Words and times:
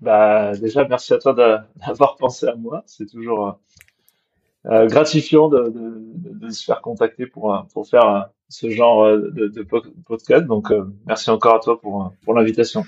Bah, 0.00 0.52
déjà, 0.56 0.86
merci 0.86 1.14
à 1.14 1.18
toi 1.18 1.32
d'avoir 1.32 2.16
pensé 2.18 2.46
à 2.46 2.54
moi. 2.54 2.82
C'est 2.86 3.06
toujours 3.06 3.48
euh, 3.48 3.52
euh, 4.66 4.86
gratifiant 4.86 5.48
de, 5.48 5.68
de, 5.68 6.38
de, 6.38 6.50
se 6.50 6.64
faire 6.64 6.82
contacter 6.82 7.26
pour, 7.26 7.54
euh, 7.54 7.60
pour 7.72 7.88
faire 7.88 8.30
ce 8.48 8.70
genre 8.70 9.06
de, 9.16 9.66
podcast. 10.06 10.44
Donc, 10.46 10.72
merci 11.06 11.30
encore 11.30 11.56
à 11.56 11.60
toi 11.60 11.80
pour, 11.80 12.12
pour 12.24 12.34
l'invitation. 12.34 12.84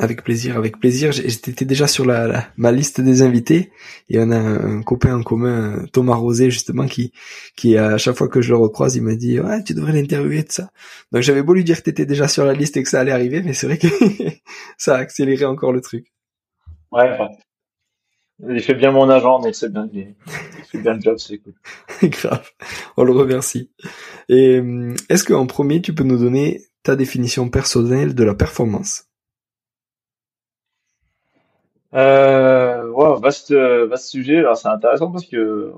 Avec 0.00 0.22
plaisir, 0.22 0.56
avec 0.56 0.78
plaisir. 0.78 1.10
J'étais 1.10 1.64
déjà 1.64 1.88
sur 1.88 2.04
la, 2.04 2.46
ma 2.56 2.70
liste 2.70 3.00
des 3.00 3.22
invités 3.22 3.72
et 4.08 4.20
on 4.20 4.30
a 4.30 4.38
un 4.38 4.82
copain 4.82 5.16
en 5.16 5.22
commun, 5.24 5.84
Thomas 5.92 6.14
Rosé 6.14 6.52
justement, 6.52 6.86
qui, 6.86 7.12
qui 7.56 7.76
à 7.76 7.98
chaque 7.98 8.16
fois 8.16 8.28
que 8.28 8.40
je 8.40 8.50
le 8.50 8.56
recroise, 8.56 8.94
il 8.94 9.02
m'a 9.02 9.16
dit 9.16 9.40
ouais 9.40 9.64
tu 9.64 9.74
devrais 9.74 9.92
l'interviewer 9.92 10.44
de 10.44 10.52
ça. 10.52 10.70
Donc 11.10 11.22
j'avais 11.22 11.42
beau 11.42 11.52
lui 11.52 11.64
dire 11.64 11.78
que 11.78 11.82
t'étais 11.82 12.06
déjà 12.06 12.28
sur 12.28 12.44
la 12.44 12.52
liste 12.52 12.76
et 12.76 12.84
que 12.84 12.88
ça 12.88 13.00
allait 13.00 13.10
arriver, 13.10 13.42
mais 13.42 13.54
c'est 13.54 13.66
vrai 13.66 13.78
que 13.78 13.88
ça 14.78 14.94
a 14.94 14.98
accéléré 14.98 15.44
encore 15.44 15.72
le 15.72 15.80
truc. 15.80 16.12
Ouais, 16.92 17.18
il 18.48 18.62
fait 18.62 18.74
bien 18.74 18.92
mon 18.92 19.10
agent, 19.10 19.40
mais 19.40 19.52
c'est 19.52 19.72
bien, 19.72 19.88
il 19.92 20.14
fait 20.70 20.78
bien 20.78 20.94
le 20.94 21.00
job, 21.00 21.16
c'est 21.18 21.38
cool. 21.38 21.54
Grave, 22.08 22.48
on 22.96 23.02
le 23.02 23.12
remercie. 23.12 23.72
Et 24.28 24.60
est-ce 25.08 25.24
qu'en 25.24 25.46
premier 25.46 25.82
tu 25.82 25.92
peux 25.92 26.04
nous 26.04 26.18
donner 26.18 26.62
ta 26.84 26.94
définition 26.94 27.50
personnelle 27.50 28.14
de 28.14 28.22
la 28.22 28.36
performance? 28.36 29.07
Euh, 31.94 32.86
ouais, 32.90 33.20
vaste, 33.20 33.52
vaste 33.52 34.10
sujet. 34.10 34.38
Alors 34.38 34.56
c'est 34.56 34.68
intéressant 34.68 35.10
parce 35.10 35.26
que 35.26 35.36
euh, 35.36 35.72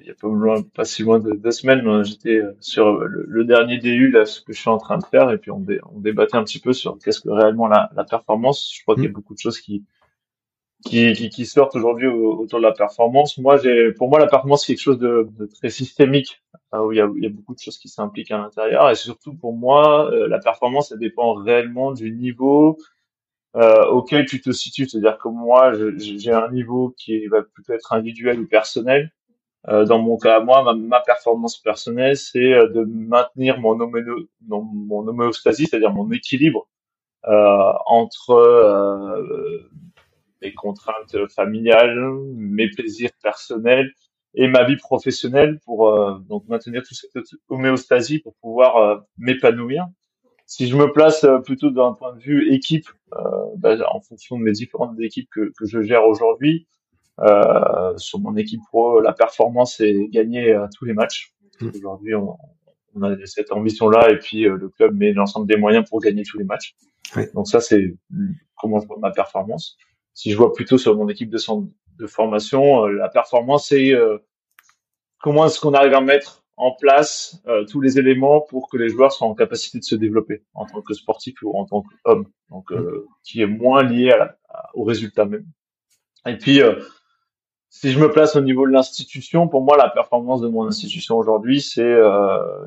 il 0.00 0.06
y 0.06 0.10
a 0.10 0.14
pas, 0.14 0.62
pas 0.74 0.84
si 0.84 1.02
loin 1.02 1.18
de 1.18 1.32
deux 1.32 1.50
semaines, 1.50 1.86
euh, 1.86 2.02
j'étais 2.02 2.40
sur 2.60 2.98
le, 2.98 3.44
dernier 3.44 3.78
DU 3.78 4.10
là, 4.10 4.24
ce 4.24 4.40
que 4.40 4.52
je 4.52 4.60
suis 4.60 4.70
en 4.70 4.78
train 4.78 4.98
de 4.98 5.04
faire, 5.04 5.30
et 5.30 5.38
puis 5.38 5.50
on, 5.50 5.64
on 5.92 6.00
débattait 6.00 6.36
un 6.36 6.44
petit 6.44 6.60
peu 6.60 6.72
sur 6.72 6.98
qu'est-ce 6.98 7.20
que 7.20 7.28
réellement 7.28 7.66
la, 7.66 7.90
la 7.94 8.04
performance. 8.04 8.72
Je 8.74 8.82
crois 8.82 8.94
qu'il 8.94 9.04
y 9.04 9.06
a 9.06 9.10
mmh. 9.10 9.12
beaucoup 9.12 9.34
de 9.34 9.38
choses 9.38 9.60
qui 9.60 9.84
qui, 10.86 11.12
qui, 11.12 11.28
qui 11.28 11.44
sortent 11.44 11.76
aujourd'hui 11.76 12.08
autour 12.08 12.58
de 12.58 12.64
la 12.64 12.72
performance. 12.72 13.36
Moi, 13.36 13.58
j'ai, 13.58 13.92
pour 13.92 14.08
moi, 14.08 14.18
la 14.18 14.26
performance 14.26 14.64
c'est 14.64 14.72
quelque 14.72 14.82
chose 14.82 14.98
de, 14.98 15.28
de 15.38 15.44
très 15.44 15.68
systémique, 15.68 16.42
où 16.72 16.90
il 16.92 16.96
y, 16.96 17.02
a, 17.02 17.10
il 17.16 17.22
y 17.22 17.26
a 17.26 17.28
beaucoup 17.28 17.54
de 17.54 17.58
choses 17.58 17.76
qui 17.76 17.90
s'impliquent 17.90 18.30
à 18.30 18.38
l'intérieur, 18.38 18.88
et 18.88 18.94
surtout 18.94 19.34
pour 19.34 19.52
moi, 19.54 20.10
la 20.10 20.38
performance, 20.38 20.88
ça 20.88 20.96
dépend 20.96 21.34
réellement 21.34 21.92
du 21.92 22.12
niveau 22.12 22.78
euh, 23.56 23.84
auquel 23.86 24.26
tu 24.26 24.40
te 24.40 24.52
situes. 24.52 24.88
C'est-à-dire 24.88 25.18
que 25.18 25.28
moi, 25.28 25.72
j'ai 25.96 26.32
un 26.32 26.50
niveau 26.50 26.94
qui 26.96 27.26
va 27.26 27.42
plutôt 27.42 27.72
être 27.72 27.92
individuel 27.92 28.40
ou 28.40 28.46
personnel. 28.46 29.12
Euh, 29.68 29.84
dans 29.84 29.98
mon 29.98 30.16
cas, 30.16 30.40
moi, 30.40 30.74
ma, 30.74 31.00
performance 31.00 31.58
personnelle, 31.58 32.16
c'est 32.16 32.52
euh, 32.54 32.68
de 32.68 32.84
maintenir 32.84 33.60
mon, 33.60 33.76
mon 34.48 35.08
homéostasie, 35.08 35.66
c'est-à-dire 35.66 35.92
mon 35.92 36.10
équilibre 36.12 36.68
euh, 37.26 37.72
entre 37.86 38.30
euh, 38.30 39.68
mes 40.42 40.54
contraintes 40.54 41.28
familiales, 41.28 41.98
mes 42.34 42.70
plaisirs 42.70 43.10
personnels 43.22 43.92
et 44.34 44.48
ma 44.48 44.64
vie 44.64 44.76
professionnelle 44.76 45.58
pour 45.64 45.92
donc 46.20 46.46
maintenir 46.48 46.82
toute 46.82 46.96
cette 46.96 47.34
homéostasie 47.48 48.20
pour 48.20 48.34
pouvoir 48.36 49.02
m'épanouir 49.18 49.88
si 50.50 50.66
je 50.66 50.76
me 50.76 50.90
place 50.92 51.22
euh, 51.22 51.38
plutôt 51.38 51.70
d'un 51.70 51.92
point 51.92 52.12
de 52.12 52.18
vue 52.18 52.52
équipe, 52.52 52.88
euh, 53.12 53.20
bah, 53.56 53.76
en 53.92 54.00
fonction 54.00 54.36
de 54.36 54.42
mes 54.42 54.50
différentes 54.50 54.98
équipes 54.98 55.30
que, 55.30 55.52
que 55.56 55.64
je 55.64 55.80
gère 55.80 56.04
aujourd'hui, 56.04 56.66
euh, 57.20 57.96
sur 57.96 58.18
mon 58.18 58.36
équipe 58.36 58.60
pro, 58.66 59.00
la 59.00 59.12
performance 59.12 59.78
est 59.78 60.08
gagnée 60.08 60.52
à 60.52 60.68
tous 60.76 60.84
les 60.86 60.92
matchs. 60.92 61.32
Mmh. 61.60 61.68
Aujourd'hui, 61.76 62.16
on, 62.16 62.36
on, 62.96 63.02
a 63.04 63.14
cette 63.26 63.52
ambition-là 63.52 64.10
et 64.10 64.18
puis 64.18 64.44
euh, 64.48 64.56
le 64.56 64.68
club 64.70 64.96
met 64.96 65.12
l'ensemble 65.12 65.46
des 65.46 65.56
moyens 65.56 65.88
pour 65.88 66.00
gagner 66.00 66.24
tous 66.24 66.36
les 66.36 66.44
matchs. 66.44 66.74
Donc 67.34 67.46
ça, 67.46 67.60
c'est 67.60 67.94
comment 68.56 68.80
je 68.80 68.88
vois 68.88 68.98
ma 68.98 69.12
performance. 69.12 69.78
Si 70.14 70.32
je 70.32 70.36
vois 70.36 70.52
plutôt 70.52 70.78
sur 70.78 70.96
mon 70.96 71.08
équipe 71.08 71.30
de, 71.30 71.38
de 71.96 72.06
formation, 72.08 72.86
la 72.86 73.08
performance, 73.08 73.68
c'est 73.68 73.94
comment 75.20 75.46
est-ce 75.46 75.60
qu'on 75.60 75.74
arrive 75.74 75.94
à 75.94 76.00
mettre 76.00 76.39
en 76.60 76.72
place 76.72 77.42
euh, 77.48 77.64
tous 77.64 77.80
les 77.80 77.98
éléments 77.98 78.42
pour 78.42 78.68
que 78.68 78.76
les 78.76 78.90
joueurs 78.90 79.12
soient 79.12 79.26
en 79.26 79.34
capacité 79.34 79.78
de 79.78 79.84
se 79.84 79.94
développer 79.94 80.42
en 80.54 80.66
tant 80.66 80.82
que 80.82 80.92
sportif 80.92 81.34
ou 81.42 81.56
en 81.56 81.64
tant 81.64 81.82
qu'homme, 82.04 82.26
donc 82.50 82.70
euh, 82.70 83.06
qui 83.24 83.40
est 83.40 83.46
moins 83.46 83.82
lié 83.82 84.12
à 84.12 84.36
au 84.74 84.84
résultat 84.84 85.24
même. 85.24 85.46
Et 86.26 86.36
puis, 86.36 86.60
euh, 86.60 86.74
si 87.70 87.92
je 87.92 87.98
me 87.98 88.10
place 88.10 88.36
au 88.36 88.40
niveau 88.40 88.66
de 88.66 88.72
l'institution, 88.72 89.48
pour 89.48 89.62
moi, 89.62 89.76
la 89.76 89.88
performance 89.88 90.42
de 90.42 90.48
mon 90.48 90.66
institution 90.66 91.16
aujourd'hui, 91.16 91.60
c'est, 91.62 91.82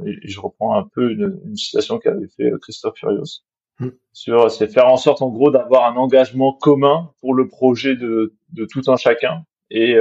et 0.05 0.27
je 0.27 0.39
reprends 0.39 0.75
un 0.75 0.83
peu 0.83 1.11
une, 1.11 1.41
une 1.45 1.55
citation 1.57 1.99
qu'avait 1.99 2.29
fait 2.29 2.51
Christophe 2.61 2.95
Furios, 2.97 3.43
mm. 3.79 3.89
sur, 4.13 4.49
c'est 4.49 4.69
faire 4.69 4.87
en 4.87 4.97
sorte, 4.97 5.21
en 5.21 5.29
gros, 5.29 5.51
d'avoir 5.51 5.91
un 5.91 5.97
engagement 5.97 6.53
commun 6.53 7.11
pour 7.19 7.33
le 7.33 7.49
projet 7.49 7.95
de, 7.95 8.33
de 8.53 8.65
tout 8.65 8.81
un 8.87 8.95
chacun 8.95 9.43
et, 9.69 9.97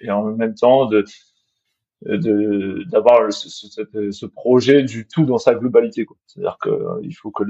et 0.00 0.10
en 0.10 0.24
même 0.24 0.56
temps 0.56 0.86
de 0.86 1.04
d'avoir 2.02 3.32
ce, 3.32 3.48
ce, 3.48 4.10
ce, 4.10 4.26
projet 4.26 4.82
du 4.82 5.06
tout 5.06 5.24
dans 5.24 5.38
sa 5.38 5.54
globalité. 5.54 6.06
C'est-à-dire 6.26 6.56
que 6.60 6.70
euh, 6.70 7.00
il 7.02 7.12
faut 7.12 7.30
que 7.30 7.44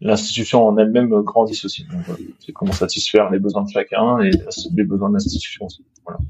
l'institution 0.00 0.66
en 0.66 0.76
elle-même 0.78 1.08
grandisse 1.22 1.64
aussi. 1.64 1.86
Euh, 1.92 2.14
c'est 2.38 2.52
comment 2.52 2.72
satisfaire 2.72 3.30
les 3.30 3.38
besoins 3.38 3.64
de 3.64 3.70
chacun 3.70 4.20
et 4.20 4.30
les 4.76 4.84
besoins 4.84 5.08
de 5.08 5.14
l'institution 5.14 5.66
aussi. 5.66 5.84
Voilà. 6.04 6.20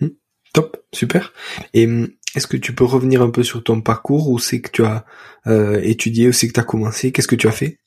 Mmh. 0.00 0.08
Top, 0.52 0.76
super. 0.92 1.32
Et 1.72 1.86
mmh, 1.86 2.08
est-ce 2.34 2.46
que 2.46 2.58
tu 2.58 2.74
peux 2.74 2.84
revenir 2.84 3.22
un 3.22 3.30
peu 3.30 3.42
sur 3.42 3.64
ton 3.64 3.80
parcours 3.80 4.28
Où 4.28 4.38
c'est 4.38 4.60
que 4.60 4.70
tu 4.70 4.84
as 4.84 5.06
euh, 5.46 5.80
étudié 5.82 6.28
Où 6.28 6.32
c'est 6.32 6.48
que 6.48 6.52
tu 6.52 6.60
as 6.60 6.64
commencé? 6.64 7.10
Qu'est-ce 7.10 7.28
que 7.28 7.36
tu 7.36 7.48
as 7.48 7.52
fait? 7.52 7.78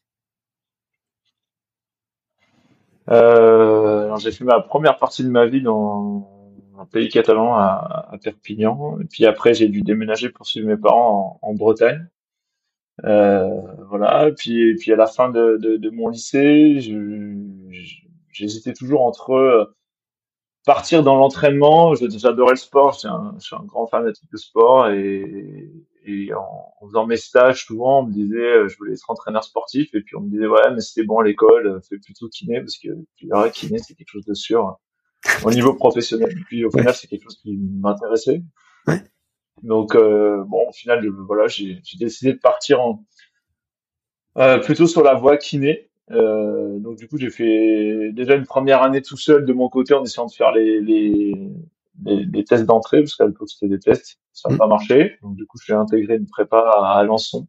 Euh, 3.11 4.15
J'ai 4.17 4.31
fait 4.31 4.43
ma 4.43 4.59
première 4.59 4.97
partie 4.97 5.23
de 5.23 5.29
ma 5.29 5.45
vie 5.45 5.61
dans 5.61 6.38
un 6.79 6.85
pays 6.85 7.09
catalan 7.09 7.55
à, 7.55 8.07
à, 8.11 8.17
Perpignan. 8.17 8.99
Et 9.01 9.05
puis 9.05 9.25
après, 9.25 9.53
j'ai 9.53 9.67
dû 9.67 9.81
déménager 9.81 10.29
pour 10.29 10.45
suivre 10.45 10.67
mes 10.67 10.77
parents 10.77 11.39
en, 11.41 11.49
en 11.49 11.53
Bretagne. 11.53 12.07
Euh, 13.05 13.61
voilà. 13.89 14.29
Et 14.29 14.33
puis, 14.33 14.69
et 14.69 14.75
puis 14.75 14.93
à 14.93 14.95
la 14.95 15.07
fin 15.07 15.29
de, 15.29 15.57
de, 15.57 15.77
de 15.77 15.89
mon 15.89 16.09
lycée, 16.09 16.79
j'hésitais 18.31 18.73
toujours 18.73 19.01
entre 19.01 19.31
euh, 19.31 19.65
partir 20.65 21.03
dans 21.03 21.15
l'entraînement. 21.15 21.95
J'adorais 21.95 22.53
le 22.53 22.57
sport. 22.57 22.93
Je 22.93 22.99
suis, 22.99 23.07
un, 23.07 23.35
je 23.39 23.45
suis 23.45 23.55
un 23.55 23.63
grand 23.65 23.87
fanatique 23.87 24.31
de 24.31 24.37
sport 24.37 24.89
et, 24.89 25.69
et 26.05 26.33
en, 26.33 26.73
faisant 26.87 27.05
mes 27.05 27.17
stages, 27.17 27.65
souvent, 27.65 28.01
on 28.01 28.03
me 28.07 28.13
disait, 28.13 28.37
euh, 28.37 28.67
je 28.67 28.77
voulais 28.77 28.93
être 28.93 29.09
entraîneur 29.09 29.43
sportif, 29.43 29.93
et 29.93 30.01
puis 30.01 30.15
on 30.15 30.21
me 30.21 30.29
disait, 30.29 30.47
ouais, 30.47 30.71
mais 30.73 30.79
c'était 30.79 31.05
bon 31.05 31.19
à 31.19 31.23
l'école, 31.23 31.81
fais 31.87 31.97
plutôt 31.99 32.29
kiné, 32.29 32.61
parce 32.61 32.77
que 32.77 32.89
kiné, 33.51 33.77
c'est 33.79 33.95
quelque 33.95 34.09
chose 34.09 34.25
de 34.25 34.33
sûr 34.33 34.79
au 35.43 35.51
niveau 35.51 35.73
professionnel. 35.73 36.31
Et 36.31 36.43
puis 36.43 36.65
au 36.65 36.71
final, 36.71 36.93
c'est 36.93 37.07
quelque 37.07 37.23
chose 37.23 37.39
qui 37.41 37.57
m'intéressait. 37.57 38.41
Ouais. 38.87 39.01
Donc, 39.63 39.95
euh, 39.95 40.43
bon, 40.45 40.67
au 40.69 40.71
final, 40.71 41.05
voilà, 41.27 41.47
j'ai 41.47 41.81
décidé 41.99 42.33
de 42.33 42.39
partir 42.39 42.81
en, 42.81 43.03
euh, 44.37 44.59
plutôt 44.59 44.87
sur 44.87 45.03
la 45.03 45.15
voie 45.15 45.37
kiné. 45.37 45.89
Euh, 46.11 46.79
donc 46.79 46.97
du 46.97 47.07
coup, 47.07 47.17
j'ai 47.17 47.29
fait 47.29 48.11
déjà 48.13 48.35
une 48.35 48.45
première 48.45 48.81
année 48.81 49.01
tout 49.01 49.17
seul 49.17 49.45
de 49.45 49.53
mon 49.53 49.69
côté 49.69 49.93
en 49.93 50.03
essayant 50.03 50.25
de 50.25 50.31
faire 50.31 50.51
les, 50.51 50.81
les, 50.81 51.33
les, 52.05 52.43
tests 52.43 52.65
d'entrée, 52.65 53.01
parce 53.01 53.15
qu'à 53.15 53.27
l'époque 53.27 53.49
c'était 53.49 53.67
des 53.67 53.79
tests, 53.79 54.19
ça 54.33 54.49
n'a 54.49 54.55
mm. 54.55 54.57
pas 54.57 54.67
marché. 54.67 55.17
Donc 55.21 55.35
du 55.35 55.45
coup, 55.45 55.57
j'ai 55.63 55.73
intégré 55.73 56.15
une 56.15 56.25
prépa 56.25 56.59
à 56.59 56.97
Alençon. 56.97 57.47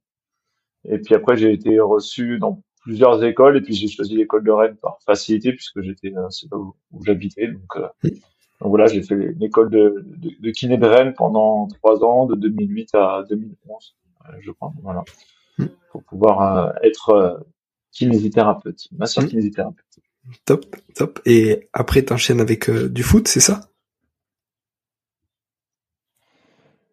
Et 0.85 0.99
puis 0.99 1.15
après, 1.15 1.37
j'ai 1.37 1.53
été 1.53 1.79
reçu 1.81 2.39
dans 2.39 2.63
plusieurs 2.91 3.23
écoles, 3.23 3.57
et 3.57 3.61
puis 3.61 3.73
j'ai 3.73 3.87
choisi 3.87 4.17
l'école 4.17 4.43
de 4.43 4.51
Rennes 4.51 4.77
par 4.83 4.99
facilité, 5.07 5.53
puisque 5.53 5.81
j'étais 5.81 6.13
euh, 6.17 6.29
c'est 6.31 6.51
là 6.51 6.59
où, 6.59 6.75
j'habitais. 7.07 7.47
Donc, 7.47 7.77
euh, 7.77 7.87
mm. 8.03 8.09
donc, 8.09 8.69
voilà, 8.69 8.89
j'ai 8.89 9.01
fait 9.01 9.15
l'école 9.39 9.71
de, 9.71 10.05
de, 10.17 10.31
de, 10.41 10.51
kiné 10.51 10.77
de 10.77 10.87
Rennes 10.87 11.15
pendant 11.17 11.69
trois 11.69 12.03
ans, 12.03 12.27
de 12.27 12.35
2008 12.35 12.97
à 12.97 13.23
2011, 13.31 13.97
euh, 14.27 14.33
je 14.41 14.51
crois. 14.51 14.73
Voilà, 14.83 15.05
mm. 15.59 15.67
pour 15.93 16.03
pouvoir 16.03 16.75
être 16.83 17.47
kinésithérapeute, 17.93 18.89
masseur 18.91 19.25
kinésithérapeute. 19.25 19.85
Top, 20.45 20.67
top. 20.97 21.21
Et 21.27 21.69
après, 21.73 22.03
t'enchaînes 22.03 22.41
avec 22.41 22.69
du 22.69 23.05
foot, 23.05 23.29
c'est 23.29 23.39
ça? 23.39 23.71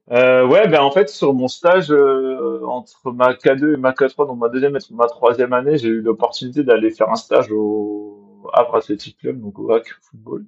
Euh, 0.09 0.47
ouais, 0.47 0.69
ben 0.69 0.79
en 0.79 0.91
fait 0.91 1.09
sur 1.09 1.33
mon 1.33 1.49
stage 1.49 1.91
euh, 1.91 2.36
entre 2.67 3.11
ma 3.11 3.33
K2 3.33 3.73
et 3.73 3.77
ma 3.77 3.91
K3, 3.91 4.27
donc 4.27 4.39
ma 4.39 4.49
deuxième 4.49 4.75
et 4.75 4.79
ma 4.91 5.07
troisième 5.07 5.53
année, 5.53 5.77
j'ai 5.77 5.89
eu 5.89 6.01
l'opportunité 6.01 6.63
d'aller 6.63 6.91
faire 6.91 7.09
un 7.09 7.15
stage 7.15 7.51
au 7.51 8.49
Havre 8.53 8.75
Athletic 8.75 9.17
Club, 9.17 9.41
donc 9.41 9.57
au 9.59 9.71
HAC 9.71 9.87
Football, 10.01 10.45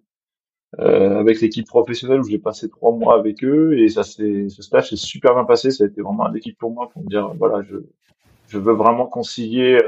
euh, 0.79 1.19
avec 1.19 1.41
l'équipe 1.41 1.67
professionnelle 1.67 2.19
où 2.19 2.29
j'ai 2.29 2.39
passé 2.39 2.69
trois 2.69 2.91
mois 2.91 3.15
avec 3.15 3.43
eux 3.43 3.77
et 3.77 3.89
ça 3.89 4.03
c'est 4.03 4.49
ce 4.49 4.61
stage 4.61 4.89
s'est 4.89 4.95
super 4.95 5.33
bien 5.33 5.45
passé. 5.45 5.71
Ça 5.71 5.85
a 5.85 5.87
été 5.87 6.01
vraiment 6.01 6.27
un 6.27 6.33
équipe 6.35 6.57
pour 6.59 6.71
moi 6.71 6.89
pour 6.89 7.01
me 7.03 7.07
dire 7.07 7.33
voilà 7.35 7.63
je 7.63 7.77
je 8.47 8.59
veux 8.59 8.73
vraiment 8.73 9.07
concilier 9.07 9.79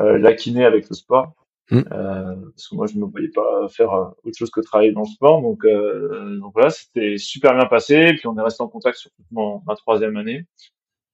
euh, 0.00 0.18
la 0.18 0.32
kiné 0.32 0.64
avec 0.64 0.88
le 0.88 0.94
sport. 0.94 1.34
Mm. 1.70 1.82
Euh, 1.92 2.36
parce 2.50 2.68
que 2.68 2.74
moi 2.74 2.86
je 2.86 2.96
ne 2.96 3.00
me 3.00 3.06
voyais 3.06 3.28
pas 3.28 3.68
faire 3.68 3.92
autre 4.24 4.36
chose 4.36 4.50
que 4.50 4.60
travailler 4.60 4.90
dans 4.90 5.02
le 5.02 5.06
sport 5.06 5.40
donc, 5.40 5.64
euh, 5.64 6.36
donc 6.38 6.52
voilà 6.52 6.70
c'était 6.70 7.16
super 7.16 7.54
bien 7.54 7.66
passé 7.66 8.12
puis 8.14 8.26
on 8.26 8.36
est 8.36 8.42
resté 8.42 8.60
en 8.64 8.66
contact 8.66 8.98
sur 8.98 9.12
toute 9.12 9.30
mon, 9.30 9.62
ma 9.68 9.76
troisième 9.76 10.16
année 10.16 10.46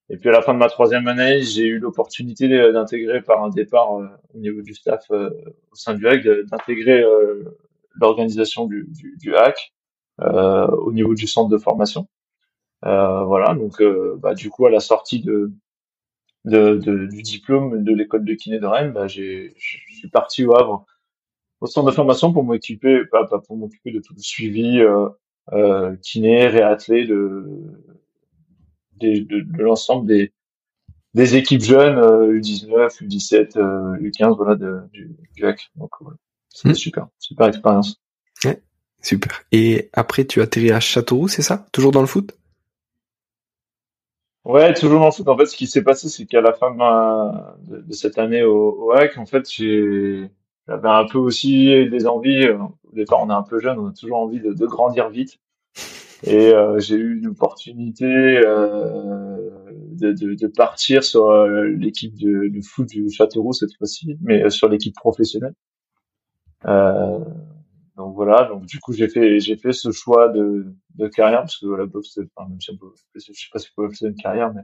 et 0.08 0.17
puis 0.17 0.29
à 0.29 0.32
la 0.32 0.43
fin 0.43 0.55
de 0.55 0.58
ma 0.58 0.69
troisième 0.69 1.08
année 1.08 1.43
j'ai 1.43 1.64
eu 1.64 1.79
l'opportunité 1.79 2.49
d'intégrer 2.73 3.23
par 3.23 3.43
un 3.44 3.50
départ 3.50 3.91
au 3.93 4.38
niveau 4.38 4.62
du 4.62 4.75
staff 4.75 5.11
au 5.11 5.75
sein 5.75 5.94
du 5.94 6.06
HAC 6.06 6.23
d'intégrer 6.50 7.05
l'organisation 8.00 8.67
du, 8.67 8.87
du, 8.88 9.17
du 9.19 9.35
HAC 9.35 9.73
au 10.19 10.93
niveau 10.93 11.14
du 11.14 11.26
centre 11.26 11.50
de 11.50 11.58
formation. 11.58 12.06
Voilà 12.82 13.55
donc 13.55 13.82
bah, 14.19 14.35
du 14.35 14.49
coup 14.49 14.67
à 14.67 14.70
la 14.70 14.81
sortie 14.81 15.20
de 15.20 15.53
de, 16.47 17.06
du 17.06 17.23
diplôme 17.23 17.82
de 17.82 17.93
l'école 17.93 18.25
de 18.25 18.35
kiné 18.35 18.59
de 18.59 18.67
Rennes, 18.67 18.93
bah, 18.93 19.09
je 19.09 19.50
suis 19.56 20.09
parti 20.11 20.44
au 20.44 20.56
Havre 20.56 20.87
au 21.61 21.67
centre 21.67 21.91
de 21.91 21.94
formation 21.94 22.32
pour 22.32 22.44
m'occuper, 22.44 23.05
pas, 23.06 23.26
pas 23.26 23.41
pour 23.41 23.56
m'occuper 23.56 23.91
de 23.91 24.00
tout 24.00 24.14
le 24.14 24.20
suivi 24.20 24.81
euh, 24.81 25.09
euh, 25.52 25.97
kiné, 25.97 26.47
réathlé 26.47 27.06
de, 27.06 27.44
de, 29.00 29.20
de, 29.20 29.62
l'ensemble 29.62 30.06
des, 30.06 30.32
des 31.14 31.37
équipes 31.37 31.62
jeunes 31.62 31.98
U19, 31.98 33.02
U17, 33.02 33.56
U15, 34.00 34.37
voilà, 34.37 34.54
de, 34.54 34.81
du, 34.93 35.16
du 35.34 35.43
Donc 35.76 35.90
voilà, 36.00 36.16
c'était 36.48 36.70
hmm. 36.70 36.75
super, 36.75 37.08
super 37.19 37.46
expérience. 37.48 38.00
Ouais, 38.44 38.62
super. 39.02 39.43
Et 39.52 39.90
après, 39.93 40.25
tu 40.25 40.40
as 40.40 40.44
atterri 40.44 40.70
à 40.70 40.81
Châteauroux, 40.81 41.28
c'est 41.28 41.43
ça? 41.43 41.66
Toujours 41.72 41.93
dans 41.93 42.00
le 42.00 42.06
foot? 42.06 42.37
Ouais, 44.44 44.72
toujours 44.75 45.00
dans 45.00 45.06
le 45.06 45.12
foot. 45.12 45.28
En 45.28 45.37
fait, 45.37 45.46
ce 45.46 45.56
qui 45.56 45.66
s'est 45.66 45.82
passé, 45.82 46.08
c'est 46.08 46.25
qu'à 46.25 46.40
la 46.40 46.52
fin 46.52 46.70
de, 46.70 47.81
de, 47.81 47.92
cette 47.92 48.16
année 48.19 48.42
au, 48.44 48.87
au 48.87 48.92
HAC, 48.92 49.19
en 49.19 49.26
fait, 49.26 49.50
j'ai, 49.50 50.31
j'avais 50.69 50.88
un 50.88 51.04
peu 51.06 51.19
aussi 51.19 51.88
des 51.88 52.06
envies. 52.06 52.49
Au 52.49 52.72
départ, 52.92 53.20
on 53.22 53.31
est 53.31 53.34
un 53.34 53.42
peu 53.42 53.58
jeune, 53.58 53.78
on 53.78 53.88
a 53.88 53.92
toujours 53.92 54.19
envie 54.19 54.40
de, 54.40 54.52
de 54.52 54.66
grandir 54.66 55.08
vite. 55.08 55.38
Et 56.26 56.52
euh, 56.52 56.78
j'ai 56.81 56.96
eu 56.96 57.19
une 57.19 57.28
opportunité 57.28 58.05
euh, 58.05 59.37
de, 59.93 60.12
de, 60.12 60.34
de, 60.34 60.46
partir 60.49 61.05
sur 61.05 61.31
euh, 61.31 61.69
l'équipe 61.69 62.14
de, 62.17 62.49
de, 62.49 62.61
foot 62.61 62.88
du 62.88 63.08
Châteauroux 63.11 63.52
cette 63.52 63.76
fois-ci, 63.76 64.17
mais 64.20 64.50
sur 64.50 64.69
l'équipe 64.69 64.94
professionnelle. 64.94 65.55
Euh, 66.67 67.20
donc 67.96 68.14
voilà, 68.14 68.44
donc 68.44 68.67
du 68.67 68.81
coup 68.81 68.93
j'ai 68.93 69.08
fait 69.08 69.40
j'ai 69.40 69.56
fait 69.56 69.73
ce 69.73 69.90
choix 69.93 70.28
de, 70.28 70.67
de 70.96 71.08
carrière 71.08 71.40
parce 71.40 71.58
que 71.58 71.67
la 71.67 71.87
boxe, 71.87 72.19
enfin, 72.37 72.49
même 72.49 72.61
si 72.61 72.70
on 72.73 72.76
peut, 72.76 72.93
je 73.14 73.20
sais 73.20 73.32
pas 73.52 73.58
si 73.58 73.69
on 73.76 73.82
peut 73.82 73.94
faire 73.94 74.08
une 74.08 74.17
carrière, 74.17 74.52
mais 74.52 74.62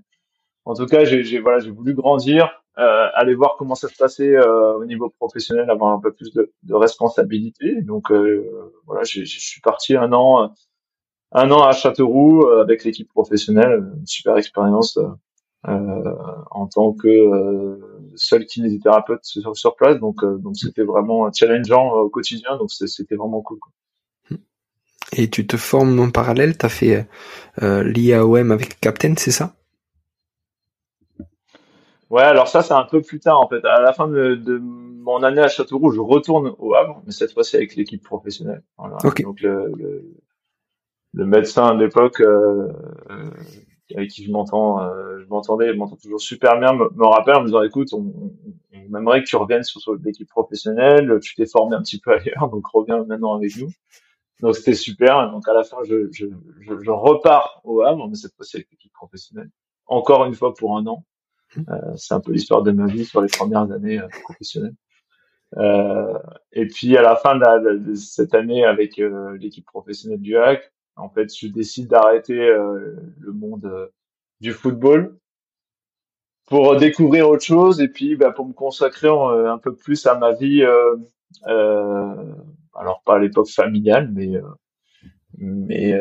en 0.64 0.74
tout 0.74 0.86
cas 0.86 1.04
j'ai 1.04 1.38
voilà 1.38 1.60
j'ai 1.60 1.70
voulu 1.70 1.94
grandir, 1.94 2.50
euh, 2.78 3.08
aller 3.14 3.34
voir 3.34 3.54
comment 3.56 3.74
ça 3.74 3.88
se 3.88 3.96
passait 3.96 4.34
euh, 4.34 4.74
au 4.74 4.84
niveau 4.84 5.10
professionnel, 5.10 5.70
avoir 5.70 5.92
un 5.92 6.00
peu 6.00 6.12
plus 6.12 6.32
de, 6.32 6.52
de 6.64 6.74
responsabilité. 6.74 7.82
Donc 7.82 8.10
euh, 8.10 8.72
voilà, 8.86 9.04
je 9.04 9.24
suis 9.24 9.60
parti 9.60 9.96
un 9.96 10.12
an 10.12 10.52
un 11.34 11.50
an 11.50 11.62
à 11.62 11.72
Châteauroux 11.72 12.42
euh, 12.42 12.62
avec 12.62 12.84
l'équipe 12.84 13.08
professionnelle, 13.08 13.90
une 13.98 14.06
super 14.06 14.36
expérience 14.36 14.98
euh, 15.68 16.14
en 16.50 16.66
tant 16.66 16.92
que 16.92 17.08
euh, 17.08 17.78
seul 18.16 18.46
kinésithérapeute 18.46 19.24
sur, 19.24 19.56
sur 19.56 19.74
place. 19.76 19.98
Donc, 19.98 20.22
euh, 20.22 20.36
donc 20.38 20.56
c'était 20.56 20.82
vraiment 20.82 21.30
challengeant 21.32 21.92
au 21.92 22.08
quotidien. 22.08 22.56
Donc 22.58 22.70
c'était 22.70 23.16
vraiment 23.16 23.40
cool. 23.42 23.58
Et 25.14 25.28
tu 25.28 25.46
te 25.46 25.56
formes 25.56 26.00
en 26.00 26.10
parallèle, 26.10 26.56
tu 26.56 26.64
as 26.64 26.70
fait 26.70 27.06
euh, 27.62 27.82
l'IAOM 27.82 28.50
avec 28.50 28.80
Captain, 28.80 29.14
c'est 29.16 29.30
ça? 29.30 29.54
Ouais, 32.08 32.22
alors 32.22 32.48
ça 32.48 32.62
c'est 32.62 32.74
un 32.74 32.84
peu 32.84 33.00
plus 33.02 33.20
tard 33.20 33.40
en 33.40 33.48
fait. 33.48 33.64
À 33.64 33.80
la 33.80 33.92
fin 33.92 34.08
de, 34.08 34.34
de 34.34 34.58
mon 34.58 35.22
année 35.22 35.40
à 35.40 35.48
Châteauroux, 35.48 35.92
je 35.92 36.00
retourne 36.00 36.54
au 36.58 36.74
Havre, 36.74 37.02
mais 37.06 37.12
cette 37.12 37.32
fois-ci 37.32 37.56
avec 37.56 37.74
l'équipe 37.76 38.02
professionnelle. 38.02 38.62
Voilà. 38.78 38.96
Donc 39.02 39.40
le, 39.40 39.72
le, 39.76 40.04
le, 41.14 41.26
médecin 41.26 41.66
à 41.66 41.74
l'époque 41.74 42.20
euh, 42.20 42.72
avec 43.94 44.10
qui 44.10 44.24
je 44.24 44.30
m'entends, 44.30 44.82
euh, 44.82 45.20
je 45.20 45.26
m'entendais, 45.28 45.72
je 45.72 45.78
m'entends 45.78 45.96
toujours 45.96 46.20
super 46.20 46.58
bien, 46.58 46.72
me, 46.72 46.88
me 46.94 47.06
rappelle 47.06 47.36
en 47.36 47.40
me 47.40 47.46
disant 47.46 47.62
écoute, 47.62 47.92
on, 47.92 48.32
on, 48.72 48.96
aimerait 48.96 49.22
que 49.22 49.28
tu 49.28 49.36
reviennes 49.36 49.62
sur, 49.62 49.80
sur 49.80 49.94
l'équipe 49.96 50.28
professionnelle, 50.28 51.18
tu 51.22 51.34
t'es 51.34 51.46
formé 51.46 51.76
un 51.76 51.82
petit 51.82 52.00
peu 52.00 52.12
ailleurs, 52.12 52.48
donc 52.50 52.66
reviens 52.66 53.04
maintenant 53.04 53.34
avec 53.34 53.56
nous. 53.56 53.70
Donc 54.42 54.56
c'était 54.56 54.74
super. 54.74 55.30
Donc 55.30 55.48
à 55.48 55.54
la 55.54 55.62
fin, 55.62 55.78
je, 55.88 56.10
je, 56.12 56.26
je, 56.60 56.90
repars 56.90 57.60
au 57.64 57.82
Havre, 57.82 58.08
mais 58.08 58.16
cette 58.16 58.34
fois-ci 58.34 58.56
avec 58.56 58.70
l'équipe 58.72 58.92
professionnelle. 58.92 59.50
Encore 59.86 60.24
une 60.24 60.34
fois 60.34 60.52
pour 60.52 60.76
un 60.76 60.86
an. 60.86 61.04
Euh, 61.68 61.94
c'est 61.96 62.14
un 62.14 62.20
peu 62.20 62.32
l'histoire 62.32 62.62
de 62.62 62.72
ma 62.72 62.86
vie 62.86 63.04
sur 63.04 63.20
les 63.20 63.28
premières 63.28 63.70
années 63.70 64.00
euh, 64.00 64.08
professionnelles. 64.24 64.74
Euh, 65.58 66.18
et 66.52 66.66
puis 66.66 66.96
à 66.96 67.02
la 67.02 67.14
fin 67.14 67.36
de, 67.36 67.78
de 67.78 67.94
cette 67.94 68.34
année 68.34 68.64
avec 68.64 68.98
euh, 68.98 69.36
l'équipe 69.36 69.66
professionnelle 69.66 70.20
du 70.20 70.36
HAC, 70.36 70.71
en 70.96 71.08
fait, 71.08 71.34
je 71.34 71.48
décide 71.48 71.88
d'arrêter 71.88 72.38
euh, 72.38 72.96
le 73.18 73.32
monde 73.32 73.64
euh, 73.64 73.86
du 74.40 74.52
football 74.52 75.16
pour 76.46 76.76
découvrir 76.76 77.28
autre 77.28 77.44
chose 77.44 77.80
et 77.80 77.88
puis 77.88 78.16
bah, 78.16 78.30
pour 78.30 78.46
me 78.46 78.52
consacrer 78.52 79.08
euh, 79.08 79.50
un 79.50 79.58
peu 79.58 79.74
plus 79.74 80.06
à 80.06 80.18
ma 80.18 80.32
vie. 80.32 80.64
alors 82.74 83.02
pas 83.04 83.16
à 83.16 83.18
l'époque 83.18 83.48
familiale, 83.48 84.10
mais 84.12 84.32
mais 85.38 85.98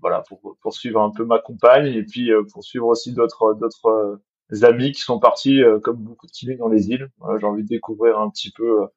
voilà 0.00 0.22
pour 0.22 0.56
poursuivre 0.60 1.00
un 1.00 1.10
peu 1.10 1.24
ma 1.24 1.38
compagne 1.38 1.86
et 1.86 2.02
puis 2.02 2.30
poursuivre 2.52 2.88
aussi 2.88 3.12
d'autres 3.12 3.54
d'autres 3.54 4.20
amis 4.62 4.92
qui 4.92 5.02
sont 5.02 5.20
partis 5.20 5.62
comme 5.82 5.98
beaucoup 5.98 6.26
de 6.26 6.54
dans 6.56 6.68
les 6.68 6.90
îles. 6.90 7.08
j'ai 7.38 7.46
envie 7.46 7.62
de 7.62 7.68
découvrir 7.68 8.18
un 8.18 8.28
petit 8.30 8.50
peu 8.50 8.88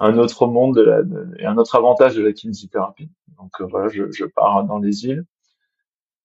un 0.00 0.18
autre 0.18 0.46
monde 0.46 0.74
de 0.74 0.82
la, 0.82 1.00
et 1.38 1.46
un 1.46 1.56
autre 1.58 1.76
avantage 1.76 2.16
de 2.16 2.22
la 2.22 2.32
kinésithérapie. 2.32 3.10
Donc 3.38 3.52
euh, 3.60 3.66
voilà, 3.66 3.88
je, 3.88 4.10
je, 4.10 4.24
pars 4.24 4.64
dans 4.64 4.78
les 4.78 5.06
îles. 5.06 5.24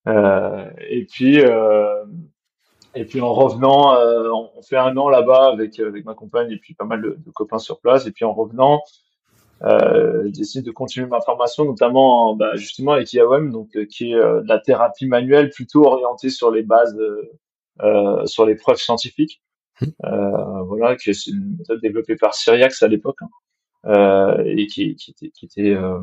Euh, 0.08 0.70
et 0.89 1.05
puis 1.05 1.41
euh, 1.41 2.05
et 2.96 3.05
puis 3.05 3.22
en 3.22 3.34
revenant, 3.34 3.96
euh, 3.96 4.29
on 4.55 4.62
fait 4.62 4.77
un 4.77 4.96
an 4.98 5.10
là-bas 5.10 5.51
avec 5.51 5.79
avec 5.79 6.05
ma 6.05 6.13
compagne 6.13 6.51
et 6.51 6.58
puis 6.58 6.74
pas 6.74 6.86
mal 6.86 7.01
de, 7.01 7.17
de 7.24 7.32
copains 7.32 7.60
sur 7.60 7.79
place. 7.79 8.08
Et 8.08 8.12
puis 8.12 8.24
en 8.24 8.34
revenant, 8.34 8.82
euh, 9.63 10.24
j'ai 10.25 10.32
décidé 10.32 10.65
de 10.65 10.72
continuer 10.72 11.08
ma 11.08 11.22
formation, 11.22 11.65
notamment 11.65 12.36
bah, 12.36 12.55
justement 12.55 12.94
avec 12.94 13.12
IAOM, 13.13 13.51
donc 13.51 13.72
qui 13.88 14.13
est 14.13 14.15
de 14.15 14.48
la 14.48 14.60
thérapie 14.60 15.08
manuelle 15.08 15.50
plutôt 15.50 15.86
orientée 15.86 16.29
sur 16.29 16.51
les 16.51 16.63
bases, 16.63 16.98
euh, 17.82 18.25
sur 18.25 18.46
les 18.46 18.55
preuves 18.55 18.77
scientifiques. 18.77 19.41
Mmh. 19.82 19.86
Euh, 20.05 20.62
voilà, 20.63 20.96
qui 20.96 21.10
est 21.10 21.27
une 21.27 21.58
méthode 21.58 21.82
développée 21.82 22.15
par 22.15 22.34
Syriax 22.34 22.82
à 22.82 22.88
l'époque. 22.88 23.17
Hein 23.22 23.29
et 23.88 24.68
qui, 24.68 24.98
était, 25.10 25.30
qui 25.30 25.50
euh, 25.72 26.00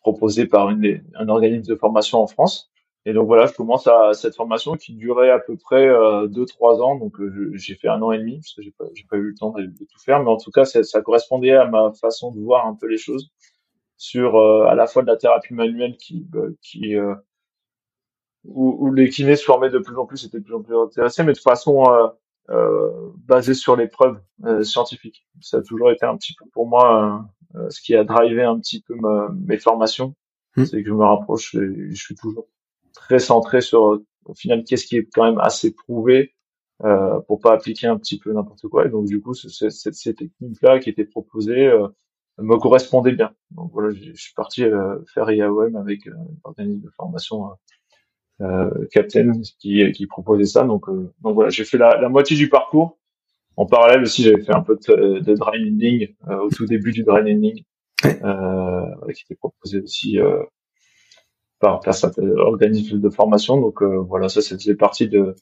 proposé 0.00 0.46
par 0.46 0.68
un 0.68 1.28
organisme 1.28 1.68
de 1.68 1.76
formation 1.76 2.18
en 2.20 2.26
France. 2.26 2.70
Et 3.04 3.12
donc 3.12 3.26
voilà, 3.26 3.46
je 3.46 3.54
commence 3.54 3.86
à 3.86 4.12
cette 4.12 4.36
formation 4.36 4.74
qui 4.74 4.92
durait 4.94 5.30
à 5.30 5.38
peu 5.38 5.56
près 5.56 5.86
euh, 5.86 6.26
deux 6.26 6.44
trois 6.44 6.82
ans. 6.82 6.96
Donc 6.96 7.18
euh, 7.20 7.52
j'ai 7.54 7.74
fait 7.74 7.88
un 7.88 8.02
an 8.02 8.12
et 8.12 8.18
demi 8.18 8.36
parce 8.36 8.52
que 8.54 8.62
j'ai 8.62 8.72
pas 8.72 8.84
pas 9.08 9.16
eu 9.16 9.30
le 9.30 9.34
temps 9.34 9.52
de, 9.52 9.64
tout 9.66 9.98
faire, 10.04 10.22
mais 10.22 10.28
en 10.28 10.36
tout 10.36 10.50
cas 10.50 10.64
ça, 10.64 11.00
correspondait 11.02 11.54
à 11.54 11.66
ma 11.66 11.92
façon 11.92 12.32
de 12.32 12.40
voir 12.40 12.66
un 12.66 12.74
peu 12.74 12.86
les 12.86 12.98
choses 12.98 13.30
sur 13.96 14.36
euh, 14.36 14.66
à 14.66 14.74
la 14.74 14.86
fois 14.86 15.02
de 15.02 15.06
la 15.06 15.16
thérapie 15.16 15.54
manuelle 15.54 15.96
qui 15.96 16.26
qui 16.60 16.96
où, 18.44 18.92
les 18.92 19.08
kinés 19.08 19.36
se 19.36 19.44
formaient 19.44 19.70
de 19.70 19.78
plus 19.78 19.96
en 19.96 20.06
plus, 20.06 20.18
c'était 20.18 20.38
de 20.40 20.44
plus 20.44 20.54
en 20.54 20.62
plus 20.62 20.76
intéressé, 20.76 21.22
mais 21.22 21.32
de 21.32 21.38
façon 21.38 21.84
basée 23.26 23.54
sur 23.54 23.76
les 23.76 23.88
preuves 23.88 24.20
scientifiques. 24.62 25.26
Ça 25.40 25.58
a 25.58 25.62
toujours 25.62 25.90
été 25.90 26.06
un 26.06 26.16
petit 26.16 26.34
peu 26.34 26.44
pour 26.52 26.66
moi 26.66 27.28
ce 27.68 27.80
qui 27.80 27.94
a 27.94 28.04
drivé 28.04 28.42
un 28.42 28.58
petit 28.58 28.82
peu 28.82 28.94
mes 29.46 29.58
formations, 29.58 30.14
mmh. 30.56 30.64
c'est 30.64 30.82
que 30.82 30.88
je 30.88 30.94
me 30.94 31.04
rapproche, 31.04 31.54
je 31.54 31.94
suis 31.94 32.14
toujours 32.14 32.46
très 32.94 33.18
centré 33.18 33.60
sur 33.60 34.00
au 34.24 34.34
final 34.34 34.64
qu'est-ce 34.64 34.86
qui 34.86 34.96
est 34.96 35.08
quand 35.12 35.24
même 35.24 35.38
assez 35.40 35.74
prouvé 35.74 36.34
euh, 36.84 37.18
pour 37.20 37.40
pas 37.40 37.52
appliquer 37.54 37.88
un 37.88 37.98
petit 37.98 38.18
peu 38.18 38.32
n'importe 38.32 38.68
quoi. 38.68 38.86
Et 38.86 38.88
donc 38.88 39.06
du 39.06 39.20
coup, 39.20 39.34
ces, 39.34 39.70
ces 39.70 40.14
techniques-là 40.14 40.78
qui 40.78 40.90
étaient 40.90 41.04
proposées 41.04 41.66
euh, 41.66 41.88
me 42.38 42.56
correspondaient 42.56 43.12
bien. 43.12 43.32
Donc 43.50 43.72
voilà, 43.72 43.90
je 43.90 44.12
suis 44.12 44.34
parti 44.34 44.62
euh, 44.62 44.96
faire 45.12 45.30
IAOM 45.30 45.74
avec 45.76 46.06
euh, 46.06 46.12
un 46.12 46.36
organisme 46.44 46.82
de 46.82 46.90
formation 46.90 47.50
euh, 48.40 48.70
Captain 48.92 49.32
qui, 49.58 49.90
qui 49.92 50.06
proposait 50.06 50.44
ça. 50.44 50.64
Donc, 50.64 50.86
donc 50.88 51.34
voilà, 51.34 51.50
j'ai 51.50 51.64
fait 51.64 51.78
la, 51.78 52.00
la, 52.00 52.08
moitié 52.08 52.36
du 52.36 52.48
parcours. 52.48 52.98
En 53.56 53.66
parallèle 53.66 54.02
aussi, 54.02 54.22
j'avais 54.22 54.42
fait 54.42 54.54
un 54.54 54.62
peu 54.62 54.76
de, 54.76 55.18
de 55.18 55.34
dry 55.34 55.68
ending 55.68 56.14
au 56.28 56.48
tout 56.48 56.66
début 56.66 56.92
du 56.92 57.02
dry 57.02 57.20
ending, 57.32 57.64
qui 58.00 59.22
était 59.24 59.34
proposé 59.34 59.80
aussi 59.80 60.18
par, 61.60 61.94
certains 61.94 62.28
organismes 62.36 63.00
de 63.00 63.10
formation. 63.10 63.60
Donc 63.60 63.82
euh, 63.82 63.98
voilà, 63.98 64.28
ça, 64.28 64.40
ça 64.40 64.56
faisait 64.56 64.74
partie 64.74 65.08
de, 65.08 65.34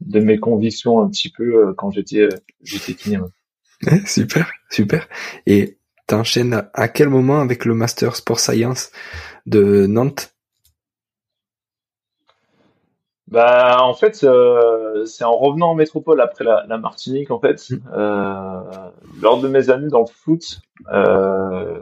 de 0.00 0.20
mes 0.20 0.38
convictions 0.38 1.00
un 1.00 1.08
petit 1.08 1.30
peu 1.30 1.68
euh, 1.68 1.74
quand 1.76 1.90
j'étais 1.90 2.22
euh, 2.22 2.28
j'étais 2.62 2.94
kiné. 2.94 3.18
super, 4.06 4.50
super. 4.70 5.08
Et 5.46 5.78
t'enchaînes 6.06 6.64
à 6.74 6.88
quel 6.88 7.08
moment 7.08 7.40
avec 7.40 7.64
le 7.64 7.74
master 7.74 8.16
sport 8.16 8.40
science 8.40 8.90
de 9.46 9.86
Nantes? 9.86 10.34
Bah 13.30 13.78
en 13.82 13.94
fait 13.94 14.24
euh, 14.24 15.04
c'est 15.06 15.24
en 15.24 15.36
revenant 15.36 15.70
en 15.70 15.74
métropole 15.74 16.20
après 16.20 16.44
la, 16.44 16.64
la 16.68 16.78
Martinique 16.78 17.30
en 17.30 17.40
fait. 17.40 17.70
Mmh. 17.70 17.76
euh, 17.94 18.60
lors 19.22 19.40
de 19.40 19.48
mes 19.48 19.70
années 19.70 19.88
dans 19.88 20.00
le 20.00 20.06
foot 20.06 20.60
euh, 20.92 21.78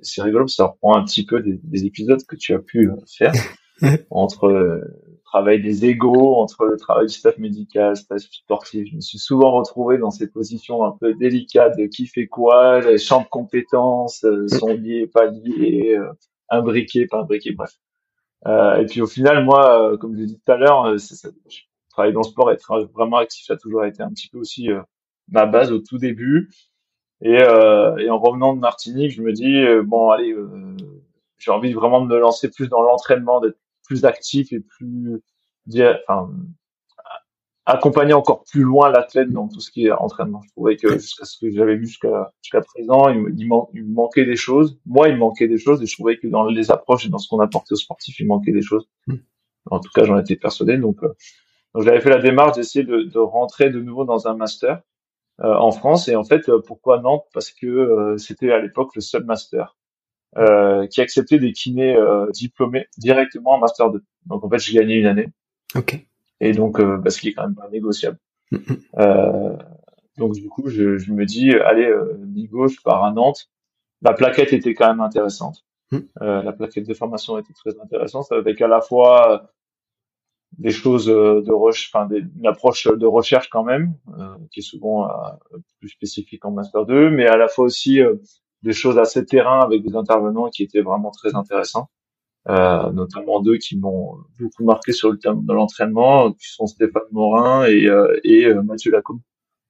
c'est 0.00 0.22
rigolo 0.22 0.46
ça 0.46 0.66
reprend 0.66 0.96
un 0.96 1.04
petit 1.04 1.26
peu 1.26 1.40
des, 1.40 1.58
des, 1.62 1.84
épisodes 1.84 2.22
que 2.26 2.36
tu 2.36 2.54
as 2.54 2.60
pu 2.60 2.90
faire. 3.06 3.32
Entre 4.10 4.48
le 4.48 4.82
travail 5.26 5.60
des 5.60 5.84
égaux 5.84 6.36
entre 6.36 6.64
le 6.64 6.78
travail 6.78 7.06
du 7.08 7.12
staff 7.12 7.36
médical 7.36 7.94
staff 7.94 8.22
sportif. 8.22 8.88
Je 8.90 8.96
me 8.96 9.00
suis 9.00 9.18
souvent 9.18 9.52
retrouvé 9.52 9.98
dans 9.98 10.10
ces 10.10 10.28
positions 10.28 10.82
un 10.84 10.96
peu 10.98 11.12
délicates 11.14 11.76
de 11.76 11.86
qui 11.86 12.06
fait 12.06 12.26
quoi 12.26 12.80
les 12.80 12.96
champs 12.96 13.20
de 13.20 13.26
compétences 13.26 14.24
euh, 14.24 14.48
sont 14.48 14.68
liés 14.68 15.06
pas 15.06 15.26
liés 15.26 15.96
euh, 15.98 16.10
imbriqués 16.48 17.06
pas 17.06 17.20
imbriqués 17.20 17.52
bref. 17.52 17.72
euh, 17.72 17.85
et 18.46 18.86
puis 18.86 19.00
au 19.00 19.06
final, 19.06 19.44
moi, 19.44 19.92
euh, 19.92 19.96
comme 19.96 20.14
je 20.14 20.20
l'ai 20.20 20.26
dit 20.26 20.38
tout 20.38 20.52
à 20.52 20.56
l'heure, 20.56 20.86
euh, 20.86 20.96
travailler 21.90 22.12
dans 22.12 22.20
le 22.20 22.24
sport, 22.24 22.50
être 22.50 22.88
vraiment 22.94 23.18
actif, 23.18 23.46
ça 23.46 23.54
a 23.54 23.56
toujours 23.56 23.84
été 23.84 24.02
un 24.02 24.10
petit 24.10 24.28
peu 24.28 24.38
aussi 24.38 24.68
ma 25.28 25.46
base 25.46 25.72
au 25.72 25.78
tout 25.78 25.98
début. 25.98 26.50
Et, 27.22 27.36
et, 27.36 28.10
en 28.10 28.18
revenant 28.18 28.54
de 28.54 28.60
Martinique, 28.60 29.12
je 29.12 29.22
me 29.22 29.32
dis 29.32 29.64
bon, 29.84 30.10
allez, 30.10 30.36
j'ai 31.38 31.50
envie 31.50 31.72
vraiment 31.72 32.02
de 32.02 32.06
me 32.06 32.18
lancer 32.18 32.50
plus 32.50 32.68
dans 32.68 32.82
l'entraînement, 32.82 33.40
d'être 33.40 33.58
plus 33.84 34.04
actif 34.04 34.52
et 34.52 34.60
plus, 34.60 35.22
enfin, 36.06 36.30
accompagner 37.66 38.14
encore 38.14 38.44
plus 38.44 38.62
loin 38.62 38.90
l'athlète 38.90 39.30
dans 39.30 39.48
tout 39.48 39.60
ce 39.60 39.70
qui 39.70 39.86
est 39.86 39.90
entraînement. 39.90 40.40
Je 40.44 40.50
trouvais 40.50 40.76
que 40.76 40.92
jusqu'à 40.92 41.24
ce 41.24 41.36
que 41.38 41.50
j'avais 41.50 41.76
vu 41.76 41.86
jusqu'à 41.86 42.32
jusqu'à 42.40 42.60
présent, 42.60 43.08
il, 43.08 43.34
il, 43.36 43.48
il, 43.74 43.84
manquait 43.84 44.24
des 44.24 44.36
choses. 44.36 44.78
Moi, 44.86 45.08
il 45.08 45.14
me 45.14 45.20
manquait 45.20 45.48
des 45.48 45.58
choses 45.58 45.82
et 45.82 45.86
je 45.86 45.94
trouvais 45.94 46.16
que 46.16 46.28
dans 46.28 46.46
les 46.46 46.70
approches 46.70 47.06
et 47.06 47.08
dans 47.08 47.18
ce 47.18 47.28
qu'on 47.28 47.40
apportait 47.40 47.72
aux 47.72 47.76
sportifs, 47.76 48.18
il 48.20 48.26
manquait 48.26 48.52
des 48.52 48.62
choses. 48.62 48.88
Hmm. 49.08 49.16
En 49.68 49.80
tout 49.80 49.90
cas, 49.92 50.04
j'en 50.04 50.18
étais 50.18 50.36
persuadé. 50.36 50.78
Donc, 50.78 51.02
euh, 51.02 51.08
donc 51.74 51.84
j'avais 51.84 52.00
fait 52.00 52.10
la 52.10 52.20
démarche 52.20 52.56
d'essayer 52.56 52.84
de, 52.84 53.02
de, 53.02 53.18
rentrer 53.18 53.70
de 53.70 53.80
nouveau 53.80 54.04
dans 54.04 54.28
un 54.28 54.36
master 54.36 54.80
euh, 55.40 55.54
en 55.54 55.72
France. 55.72 56.08
Et 56.08 56.16
en 56.16 56.24
fait, 56.24 56.48
euh, 56.48 56.62
pourquoi 56.64 57.00
Nantes? 57.00 57.26
Parce 57.34 57.50
que 57.50 57.66
euh, 57.66 58.16
c'était 58.16 58.52
à 58.52 58.60
l'époque 58.60 58.94
le 58.94 59.00
seul 59.00 59.24
master 59.24 59.76
qui 60.90 61.00
acceptait 61.00 61.38
des 61.38 61.52
kinés 61.52 61.96
diplômés 62.30 62.88
directement 62.98 63.52
en 63.52 63.58
master 63.58 63.90
2. 63.90 64.02
Donc 64.26 64.44
en 64.44 64.50
fait, 64.50 64.58
j'ai 64.58 64.74
gagné 64.74 64.96
une 64.96 65.06
année. 65.06 65.28
Ok 65.74 66.06
et 66.40 66.52
donc 66.52 66.80
euh, 66.80 66.98
bah, 66.98 67.10
ce 67.10 67.20
qui 67.20 67.28
est 67.28 67.32
quand 67.32 67.44
même 67.44 67.54
pas 67.54 67.68
négociable. 67.68 68.18
Mm-hmm. 68.52 68.78
euh, 68.98 69.56
donc 70.16 70.34
du 70.34 70.48
coup, 70.48 70.68
je, 70.68 70.96
je 70.96 71.12
me 71.12 71.24
dis, 71.24 71.52
allez, 71.52 71.86
euh, 71.86 72.16
Nigo, 72.26 72.68
je 72.68 72.80
pars 72.82 73.04
à 73.04 73.12
Nantes. 73.12 73.50
La 74.02 74.12
plaquette 74.12 74.52
était 74.52 74.74
quand 74.74 74.88
même 74.88 75.00
intéressante. 75.00 75.66
Mm. 75.92 75.98
Euh, 76.22 76.42
la 76.42 76.52
plaquette 76.52 76.86
de 76.86 76.94
formation 76.94 77.38
était 77.38 77.52
très 77.52 77.78
intéressante, 77.80 78.30
avec 78.32 78.60
à 78.60 78.68
la 78.68 78.80
fois 78.80 79.32
euh, 79.32 79.38
des 80.58 80.70
choses 80.70 81.08
euh, 81.08 81.42
de 81.42 81.52
enfin 81.52 82.08
une 82.10 82.46
approche 82.46 82.88
de 82.88 83.06
recherche 83.06 83.48
quand 83.50 83.64
même, 83.64 83.94
qui 84.50 84.60
est 84.60 84.62
souvent 84.62 85.08
plus 85.80 85.88
spécifique 85.88 86.44
en 86.44 86.50
master 86.50 86.86
2, 86.86 87.10
mais 87.10 87.26
à 87.26 87.36
la 87.36 87.48
fois 87.48 87.66
aussi 87.66 88.00
des 88.62 88.72
choses 88.72 88.98
assez 88.98 89.24
terrain 89.26 89.60
avec 89.60 89.82
des 89.82 89.94
intervenants 89.96 90.48
qui 90.48 90.62
étaient 90.62 90.80
vraiment 90.80 91.10
très 91.10 91.34
intéressants 91.34 91.88
euh, 92.48 92.92
notamment 92.92 93.40
deux 93.40 93.56
qui 93.56 93.76
m'ont 93.76 94.18
beaucoup 94.38 94.64
marqué 94.64 94.92
sur 94.92 95.10
le 95.10 95.18
terme 95.18 95.44
de 95.44 95.52
l'entraînement, 95.52 96.32
qui 96.32 96.48
sont 96.48 96.66
Stéphane 96.66 97.02
Morin 97.10 97.66
et, 97.66 97.86
euh, 97.86 98.18
et 98.22 98.46
euh, 98.46 98.62
Mathieu 98.62 98.92
Lacombe, 98.92 99.20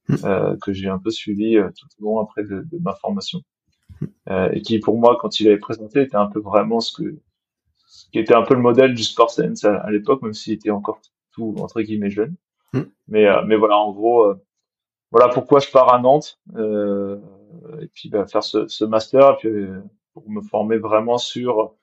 hmm. 0.08 0.16
euh, 0.24 0.56
que 0.62 0.72
j'ai 0.72 0.88
un 0.88 0.98
peu 0.98 1.10
suivi 1.10 1.56
tout 1.56 1.86
au 2.00 2.04
long 2.04 2.20
après 2.20 2.42
de, 2.42 2.66
de 2.70 2.78
ma 2.82 2.94
formation, 2.94 3.40
et 4.52 4.60
qui 4.60 4.78
pour 4.78 4.98
moi, 4.98 5.16
quand 5.20 5.40
il 5.40 5.48
avait 5.48 5.58
présenté, 5.58 6.02
était 6.02 6.16
un 6.16 6.26
peu 6.26 6.40
vraiment 6.40 6.80
ce 6.80 6.92
que 6.92 7.18
ce 7.86 8.10
qui 8.10 8.18
était 8.18 8.34
un 8.34 8.42
peu 8.42 8.54
le 8.54 8.60
modèle 8.60 8.94
du 8.94 9.02
sport 9.02 9.30
science 9.30 9.64
à, 9.64 9.90
l'époque, 9.90 10.20
même 10.20 10.34
s'il 10.34 10.52
était 10.52 10.70
encore 10.70 11.00
tout 11.32 11.54
entre 11.60 11.80
guillemets 11.80 12.10
jeune. 12.10 12.36
Hmm. 12.74 12.82
Mais 13.08 13.26
mais 13.46 13.56
voilà, 13.56 13.78
en 13.78 13.92
gros, 13.92 14.34
voilà 15.10 15.28
pourquoi 15.28 15.60
je 15.60 15.70
pars 15.70 15.94
à 15.94 15.98
Nantes, 15.98 16.38
et 16.58 17.86
puis 17.94 18.10
bah, 18.10 18.26
faire 18.26 18.44
ce, 18.44 18.68
ce 18.68 18.84
master, 18.84 19.30
et 19.30 19.36
puis 19.38 19.66
pour 20.12 20.28
me 20.28 20.42
former 20.42 20.76
vraiment 20.76 21.16
sur 21.16 21.74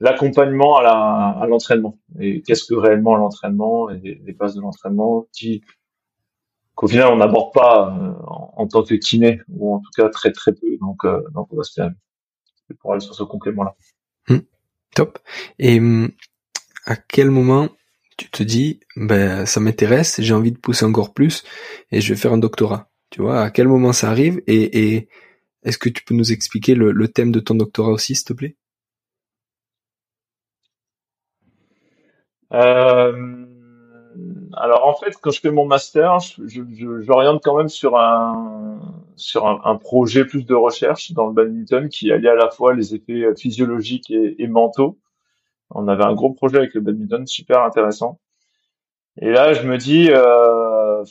l'accompagnement 0.00 0.78
à 0.78 1.46
l'entraînement. 1.46 1.98
Et 2.18 2.42
qu'est-ce 2.42 2.64
que 2.64 2.74
réellement 2.74 3.16
l'entraînement 3.16 3.90
et 3.90 4.20
les, 4.24 4.32
bases 4.32 4.54
de 4.54 4.60
l'entraînement 4.60 5.26
qui 5.32 5.62
qu'au 6.74 6.88
final 6.88 7.08
on 7.12 7.16
n'aborde 7.16 7.52
pas 7.52 7.94
euh, 8.00 8.12
en, 8.56 8.66
tant 8.66 8.82
que 8.82 8.94
kiné 8.94 9.40
ou 9.48 9.74
en 9.74 9.80
tout 9.80 9.90
cas 9.94 10.08
très 10.08 10.32
très 10.32 10.52
peu. 10.52 10.78
Donc 10.80 11.04
euh, 11.04 11.22
donc 11.34 11.48
c'est 11.62 11.82
pour 12.78 12.92
aller 12.92 13.00
sur 13.00 13.14
ce 13.14 13.22
complément 13.22 13.64
là 13.64 13.76
hmm. 14.28 14.40
top. 14.94 15.18
Et 15.58 15.78
hum, 15.78 16.10
à 16.86 16.96
quel 16.96 17.30
moment 17.30 17.68
tu 18.16 18.30
te 18.30 18.42
dis 18.42 18.80
ben 18.96 19.44
ça 19.44 19.60
m'intéresse 19.60 20.20
j'ai 20.20 20.34
envie 20.34 20.52
de 20.52 20.58
pousser 20.58 20.84
encore 20.86 21.12
plus 21.12 21.44
et 21.90 22.00
je 22.00 22.14
vais 22.14 22.18
faire 22.18 22.32
un 22.32 22.38
doctorat? 22.38 22.90
Tu 23.10 23.20
vois 23.20 23.42
à 23.42 23.50
quel 23.50 23.68
moment 23.68 23.92
ça 23.92 24.08
arrive? 24.08 24.40
Et, 24.46 24.94
et 24.94 25.08
est-ce 25.62 25.76
que 25.76 25.90
tu 25.90 26.02
peux 26.04 26.14
nous 26.14 26.32
expliquer 26.32 26.74
le, 26.74 26.92
le 26.92 27.08
thème 27.08 27.32
de 27.32 27.40
ton 27.40 27.54
doctorat 27.54 27.90
aussi 27.90 28.14
s'il 28.14 28.24
te 28.24 28.32
plaît? 28.32 28.56
Euh, 32.52 33.46
alors 34.54 34.86
en 34.86 34.94
fait, 34.94 35.14
quand 35.20 35.30
je 35.30 35.40
fais 35.40 35.50
mon 35.50 35.66
master, 35.66 36.18
j'oriente 36.38 37.42
quand 37.42 37.56
même 37.56 37.68
sur 37.68 37.96
un 37.96 38.80
sur 39.16 39.46
un, 39.46 39.76
projet 39.76 40.24
plus 40.24 40.46
de 40.46 40.54
recherche 40.54 41.12
dans 41.12 41.26
le 41.26 41.32
badminton 41.32 41.88
qui 41.88 42.10
allie 42.10 42.28
à 42.28 42.34
la 42.34 42.50
fois 42.50 42.74
les 42.74 42.94
effets 42.94 43.24
physiologiques 43.36 44.10
et, 44.10 44.46
mentaux. 44.48 44.98
On 45.70 45.88
avait 45.88 46.04
un 46.04 46.14
gros 46.14 46.32
projet 46.32 46.56
avec 46.58 46.74
le 46.74 46.80
badminton, 46.80 47.26
super 47.26 47.62
intéressant. 47.62 48.18
Et 49.20 49.30
là, 49.30 49.52
je 49.52 49.66
me 49.66 49.76
dis, 49.76 50.08
euh, 50.10 51.04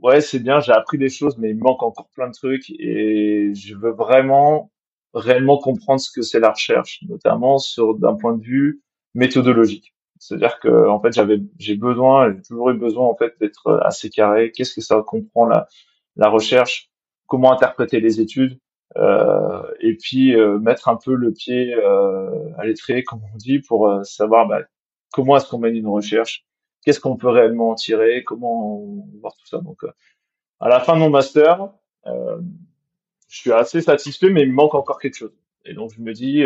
ouais, 0.00 0.20
c'est 0.20 0.38
bien, 0.38 0.60
j'ai 0.60 0.72
appris 0.72 0.98
des 0.98 1.08
choses, 1.08 1.36
mais 1.38 1.50
il 1.50 1.58
manque 1.58 1.82
encore 1.82 2.08
plein 2.14 2.28
de 2.28 2.32
trucs 2.32 2.70
et 2.70 3.52
je 3.54 3.74
veux 3.74 3.92
vraiment 3.92 4.70
réellement 5.12 5.58
comprendre 5.58 6.00
ce 6.00 6.10
que 6.12 6.22
c'est 6.22 6.40
la 6.40 6.52
recherche, 6.52 7.00
notamment 7.08 7.58
sur 7.58 7.94
d'un 7.94 8.14
point 8.14 8.36
de 8.36 8.42
vue 8.42 8.80
méthodologique. 9.14 9.95
C'est-à-dire 10.18 10.58
que 10.60 10.88
en 10.88 11.00
fait 11.00 11.12
j'avais 11.12 11.40
j'ai 11.58 11.76
besoin, 11.76 12.32
j'ai 12.34 12.42
toujours 12.42 12.70
eu 12.70 12.74
besoin 12.78 13.06
en 13.06 13.16
fait 13.16 13.34
d'être 13.40 13.80
assez 13.84 14.10
carré. 14.10 14.52
Qu'est-ce 14.52 14.74
que 14.74 14.80
ça 14.80 15.02
comprend 15.06 15.46
la 15.46 15.68
la 16.16 16.28
recherche? 16.28 16.90
Comment 17.26 17.52
interpréter 17.52 18.00
les 18.00 18.20
études? 18.20 18.58
Euh, 18.96 19.62
Et 19.80 19.96
puis 19.96 20.34
euh, 20.34 20.58
mettre 20.58 20.88
un 20.88 20.96
peu 20.96 21.14
le 21.14 21.32
pied 21.32 21.74
euh, 21.74 22.50
à 22.56 22.64
l'étrier, 22.64 23.02
comme 23.04 23.20
on 23.34 23.36
dit, 23.36 23.58
pour 23.58 23.88
euh, 23.88 24.02
savoir 24.04 24.46
bah, 24.48 24.62
comment 25.12 25.36
est-ce 25.36 25.48
qu'on 25.48 25.58
mène 25.58 25.76
une 25.76 25.88
recherche? 25.88 26.46
Qu'est-ce 26.82 27.00
qu'on 27.00 27.16
peut 27.16 27.28
réellement 27.28 27.70
en 27.70 27.74
tirer? 27.74 28.24
Comment 28.24 28.80
voir 29.20 29.34
tout 29.36 29.46
ça? 29.46 29.58
Donc 29.58 29.84
à 30.60 30.68
la 30.68 30.80
fin 30.80 30.94
de 30.94 31.00
mon 31.00 31.10
master, 31.10 31.68
je 32.06 33.36
suis 33.40 33.52
assez 33.52 33.80
satisfait, 33.80 34.30
mais 34.30 34.42
il 34.42 34.50
me 34.50 34.54
manque 34.54 34.74
encore 34.74 35.00
quelque 35.00 35.16
chose. 35.16 35.36
Et 35.64 35.74
donc 35.74 35.90
je 35.92 36.00
me 36.00 36.12
dis 36.12 36.44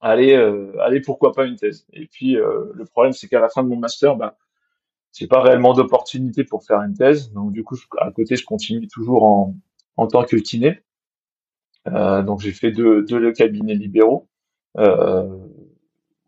allez, 0.00 0.34
allez, 0.80 1.00
pourquoi 1.00 1.32
pas 1.32 1.44
une 1.46 1.56
thèse. 1.56 1.86
Et 1.92 2.06
puis 2.06 2.34
le 2.34 2.84
problème, 2.84 3.12
c'est 3.12 3.28
qu'à 3.28 3.40
la 3.40 3.48
fin 3.48 3.62
de 3.62 3.68
mon 3.68 3.76
master, 3.76 4.16
bah, 4.16 4.36
j'ai 5.12 5.26
pas 5.26 5.42
réellement 5.42 5.74
d'opportunité 5.74 6.44
pour 6.44 6.64
faire 6.64 6.80
une 6.80 6.94
thèse. 6.94 7.32
Donc 7.32 7.52
du 7.52 7.64
coup, 7.64 7.76
à 7.98 8.10
côté, 8.12 8.36
je 8.36 8.44
continue 8.44 8.86
toujours 8.88 9.24
en, 9.24 9.54
en 9.96 10.06
tant 10.06 10.24
que 10.24 10.36
kiné. 10.36 10.82
Euh, 11.88 12.22
donc 12.22 12.40
j'ai 12.40 12.52
fait 12.52 12.72
deux, 12.72 13.02
deux 13.02 13.32
cabinets 13.32 13.74
libéraux 13.74 14.28
euh, 14.78 15.26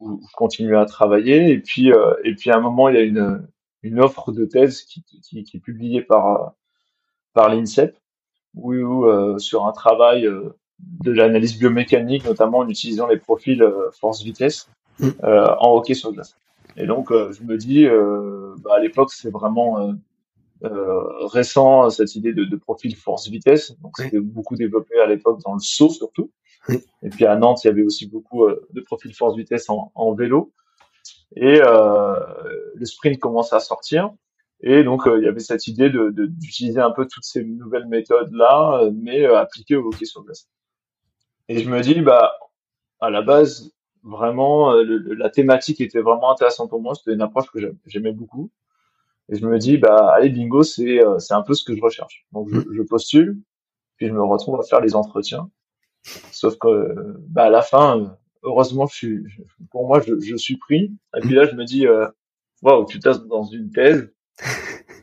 où 0.01 0.21
je 0.29 0.35
continue 0.35 0.77
à 0.77 0.85
travailler. 0.85 1.51
Et 1.51 1.59
puis, 1.59 1.93
euh, 1.93 2.15
et 2.25 2.35
puis 2.35 2.51
à 2.51 2.57
un 2.57 2.61
moment, 2.61 2.89
il 2.89 2.97
y 2.97 2.99
a 2.99 3.03
une, 3.03 3.47
une 3.83 4.01
offre 4.01 4.33
de 4.33 4.45
thèse 4.45 4.83
qui, 4.83 5.05
qui, 5.05 5.45
qui 5.45 5.57
est 5.57 5.61
publiée 5.61 6.03
par, 6.03 6.55
par 7.35 7.49
l'INSEP, 7.49 7.97
où, 8.55 8.75
où 8.75 9.39
sur 9.39 9.67
un 9.67 9.73
travail 9.73 10.29
de 10.79 11.13
l'analyse 11.13 11.59
biomécanique, 11.59 12.25
notamment 12.25 12.59
en 12.59 12.69
utilisant 12.69 13.07
les 13.07 13.19
profils 13.19 13.65
force-vitesse 13.99 14.69
mmh. 14.99 15.11
en 15.23 15.75
hockey 15.75 15.95
sur 15.95 16.13
glace. 16.13 16.37
Et 16.77 16.87
donc, 16.87 17.11
je 17.11 17.43
me 17.43 17.57
dis, 17.57 17.87
bah, 18.65 18.75
à 18.75 18.81
l'époque, 18.81 19.13
c'est 19.13 19.31
vraiment 19.31 19.95
euh, 20.65 21.27
récent 21.27 21.91
cette 21.91 22.15
idée 22.15 22.33
de, 22.33 22.45
de 22.45 22.57
profil 22.57 22.95
force-vitesse. 22.95 23.77
Donc 23.81 23.95
c'était 23.97 24.21
beaucoup 24.21 24.55
développé 24.55 24.97
à 25.01 25.07
l'époque 25.07 25.41
dans 25.45 25.55
le 25.55 25.61
saut 25.61 25.89
surtout. 25.89 26.31
Et 27.03 27.09
puis 27.11 27.27
à 27.27 27.35
Nantes, 27.35 27.65
il 27.65 27.67
y 27.67 27.71
avait 27.71 27.83
aussi 27.83 28.07
beaucoup 28.07 28.45
euh, 28.45 28.65
de 28.73 28.81
profils 28.81 29.13
force-vitesse 29.13 29.69
en, 29.71 29.91
en, 29.97 30.15
vélo. 30.15 30.53
Et 31.35 31.61
euh, 31.61 32.15
le 32.77 32.85
sprint 32.85 33.19
commence 33.19 33.53
à 33.53 33.59
sortir. 33.59 34.13
Et 34.61 34.85
donc 34.85 35.03
il 35.07 35.25
y 35.25 35.27
avait 35.27 35.41
cette 35.41 35.67
idée 35.67 35.91
d'utiliser 35.91 36.79
de, 36.79 36.85
un 36.85 36.93
peu 36.93 37.09
toutes 37.09 37.25
ces 37.25 37.43
nouvelles 37.43 37.89
méthodes 37.89 38.33
là, 38.33 38.89
mais 38.95 39.25
appliquées 39.25 39.75
au 39.75 39.89
hockey 39.89 40.05
sur 40.05 40.23
glace. 40.23 40.49
Et 41.49 41.59
je 41.59 41.69
me 41.69 41.81
dis 41.81 42.01
bah 42.01 42.33
à 43.01 43.11
la 43.11 43.23
base 43.23 43.73
vraiment 44.03 44.73
la 44.75 45.31
thématique 45.31 45.81
était 45.81 46.01
vraiment 46.01 46.33
intéressante 46.33 46.71
pour 46.71 46.81
moi. 46.81 46.95
C'était 46.95 47.15
une 47.15 47.23
approche 47.23 47.51
que 47.51 47.59
j'aimais 47.87 48.13
beaucoup. 48.13 48.51
Et 49.31 49.37
je 49.37 49.47
me 49.47 49.59
dis, 49.59 49.79
bah, 49.79 50.13
allez, 50.15 50.29
bingo, 50.31 50.63
c'est, 50.63 51.03
euh, 51.03 51.19
c'est 51.19 51.35
un 51.35 51.43
peu 51.43 51.55
ce 51.55 51.65
que 51.65 51.75
je 51.75 51.81
recherche. 51.81 52.27
Donc, 52.33 52.49
je, 52.51 52.61
je, 52.71 52.83
postule, 52.83 53.39
puis 53.97 54.09
je 54.09 54.13
me 54.13 54.23
retrouve 54.23 54.59
à 54.61 54.63
faire 54.63 54.81
les 54.81 54.95
entretiens. 54.95 55.51
Sauf 56.33 56.59
que, 56.59 56.95
bah, 57.29 57.45
à 57.45 57.51
la 57.51 57.63
fin, 57.63 58.17
heureusement, 58.43 58.87
je 58.87 58.95
suis, 58.95 59.25
pour 59.71 59.87
moi, 59.87 60.01
je, 60.01 60.19
je 60.19 60.37
suis 60.37 60.57
pris. 60.57 60.93
Et 61.17 61.21
puis 61.21 61.35
là, 61.35 61.45
je 61.47 61.55
me 61.55 61.65
dis, 61.65 61.87
euh, 61.87 62.07
waouh, 62.63 62.85
tu 62.87 62.99
tasses 62.99 63.25
dans 63.27 63.45
une 63.45 63.71
thèse, 63.71 64.13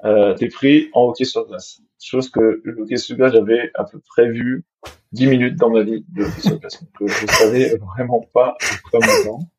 euh, 0.04 0.36
t'es 0.36 0.50
pris 0.50 0.90
en 0.94 1.04
hockey 1.06 1.26
sur 1.26 1.48
glace. 1.48 1.82
Chose 2.02 2.30
que 2.30 2.62
le 2.64 2.82
hockey 2.82 2.98
sur 2.98 3.18
glace, 3.18 3.34
j'avais 3.34 3.72
à 3.76 3.84
peu 3.84 4.00
près 4.00 4.30
vu 4.30 4.64
10 5.12 5.28
minutes 5.28 5.56
dans 5.58 5.70
ma 5.70 5.84
vie 5.84 6.06
de 6.10 6.24
hockey 6.24 6.42
sur 6.42 6.60
glace. 6.60 6.82
Donc, 6.82 7.02
euh, 7.02 7.08
je 7.08 7.28
savais 7.28 7.78
vraiment 7.78 8.22
pas 8.34 8.58
comment 8.92 9.50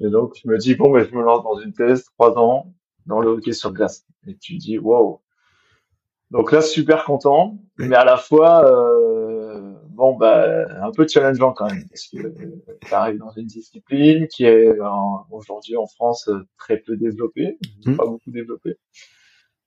Et 0.00 0.08
donc, 0.08 0.34
je 0.42 0.48
me 0.48 0.58
dis, 0.58 0.74
bon, 0.74 0.92
ben, 0.92 1.06
je 1.08 1.14
me 1.14 1.22
lance 1.22 1.42
dans 1.42 1.58
une 1.58 1.72
thèse, 1.72 2.04
trois 2.04 2.38
ans, 2.38 2.72
dans 3.06 3.20
le 3.20 3.30
hockey 3.30 3.52
sur 3.52 3.72
glace. 3.72 4.06
Et 4.26 4.36
tu 4.36 4.56
dis, 4.56 4.78
wow. 4.78 5.20
Donc 6.30 6.52
là, 6.52 6.62
super 6.62 7.04
content, 7.04 7.58
mais 7.78 7.96
à 7.96 8.04
la 8.04 8.16
fois, 8.16 8.64
euh, 8.64 9.74
bon, 9.90 10.16
bah, 10.16 10.66
un 10.82 10.90
peu 10.92 11.06
challengeant 11.06 11.52
quand 11.52 11.66
même, 11.66 11.86
parce 11.88 12.08
que 12.08 12.18
tu 12.86 12.94
arrives 12.94 13.18
dans 13.18 13.30
une 13.30 13.46
discipline 13.46 14.28
qui 14.28 14.44
est 14.44 14.72
aujourd'hui 15.30 15.76
en 15.76 15.86
France 15.86 16.30
très 16.58 16.78
peu 16.78 16.96
développée, 16.96 17.58
mmh. 17.86 17.96
pas 17.96 18.06
beaucoup 18.06 18.30
développée, 18.30 18.78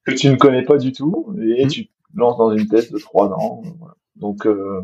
que 0.08 0.16
tu 0.16 0.30
ne 0.30 0.36
connais 0.36 0.64
pas 0.64 0.78
du 0.78 0.92
tout, 0.92 1.36
et 1.42 1.66
mmh. 1.66 1.68
tu 1.68 1.88
te 1.88 1.92
lances 2.16 2.38
dans 2.38 2.52
une 2.52 2.68
thèse 2.68 2.92
de 2.92 2.98
trois 2.98 3.30
ans. 3.30 3.62
Voilà. 3.80 3.96
Donc, 4.16 4.48
euh, 4.48 4.82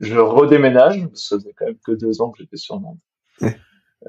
je 0.00 0.16
redéménage, 0.16 1.08
ça 1.14 1.36
faisait 1.36 1.52
quand 1.56 1.66
même 1.66 1.78
que 1.84 1.92
deux 1.92 2.20
ans 2.20 2.30
que 2.30 2.38
j'étais 2.38 2.56
sur 2.56 2.80
Nantes, 2.80 2.98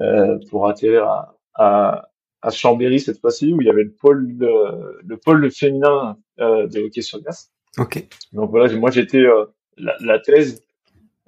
euh, 0.00 0.38
pour 0.50 0.68
atterrir 0.68 1.04
à, 1.04 1.38
à, 1.54 2.08
à 2.42 2.50
Chambéry 2.50 3.00
cette 3.00 3.20
fois-ci 3.20 3.52
où 3.52 3.60
il 3.60 3.66
y 3.66 3.70
avait 3.70 3.84
le 3.84 3.92
pôle 3.92 4.26
le 4.38 5.16
pôle 5.16 5.50
féminin 5.50 6.16
euh, 6.40 6.66
de 6.66 6.80
hockey 6.80 7.02
sur 7.02 7.20
glace. 7.20 7.52
Ok. 7.78 8.06
Donc 8.32 8.50
voilà, 8.50 8.74
moi 8.76 8.90
j'étais 8.90 9.22
euh, 9.22 9.46
la, 9.76 9.94
la, 10.00 10.18
thèse 10.18 10.62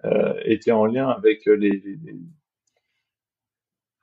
euh, 0.04 0.35
était 0.44 0.70
en 0.72 0.87
lien 0.87 1.09
avec 1.09 1.44
les, 1.46 1.70
les, 1.70 1.98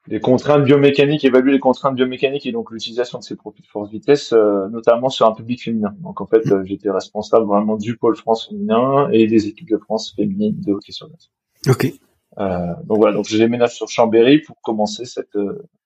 les, 0.07 0.19
contraintes 0.19 0.63
biomécaniques, 0.63 1.25
évaluer 1.25 1.51
les 1.51 1.59
contraintes 1.59 1.95
biomécaniques 1.95 2.45
et 2.45 2.51
donc 2.51 2.71
l'utilisation 2.71 3.19
de 3.19 3.23
ces 3.23 3.35
profils 3.35 3.63
de 3.63 3.69
force 3.69 3.89
vitesse, 3.89 4.33
euh, 4.33 4.67
notamment 4.69 5.09
sur 5.09 5.27
un 5.27 5.33
public 5.33 5.63
féminin. 5.63 5.95
Donc 6.01 6.21
en 6.21 6.25
fait, 6.25 6.45
mm. 6.45 6.65
j'étais 6.65 6.89
responsable 6.89 7.45
vraiment 7.45 7.77
du 7.77 7.97
pôle 7.97 8.15
France 8.15 8.47
féminin 8.47 9.09
et 9.11 9.27
des 9.27 9.47
équipes 9.47 9.69
de 9.69 9.77
France 9.77 10.13
féminines 10.15 10.59
de 10.59 10.73
hockey 10.73 10.91
sur 10.91 11.07
glace. 11.07 11.31
Ok. 11.67 11.93
donc 12.85 12.97
voilà, 12.97 13.15
donc 13.15 13.25
je 13.27 13.37
déménage 13.37 13.75
sur 13.75 13.87
Chambéry 13.87 14.39
pour 14.39 14.59
commencer 14.61 15.05
cette 15.05 15.37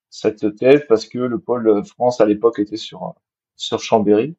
cette 0.09 0.55
thèse 0.55 0.83
parce 0.89 1.07
que 1.07 1.19
le 1.19 1.39
pôle 1.39 1.83
France 1.85 2.19
à 2.19 2.25
l'époque 2.25 2.59
était 2.59 2.77
sur 2.77 3.13
sur 3.55 3.79
Chambéry. 3.79 4.35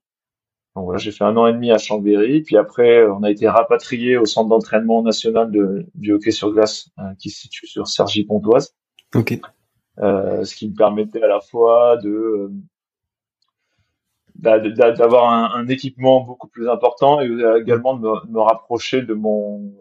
Donc 0.76 0.84
voilà, 0.84 0.98
j'ai 0.98 1.10
fait 1.10 1.24
un 1.24 1.36
an 1.36 1.46
et 1.46 1.52
demi 1.52 1.72
à 1.72 1.78
Chambéry, 1.78 2.42
puis 2.42 2.56
après 2.56 3.04
on 3.06 3.22
a 3.22 3.30
été 3.30 3.48
rapatrié 3.48 4.16
au 4.16 4.24
centre 4.24 4.48
d'entraînement 4.48 5.02
national 5.02 5.50
de, 5.50 5.86
du 5.94 6.12
hockey 6.12 6.30
sur 6.30 6.52
glace 6.52 6.90
euh, 6.98 7.02
qui 7.18 7.30
se 7.30 7.40
situe 7.40 7.66
sur 7.66 7.88
Sergi 7.88 8.24
Pontoise. 8.24 8.74
Ok. 9.14 9.40
Euh, 10.00 10.44
ce 10.44 10.54
qui 10.54 10.68
me 10.68 10.74
permettait 10.74 11.22
à 11.22 11.28
la 11.28 11.40
fois 11.40 11.96
de 11.98 12.50
d'avoir 14.34 15.30
un, 15.30 15.60
un, 15.60 15.68
équipement 15.68 16.22
beaucoup 16.22 16.48
plus 16.48 16.66
important 16.70 17.20
et 17.20 17.26
également 17.60 17.94
de 17.94 18.00
me, 18.00 18.32
me 18.32 18.40
rapprocher 18.40 19.02
de 19.02 19.12
mon 19.12 19.74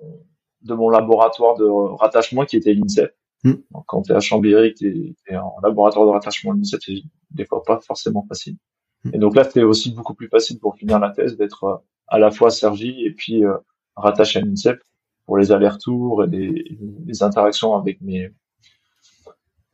de 0.64 0.74
mon 0.74 0.90
laboratoire 0.90 1.56
de 1.56 1.66
rattachement 1.66 2.46
qui 2.46 2.58
était 2.58 2.74
l'INSEP. 2.74 3.16
Hmm. 3.44 3.54
Donc, 3.72 3.86
quand 3.88 4.02
tu 4.02 4.12
es 4.12 4.16
à 4.16 4.20
Chambéry, 4.20 4.74
tu 4.74 5.16
es, 5.28 5.38
en 5.38 5.56
laboratoire 5.64 6.06
de 6.06 6.12
rattachement 6.12 6.52
à 6.52 6.56
c'est 6.64 6.80
des 7.32 7.46
fois 7.46 7.64
pas 7.64 7.80
forcément 7.80 8.26
facile. 8.28 8.58
Hmm. 9.06 9.12
Et 9.14 9.18
donc 9.18 9.36
là, 9.36 9.44
c'était 9.44 9.64
aussi 9.64 9.94
beaucoup 9.94 10.14
plus 10.14 10.28
facile 10.28 10.60
pour 10.60 10.76
finir 10.76 11.00
la 11.00 11.12
thèse 11.12 11.38
d'être 11.38 11.64
euh, 11.64 11.78
à 12.08 12.20
la 12.20 12.32
fois 12.32 12.50
Sergi 12.50 13.06
et 13.06 13.12
puis 13.12 13.46
euh, 13.46 13.58
rattaché 13.96 14.40
à 14.40 14.42
l'INSEP 14.42 14.80
pour 15.26 15.38
les 15.38 15.52
allers-retours 15.52 16.24
et 16.24 16.28
les, 16.28 17.24
interactions 17.24 17.76
avec 17.76 18.02
mes 18.02 18.32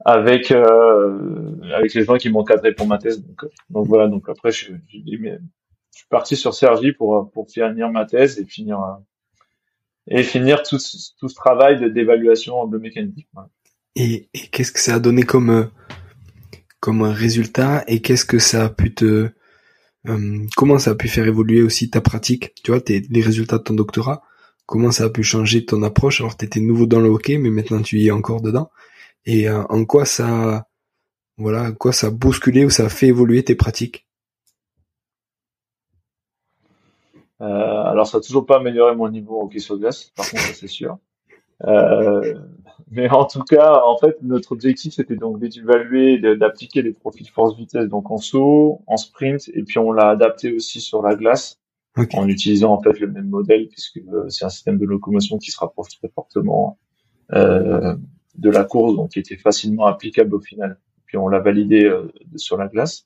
avec 0.06 0.52
euh, 0.52 1.58
avec 1.74 1.94
les 1.96 2.06
gens 2.06 2.18
qui 2.18 2.32
cadré 2.48 2.74
pour 2.74 2.88
ma 2.88 3.00
thèse. 3.00 3.22
Donc, 3.26 3.46
donc 3.70 3.88
voilà. 3.88 4.08
Donc 4.08 4.30
après, 4.30 4.52
je, 4.52 4.72
je, 4.88 5.00
je 5.00 5.38
suis 5.92 6.08
parti 6.10 6.36
sur 6.36 6.54
Sergi 6.54 6.92
pour 6.94 7.32
pour 7.32 7.50
finir 7.50 7.90
ma 7.90 8.06
thèse 8.06 8.40
et 8.40 8.46
finir 8.46 8.78
et 10.08 10.22
finir 10.22 10.62
tout, 10.62 10.78
tout 11.20 11.28
ce 11.28 11.36
travail 11.36 11.92
d'évaluation 11.92 12.68
de 12.68 12.78
mécanique. 12.78 13.28
Et, 13.96 14.30
et 14.34 14.48
qu'est-ce 14.52 14.72
que 14.72 14.80
ça 14.80 14.96
a 14.96 15.00
donné 15.00 15.24
comme 15.24 15.50
euh, 15.50 15.64
comme 16.80 17.02
résultat 17.02 17.84
et 17.88 18.02
qu'est-ce 18.02 18.26
que 18.26 18.38
ça 18.38 18.66
a 18.66 18.70
pu 18.70 18.94
te 18.94 19.30
euh, 20.08 20.46
comment 20.56 20.78
ça 20.78 20.92
a 20.92 20.96
pu 20.96 21.08
faire 21.08 21.26
évoluer 21.26 21.64
aussi 21.64 21.90
ta 21.90 22.02
pratique? 22.02 22.54
Tu 22.64 22.70
vois, 22.70 22.82
tes, 22.82 23.02
les 23.10 23.22
résultats 23.22 23.58
de 23.58 23.64
ton 23.64 23.74
doctorat, 23.74 24.22
comment 24.68 24.92
ça 24.92 25.06
a 25.06 25.10
pu 25.10 25.24
changer 25.24 25.66
ton 25.66 25.82
approche? 25.82 26.22
Alors, 26.22 26.38
tu 26.38 26.46
étais 26.46 26.60
nouveau 26.60 26.86
dans 26.86 27.00
le 27.00 27.10
hockey, 27.10 27.40
mais 27.40 27.50
maintenant 27.50 27.82
tu 27.82 27.98
y 27.98 28.10
es 28.10 28.12
encore 28.12 28.42
dedans. 28.42 28.70
Et 29.26 29.50
euh, 29.50 29.64
en 29.70 29.86
quoi 29.86 30.06
ça, 30.06 30.68
voilà, 31.38 31.72
quoi 31.72 31.92
ça 31.92 32.08
a 32.08 32.12
bousculé 32.12 32.66
ou 32.66 32.70
ça 32.70 32.86
a 32.86 32.90
fait 32.90 33.08
évoluer 33.08 33.44
tes 33.44 33.56
pratiques? 33.56 34.08
Euh, 37.42 37.46
alors, 37.46 38.08
ça 38.08 38.18
n'a 38.18 38.22
toujours 38.22 38.46
pas 38.46 38.58
amélioré 38.58 38.96
mon 38.96 39.10
niveau 39.10 39.42
au 39.42 39.46
hockey 39.46 39.60
sur 39.60 39.78
glace, 39.78 40.12
par 40.16 40.30
contre, 40.30 40.56
c'est 40.56 40.68
sûr. 40.68 40.98
Euh, 41.66 42.36
mais 42.92 43.10
en 43.10 43.26
tout 43.26 43.44
cas, 43.44 43.82
en 43.84 43.98
fait, 43.98 44.18
notre 44.22 44.52
objectif, 44.52 44.94
c'était 44.94 45.16
donc 45.16 45.40
d'évaluer, 45.40 46.20
d'appliquer 46.38 46.82
les 46.82 46.94
profils 46.94 47.30
force-vitesse, 47.30 47.88
donc 47.88 48.12
en 48.12 48.18
saut, 48.18 48.82
en 48.88 48.98
sprint, 48.98 49.50
et 49.54 49.64
puis 49.64 49.80
on 49.80 49.92
l'a 49.92 50.10
adapté 50.10 50.54
aussi 50.54 50.82
sur 50.82 51.02
la 51.02 51.16
glace, 51.16 51.60
en 52.14 52.28
utilisant 52.28 52.74
en 52.74 52.82
fait 52.82 53.00
le 53.00 53.08
même 53.08 53.28
modèle, 53.28 53.68
puisque 53.70 53.98
euh, 53.98 54.30
c'est 54.30 54.46
un 54.46 54.50
système 54.50 54.78
de 54.78 54.86
locomotion 54.86 55.38
qui 55.38 55.52
se 55.52 55.60
rapproche 55.60 55.98
très 55.98 56.10
fortement 56.10 56.78
euh, 57.34 57.96
de 58.38 58.50
la 58.50 58.64
course, 58.64 58.96
donc 58.96 59.12
qui 59.12 59.20
était 59.20 59.38
facilement 59.38 59.86
applicable 59.86 60.36
au 60.36 60.40
final. 60.40 60.80
Puis 61.06 61.18
on 61.18 61.28
l'a 61.28 61.40
validé 61.40 61.86
euh, 61.86 62.12
sur 62.36 62.58
la 62.58 62.68
glace. 62.68 63.06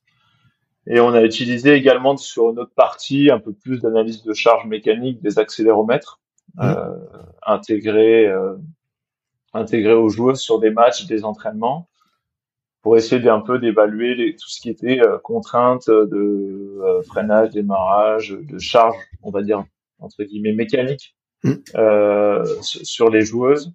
Et 0.87 0.99
on 0.99 1.13
a 1.13 1.23
utilisé 1.23 1.73
également 1.73 2.17
sur 2.17 2.53
notre 2.53 2.73
partie 2.73 3.29
un 3.29 3.39
peu 3.39 3.53
plus 3.53 3.79
d'analyse 3.79 4.23
de 4.23 4.33
charge 4.33 4.65
mécanique 4.65 5.21
des 5.21 5.37
accéléromètres 5.37 6.19
mmh. 6.55 6.61
euh, 6.63 6.97
intégrés, 7.45 8.25
euh, 8.27 8.55
intégrés 9.53 9.93
aux 9.93 10.09
joueurs 10.09 10.37
sur 10.37 10.59
des 10.59 10.71
matchs, 10.71 11.05
des 11.05 11.25
entraînements, 11.25 11.89
pour 12.81 12.97
essayer 12.97 13.21
d'un 13.21 13.41
peu 13.41 13.59
d'évaluer 13.59 14.35
tout 14.35 14.49
ce 14.49 14.61
qui 14.61 14.69
était 14.69 15.01
euh, 15.01 15.17
contraintes 15.19 15.89
de 15.89 16.79
euh, 16.81 17.01
freinage, 17.03 17.49
démarrage, 17.51 18.29
de 18.29 18.57
charge, 18.57 18.95
on 19.21 19.31
va 19.31 19.41
dire 19.41 19.63
entre 19.99 20.23
guillemets 20.23 20.53
mécanique 20.53 21.15
mmh. 21.43 21.53
euh, 21.75 22.45
sur 22.61 23.09
les 23.09 23.21
joueuses. 23.21 23.73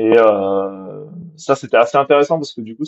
Et 0.00 0.16
euh, 0.16 1.04
ça, 1.36 1.54
c'était 1.54 1.76
assez 1.76 1.98
intéressant 1.98 2.38
parce 2.38 2.54
que 2.54 2.62
du 2.62 2.74
coup, 2.74 2.84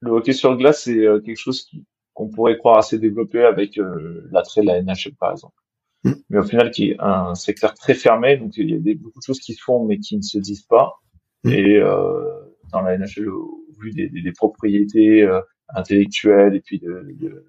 le 0.00 0.10
hockey 0.10 0.32
sur 0.32 0.56
glace, 0.56 0.82
c'est 0.84 1.06
quelque 1.24 1.36
chose 1.36 1.70
qu'on 2.14 2.28
pourrait 2.28 2.58
croire 2.58 2.78
assez 2.78 2.98
développé 2.98 3.44
avec 3.44 3.78
euh, 3.78 4.28
l'attrait 4.32 4.62
de 4.62 4.66
la 4.66 4.82
NHL 4.82 5.14
par 5.20 5.30
exemple. 5.30 5.54
Mm. 6.02 6.12
Mais 6.30 6.38
au 6.38 6.42
final, 6.42 6.72
qui 6.72 6.90
est 6.90 6.96
un 6.98 7.36
secteur 7.36 7.74
très 7.74 7.94
fermé, 7.94 8.36
donc 8.38 8.56
il 8.56 8.70
y 8.70 8.74
a 8.74 8.78
des, 8.78 8.96
beaucoup 8.96 9.20
de 9.20 9.24
choses 9.24 9.38
qui 9.38 9.54
se 9.54 9.62
font 9.62 9.84
mais 9.84 9.98
qui 9.98 10.16
ne 10.16 10.22
se 10.22 10.38
disent 10.38 10.66
pas. 10.66 10.96
Mm. 11.44 11.50
Et, 11.50 11.76
euh, 11.76 12.24
dans 12.72 12.82
la 12.82 12.98
NHL 12.98 13.28
au 13.28 13.64
vu 13.80 13.92
des, 13.92 14.08
des, 14.08 14.32
propriétés 14.32 15.28
intellectuelles 15.74 16.54
et 16.54 16.60
puis 16.60 16.78
de, 16.78 17.04
de, 17.20 17.44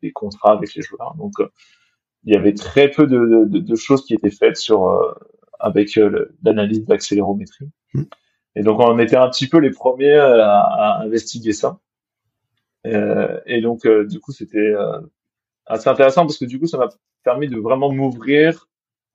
des 0.00 0.12
contrats 0.12 0.52
avec 0.52 0.74
les 0.74 0.82
joueurs. 0.82 1.14
Donc 1.16 1.32
il 2.22 2.32
y 2.32 2.36
avait 2.36 2.54
très 2.54 2.88
peu 2.88 3.08
de, 3.08 3.74
choses 3.74 4.04
qui 4.04 4.14
étaient 4.14 4.30
faites 4.30 4.56
sur 4.56 4.86
avec 5.60 5.98
l'analyse 6.42 6.84
d'accélérométrie. 6.84 7.68
Mm. 7.94 8.02
Et 8.56 8.62
donc 8.62 8.80
on 8.80 8.98
était 8.98 9.16
un 9.16 9.28
petit 9.30 9.48
peu 9.48 9.58
les 9.58 9.70
premiers 9.70 10.16
à, 10.16 10.60
à 10.60 11.02
investiguer 11.02 11.52
ça. 11.52 11.78
Euh, 12.86 13.38
et 13.46 13.60
donc 13.60 13.86
du 13.86 14.20
coup 14.20 14.32
c'était 14.32 14.72
assez 15.66 15.88
intéressant 15.88 16.22
parce 16.22 16.38
que 16.38 16.46
du 16.46 16.58
coup 16.58 16.66
ça 16.66 16.78
m'a 16.78 16.88
permis 17.22 17.48
de 17.48 17.58
vraiment 17.58 17.92
m'ouvrir 17.92 18.66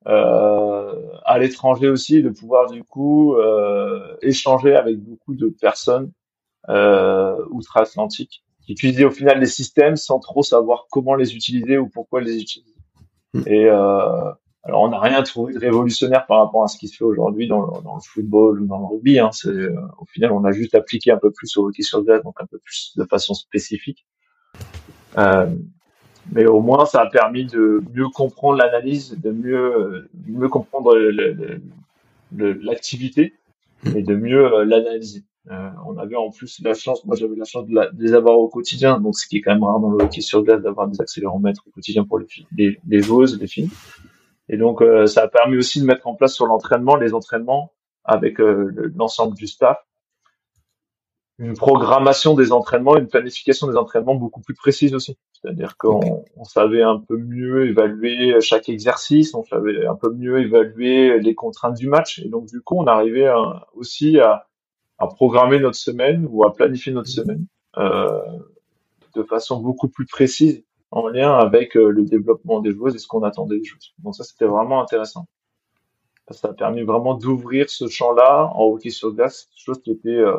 euh, 0.06 1.08
à 1.24 1.38
l'étranger 1.38 1.88
aussi, 1.88 2.22
de 2.22 2.30
pouvoir 2.30 2.70
du 2.70 2.84
coup 2.84 3.34
euh, 3.34 4.16
échanger 4.22 4.76
avec 4.76 4.98
beaucoup 4.98 5.34
de 5.34 5.48
personnes 5.48 6.12
euh, 6.68 7.36
outre-Atlantique 7.50 8.44
qui 8.64 8.72
utilisaient 8.72 9.04
au 9.04 9.10
final 9.10 9.40
les 9.40 9.46
systèmes 9.46 9.96
sans 9.96 10.20
trop 10.20 10.42
savoir 10.42 10.86
comment 10.90 11.14
les 11.14 11.34
utiliser 11.34 11.78
ou 11.78 11.88
pourquoi 11.88 12.20
les 12.20 12.40
utiliser. 12.40 12.74
Hmm. 13.32 13.42
Et 13.46 13.64
euh, 13.66 14.32
alors 14.66 14.82
on 14.82 14.88
n'a 14.88 14.98
rien 14.98 15.22
trouvé 15.22 15.54
de 15.54 15.60
révolutionnaire 15.60 16.26
par 16.26 16.44
rapport 16.44 16.64
à 16.64 16.66
ce 16.66 16.76
qui 16.76 16.88
se 16.88 16.96
fait 16.96 17.04
aujourd'hui 17.04 17.46
dans, 17.46 17.60
le, 17.60 18.00
football 18.02 18.62
ou 18.62 18.66
dans 18.66 18.80
le 18.80 18.86
rugby. 18.86 19.20
Hein. 19.20 19.30
Euh, 19.46 19.76
au 19.98 20.06
final, 20.06 20.32
on 20.32 20.44
a 20.44 20.50
juste 20.50 20.74
appliqué 20.74 21.12
un 21.12 21.18
peu 21.18 21.30
plus 21.30 21.56
au 21.56 21.68
hockey 21.68 21.82
sur 21.82 22.02
glace, 22.02 22.22
donc 22.24 22.34
un 22.40 22.46
peu 22.46 22.58
plus 22.58 22.92
de 22.96 23.04
façon 23.04 23.34
spécifique. 23.34 24.04
Euh, 25.18 25.46
mais 26.32 26.46
au 26.46 26.60
moins 26.60 26.84
ça 26.84 27.02
a 27.02 27.06
permis 27.06 27.46
de 27.46 27.80
mieux 27.94 28.08
comprendre 28.08 28.58
l'analyse, 28.58 29.16
de 29.16 29.30
mieux 29.30 30.48
comprendre 30.48 30.98
l'activité 32.32 33.34
et 33.94 34.02
de 34.02 34.16
mieux 34.16 34.52
euh, 34.52 34.64
l'analyser. 34.64 35.22
On 35.86 35.96
avait 35.96 36.16
en 36.16 36.32
plus 36.32 36.60
la 36.64 36.74
chance, 36.74 37.04
moi 37.04 37.14
j'avais 37.14 37.36
la 37.36 37.44
chance 37.44 37.68
de, 37.68 37.78
les 38.00 38.14
avoir 38.14 38.36
au 38.36 38.48
quotidien, 38.48 38.98
donc 38.98 39.16
ce 39.16 39.28
qui 39.28 39.36
est 39.36 39.42
quand 39.42 39.52
même 39.52 39.62
rare 39.62 39.78
dans 39.78 39.90
le 39.90 40.02
hockey 40.02 40.20
sur 40.20 40.42
glace 40.42 40.60
d'avoir 40.60 40.88
des 40.88 41.00
accéléromètres 41.00 41.62
au 41.68 41.70
quotidien 41.70 42.04
pour 42.04 42.18
les, 42.18 42.26
les, 42.58 42.80
les 42.88 43.00
les 43.38 43.46
filles. 43.46 43.70
Et 44.48 44.56
donc 44.56 44.82
euh, 44.82 45.06
ça 45.06 45.22
a 45.22 45.28
permis 45.28 45.56
aussi 45.56 45.80
de 45.80 45.86
mettre 45.86 46.06
en 46.06 46.14
place 46.14 46.34
sur 46.34 46.46
l'entraînement, 46.46 46.96
les 46.96 47.14
entraînements 47.14 47.72
avec 48.04 48.38
l'ensemble 48.38 49.34
du 49.34 49.48
staff, 49.48 49.78
une 51.40 51.54
programmation 51.54 52.34
des 52.34 52.52
entraînements, 52.52 52.96
une 52.96 53.08
planification 53.08 53.66
des 53.66 53.76
entraînements 53.76 54.14
beaucoup 54.14 54.40
plus 54.40 54.54
précise 54.54 54.94
aussi. 54.94 55.18
C'est-à-dire 55.32 55.76
qu'on 55.76 56.24
on 56.36 56.44
savait 56.44 56.82
un 56.82 57.00
peu 57.00 57.16
mieux 57.16 57.66
évaluer 57.66 58.40
chaque 58.40 58.68
exercice, 58.68 59.34
on 59.34 59.42
savait 59.42 59.86
un 59.86 59.96
peu 59.96 60.12
mieux 60.12 60.40
évaluer 60.40 61.18
les 61.18 61.34
contraintes 61.34 61.76
du 61.76 61.88
match, 61.88 62.20
et 62.20 62.28
donc 62.28 62.46
du 62.46 62.60
coup 62.60 62.76
on 62.78 62.86
arrivait 62.86 63.28
aussi 63.74 64.20
à, 64.20 64.46
à, 64.98 65.08
programmer 65.08 65.58
notre 65.58 65.76
semaine 65.76 66.26
ou 66.30 66.44
à 66.44 66.52
planifier 66.54 66.92
notre 66.92 67.10
semaine 67.10 67.44
euh, 67.78 68.22
de 69.14 69.22
façon 69.22 69.60
beaucoup 69.60 69.88
plus 69.88 70.06
précise 70.06 70.64
en 70.96 71.08
lien 71.08 71.34
avec 71.36 71.76
euh, 71.76 71.90
le 71.90 72.04
développement 72.04 72.60
des 72.60 72.72
joueuses 72.72 72.94
et 72.94 72.98
ce 72.98 73.06
qu'on 73.06 73.22
attendait 73.22 73.58
des 73.58 73.64
joueuses. 73.64 73.92
Donc 73.98 74.14
ça 74.14 74.24
c'était 74.24 74.46
vraiment 74.46 74.80
intéressant. 74.80 75.26
Ça 76.30 76.48
a 76.48 76.54
permis 76.54 76.82
vraiment 76.82 77.14
d'ouvrir 77.14 77.68
ce 77.70 77.86
champ-là 77.86 78.50
en 78.54 78.64
hockey 78.64 78.90
sur 78.90 79.12
glace, 79.12 79.48
chose 79.54 79.80
qui 79.82 79.92
était 79.92 80.08
euh, 80.08 80.38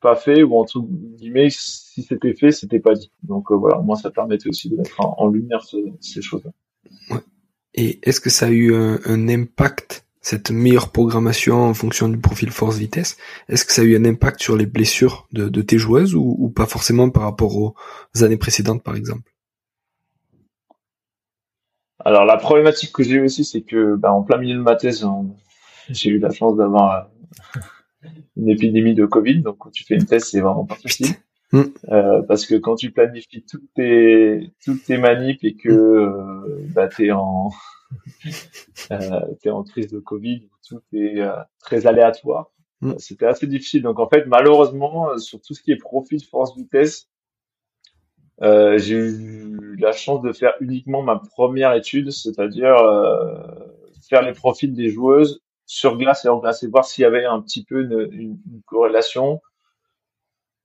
pas 0.00 0.16
fait 0.16 0.42
ou 0.42 0.56
entre 0.56 0.80
guillemets 0.80 1.50
si 1.50 2.02
c'était 2.02 2.34
fait 2.34 2.50
c'était 2.50 2.80
pas 2.80 2.94
dit 2.94 3.10
donc 3.22 3.50
euh, 3.50 3.54
voilà 3.54 3.78
moi 3.78 3.96
ça 3.96 4.10
permettait 4.10 4.48
aussi 4.48 4.68
de 4.68 4.76
mettre 4.76 5.00
en, 5.00 5.28
lumière 5.28 5.62
ces 6.00 6.20
choses 6.20 6.42
-là. 6.44 7.22
et 7.74 8.00
est-ce 8.02 8.20
que 8.20 8.28
ça 8.28 8.46
a 8.46 8.50
eu 8.50 8.74
un, 8.74 9.28
impact 9.28 10.06
cette 10.20 10.50
meilleure 10.50 10.90
programmation 10.90 11.56
en 11.62 11.74
fonction 11.74 12.08
du 12.08 12.18
profil 12.18 12.50
force 12.50 12.78
vitesse? 12.78 13.18
Est-ce 13.50 13.66
que 13.66 13.72
ça 13.74 13.82
a 13.82 13.84
eu 13.84 13.94
un 13.96 14.06
impact 14.06 14.42
sur 14.42 14.56
les 14.56 14.64
blessures 14.64 15.28
de, 15.32 15.62
tes 15.62 15.76
joueuses 15.76 16.14
ou, 16.14 16.48
pas 16.48 16.64
forcément 16.64 17.10
par 17.10 17.24
rapport 17.24 17.54
aux 17.58 17.74
années 18.22 18.38
précédentes 18.38 18.82
par 18.82 18.96
exemple? 18.96 19.33
Alors 22.04 22.24
la 22.24 22.36
problématique 22.36 22.92
que 22.92 23.02
j'ai 23.02 23.14
eu 23.14 23.24
aussi 23.24 23.44
c'est 23.44 23.62
que 23.62 23.96
bah, 23.96 24.12
en 24.12 24.22
plein 24.22 24.38
milieu 24.38 24.56
de 24.56 24.62
ma 24.62 24.76
thèse 24.76 25.06
j'ai 25.90 26.10
eu 26.10 26.18
la 26.18 26.30
chance 26.30 26.56
d'avoir 26.56 27.08
une 28.36 28.48
épidémie 28.48 28.94
de 28.94 29.06
Covid, 29.06 29.40
donc 29.40 29.58
quand 29.58 29.70
tu 29.70 29.84
fais 29.84 29.94
une 29.94 30.06
thèse, 30.06 30.24
c'est 30.24 30.40
vraiment 30.40 30.64
pas 30.64 30.76
facile. 30.76 31.14
Mm. 31.52 31.62
Euh, 31.90 32.22
parce 32.22 32.46
que 32.46 32.56
quand 32.56 32.74
tu 32.74 32.90
planifies 32.90 33.44
toutes 33.44 33.72
tes 33.74 34.52
toutes 34.64 34.84
tes 34.84 34.98
manips 34.98 35.44
et 35.44 35.54
que 35.54 35.68
euh, 35.68 36.66
bah, 36.74 36.88
t'es 36.88 37.12
en 37.12 37.50
euh, 38.90 39.20
t'es 39.40 39.50
en 39.50 39.62
crise 39.62 39.88
de 39.88 40.00
Covid, 40.00 40.48
tout 40.66 40.80
est 40.92 41.20
euh, 41.20 41.32
très 41.60 41.86
aléatoire. 41.86 42.50
Mm. 42.80 42.94
C'était 42.98 43.26
assez 43.26 43.46
difficile. 43.46 43.82
Donc 43.82 44.00
en 44.00 44.08
fait, 44.08 44.26
malheureusement, 44.26 45.16
sur 45.18 45.40
tout 45.40 45.54
ce 45.54 45.62
qui 45.62 45.70
est 45.70 45.76
profil 45.76 46.22
force 46.24 46.56
vitesse, 46.56 47.08
euh, 48.42 48.78
j'ai 48.78 48.96
eu 48.96 49.76
la 49.78 49.92
chance 49.92 50.22
de 50.22 50.32
faire 50.32 50.54
uniquement 50.60 51.02
ma 51.02 51.18
première 51.18 51.72
étude, 51.74 52.10
c'est-à-dire 52.10 52.76
faire 54.08 54.22
les 54.22 54.32
profils 54.32 54.72
des 54.74 54.90
joueuses 54.90 55.40
sur 55.66 55.96
glace 55.96 56.24
et 56.24 56.28
en 56.28 56.38
glace 56.38 56.62
et 56.62 56.68
voir 56.68 56.84
s'il 56.84 57.02
y 57.02 57.06
avait 57.06 57.24
un 57.24 57.40
petit 57.40 57.64
peu 57.64 57.82
une, 57.82 58.08
une, 58.12 58.62
corrélation 58.66 59.40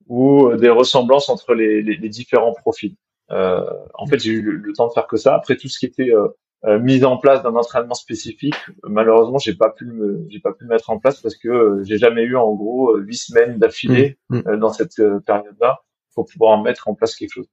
ou 0.08 0.48
euh, 0.48 0.58
des 0.58 0.70
ressemblances 0.70 1.30
entre 1.30 1.54
les, 1.54 1.82
les, 1.82 1.96
les 1.96 2.10
différents 2.10 2.54
profils. 2.54 2.96
Euh, 3.32 3.64
en 3.94 4.08
fait, 4.08 4.20
j'ai 4.20 4.32
eu 4.32 4.42
le, 4.42 4.74
temps 4.74 4.88
de 4.88 4.94
faire 4.94 5.08
que 5.08 5.18
ça. 5.18 5.36
Après 5.36 5.56
tout 5.56 5.68
ce 5.68 5.78
qui 5.80 5.86
était 5.86 6.12
euh, 6.12 6.28
euh 6.66 6.80
mis 6.80 7.06
en 7.06 7.18
place 7.18 7.44
d'un 7.44 7.56
entraînement 7.56 7.94
spécifique, 7.94 8.56
malheureusement, 8.84 9.38
j'ai 9.38 9.54
pas 9.54 9.70
pu 9.70 9.86
me, 9.86 10.26
j'ai 10.30 10.40
pas 10.40 10.52
pu 10.52 10.64
le 10.64 10.70
mettre 10.70 10.90
en 10.90 11.00
place 11.00 11.22
parce 11.22 11.36
que 11.36 11.48
euh, 11.48 11.84
j'ai 11.84 11.98
jamais 11.98 12.24
eu 12.24 12.36
en 12.36 12.54
gros 12.54 12.98
huit 12.98 13.18
semaines 13.18 13.60
d'affilée 13.60 14.18
mmh, 14.30 14.40
mmh. 14.40 14.56
dans 14.58 14.74
cette 14.74 14.96
période-là 15.26 15.80
pour 16.16 16.26
pouvoir 16.26 16.62
mettre 16.62 16.88
en 16.88 16.96
place 16.96 17.16
quelque 17.16 17.34
chose. 17.34 17.48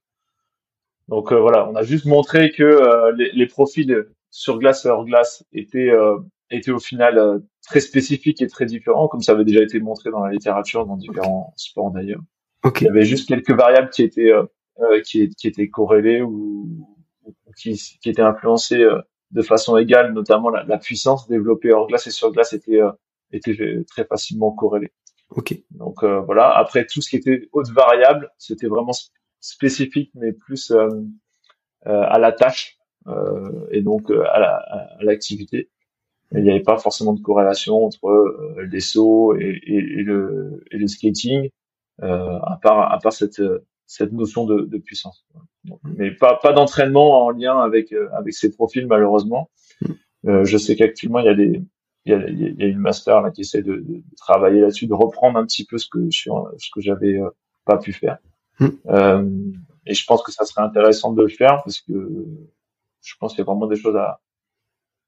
Donc 1.07 1.31
voilà, 1.31 1.69
on 1.69 1.75
a 1.75 1.83
juste 1.83 2.05
montré 2.05 2.51
que 2.51 3.11
les, 3.15 3.31
les, 3.31 3.45
profils 3.47 4.07
sur 4.29 4.59
glace 4.59 4.85
et 4.85 4.89
hors 4.89 5.05
glace 5.05 5.45
étaient 5.53 5.91
était 6.49 6.71
au 6.71 6.79
final 6.79 7.17
euh, 7.17 7.39
très 7.63 7.79
spécifique 7.79 8.41
et 8.41 8.47
très 8.47 8.65
différent, 8.65 9.07
comme 9.07 9.21
ça 9.21 9.33
avait 9.33 9.45
déjà 9.45 9.61
été 9.61 9.79
montré 9.79 10.09
dans 10.11 10.23
la 10.23 10.31
littérature, 10.31 10.85
dans 10.85 10.97
différents 10.97 11.53
sports 11.57 11.91
d'ailleurs. 11.91 12.21
Il 12.81 12.83
y 12.83 12.89
avait 12.89 13.05
juste 13.05 13.27
quelques 13.27 13.51
variables 13.51 13.89
qui 13.89 14.03
étaient 14.03 14.31
euh, 14.31 14.43
euh 14.79 15.01
qui, 15.01 15.29
qui, 15.29 15.47
étaient 15.47 15.69
corrélées 15.69 16.21
ou, 16.21 16.87
qui, 17.57 17.73
qui, 18.01 18.09
étaient 18.09 18.21
influencées 18.21 18.81
euh, 18.81 19.01
de 19.31 19.41
façon 19.41 19.77
égale, 19.77 20.13
notamment 20.13 20.49
la, 20.49 20.63
la, 20.63 20.77
puissance 20.77 21.27
développée 21.27 21.71
hors 21.71 21.87
glace 21.87 22.07
et 22.07 22.11
sur 22.11 22.31
glace 22.31 22.53
était 22.53 22.79
était 23.31 23.83
très 23.89 24.05
facilement 24.05 24.51
corrélée. 24.51 24.91
Ok. 25.31 25.53
Donc 25.71 26.03
voilà. 26.03 26.55
Après 26.55 26.85
tout 26.85 27.01
ce 27.01 27.09
qui 27.09 27.17
était 27.17 27.49
haute 27.51 27.69
variable, 27.69 28.31
c'était 28.37 28.67
vraiment 28.67 28.93
spécifique, 29.39 30.11
mais 30.15 30.33
plus 30.33 30.73
à 31.85 32.19
la 32.19 32.31
tâche 32.31 32.77
et 33.71 33.81
donc 33.81 34.11
à 34.11 34.97
l'activité 35.01 35.69
il 36.31 36.43
n'y 36.43 36.49
avait 36.49 36.61
pas 36.61 36.77
forcément 36.77 37.13
de 37.13 37.21
corrélation 37.21 37.85
entre 37.85 38.07
euh, 38.07 38.67
les 38.69 38.79
sauts 38.79 39.35
et, 39.35 39.59
et, 39.65 40.03
le, 40.03 40.63
et 40.71 40.77
le 40.77 40.87
skating, 40.87 41.49
euh, 42.03 42.39
à 42.39 42.59
part 42.61 42.91
à 42.91 42.99
part 42.99 43.13
cette 43.13 43.41
cette 43.85 44.11
notion 44.11 44.45
de, 44.45 44.63
de 44.65 44.77
puissance. 44.77 45.25
mais 45.97 46.11
pas 46.11 46.37
pas 46.41 46.51
d'entraînement 46.51 47.25
en 47.25 47.29
lien 47.29 47.59
avec 47.59 47.93
euh, 47.93 48.09
avec 48.13 48.33
ces 48.33 48.51
profils 48.51 48.85
malheureusement. 48.87 49.49
Euh, 50.25 50.43
je 50.43 50.57
sais 50.57 50.75
qu'actuellement 50.75 51.19
il 51.19 51.25
y 51.25 51.29
a 51.29 51.35
des 51.35 51.61
il 52.05 52.11
y 52.11 52.13
a, 52.15 52.29
il 52.29 52.59
y 52.59 52.63
a 52.63 52.67
une 52.67 52.79
master 52.79 53.21
là 53.21 53.31
qui 53.31 53.41
essaie 53.41 53.61
de, 53.61 53.77
de 53.77 54.01
travailler 54.17 54.61
là-dessus, 54.61 54.87
de 54.87 54.93
reprendre 54.93 55.37
un 55.37 55.45
petit 55.45 55.65
peu 55.65 55.77
ce 55.77 55.87
que 55.87 56.09
je 56.09 56.29
ce 56.57 56.69
que 56.73 56.81
j'avais 56.81 57.17
euh, 57.17 57.29
pas 57.65 57.77
pu 57.77 57.93
faire. 57.93 58.17
Euh, 58.61 59.51
et 59.85 59.93
je 59.93 60.05
pense 60.05 60.23
que 60.23 60.31
ça 60.31 60.45
serait 60.45 60.63
intéressant 60.63 61.13
de 61.13 61.21
le 61.21 61.29
faire 61.29 61.61
parce 61.63 61.79
que 61.81 62.25
je 63.01 63.13
pense 63.19 63.31
qu'il 63.31 63.39
y 63.39 63.41
a 63.41 63.45
vraiment 63.45 63.67
des 63.67 63.75
choses 63.75 63.95
à, 63.95 64.19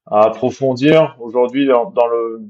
à 0.06 0.26
approfondir. 0.26 1.16
Aujourd'hui, 1.20 1.66
dans, 1.66 2.06
le, 2.06 2.42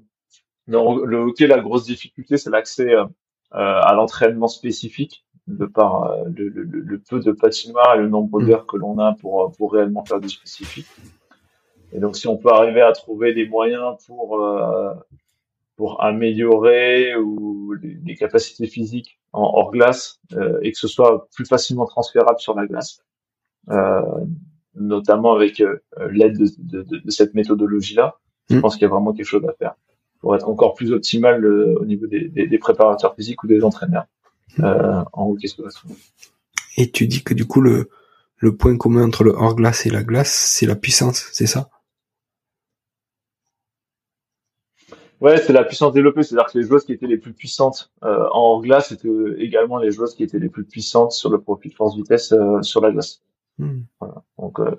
dans 0.69 0.97
le 0.97 1.17
hockey, 1.19 1.47
la 1.47 1.61
grosse 1.61 1.85
difficulté, 1.85 2.37
c'est 2.37 2.51
l'accès 2.51 2.95
euh, 2.95 3.07
à 3.53 3.95
l'entraînement 3.95 4.49
spécifique 4.49 5.25
de 5.49 5.67
par 5.67 6.05
euh, 6.05 6.25
le, 6.37 6.49
le, 6.49 6.63
le, 6.63 6.99
peu 7.01 7.21
de 7.21 7.33
patinoires 7.33 7.97
et 7.97 7.99
le 7.99 8.09
nombre 8.09 8.41
mm. 8.41 8.47
d'heures 8.47 8.67
que 8.67 8.77
l'on 8.77 8.99
a 8.99 9.15
pour, 9.15 9.53
pour 9.53 9.73
réellement 9.73 10.05
faire 10.05 10.21
du 10.21 10.29
spécifique. 10.29 10.87
Et 11.93 11.99
donc, 11.99 12.17
si 12.17 12.29
on 12.29 12.37
peut 12.37 12.51
arriver 12.51 12.81
à 12.81 12.93
trouver 12.93 13.35
des 13.35 13.49
moyens 13.49 13.97
pour 14.07 14.41
euh, 14.41 14.95
pour 15.77 16.05
améliorer 16.05 17.17
ou 17.17 17.73
les, 17.73 18.15
capacités 18.15 18.67
physiques 18.67 19.19
en 19.33 19.43
hors 19.43 19.71
glace 19.71 20.21
et 20.62 20.73
que 20.73 20.79
ce 20.79 20.88
soit 20.88 21.29
plus 21.35 21.47
facilement 21.47 21.87
transférable 21.87 22.40
sur 22.40 22.55
la 22.55 22.66
glace, 22.66 23.03
euh, 23.71 24.03
notamment 24.75 25.35
avec 25.35 25.61
euh, 25.61 25.79
l'aide 26.11 26.38
de, 26.38 26.49
de, 26.59 26.83
de, 26.83 27.11
cette 27.11 27.35
méthodologie-là. 27.35 28.19
Je 28.49 28.57
mm. 28.57 28.61
pense 28.61 28.75
qu'il 28.75 28.83
y 28.83 28.87
a 28.87 28.88
vraiment 28.88 29.12
quelque 29.12 29.27
chose 29.27 29.45
à 29.49 29.53
faire 29.53 29.75
pour 30.21 30.35
être 30.35 30.49
encore 30.49 30.75
plus 30.75 30.93
optimal 30.93 31.45
euh, 31.45 31.77
au 31.81 31.85
niveau 31.85 32.07
des, 32.07 32.29
des, 32.29 32.47
des, 32.47 32.59
préparateurs 32.59 33.14
physiques 33.14 33.43
ou 33.43 33.47
des 33.47 33.64
entraîneurs 33.64 34.07
mm. 34.59 34.64
euh, 34.64 35.03
en 35.12 35.29
hockey 35.29 35.49
sur 35.49 35.64
Et 36.77 36.90
tu 36.90 37.07
dis 37.07 37.23
que 37.23 37.35
du 37.35 37.47
coup 37.47 37.61
le 37.61 37.90
le 38.37 38.57
point 38.57 38.77
commun 38.79 39.05
entre 39.05 39.23
le 39.23 39.33
hors 39.33 39.55
glace 39.55 39.85
et 39.85 39.90
la 39.90 40.03
glace, 40.03 40.33
c'est 40.33 40.64
la 40.64 40.75
puissance, 40.75 41.29
c'est 41.33 41.47
ça? 41.47 41.69
Ouais, 45.20 45.37
c'est 45.37 45.52
la 45.52 45.64
puissance 45.64 45.92
développée, 45.92 46.22
c'est-à-dire 46.22 46.50
que 46.50 46.59
les 46.59 46.64
joueuses 46.64 46.85
qui 46.85 46.92
étaient 46.92 47.06
les 47.06 47.18
plus 47.18 47.35
puissantes 47.35 47.92
euh, 48.04 48.26
en 48.33 48.59
glace 48.61 48.88
c'était 48.88 49.09
également 49.38 49.76
les 49.76 49.90
joueuses 49.90 50.14
qui 50.14 50.22
étaient 50.22 50.38
les 50.38 50.48
plus 50.48 50.64
puissantes 50.64 51.12
sur 51.12 51.28
le 51.30 51.40
profil 51.40 51.74
force-vitesse 51.74 52.33
euh, 52.33 52.62
sur 52.62 52.80
la 52.80 52.90
glace. 52.90 53.22
Hmm. 53.59 53.80
Voilà. 54.00 54.22
Donc 54.38 54.59
euh, 54.61 54.74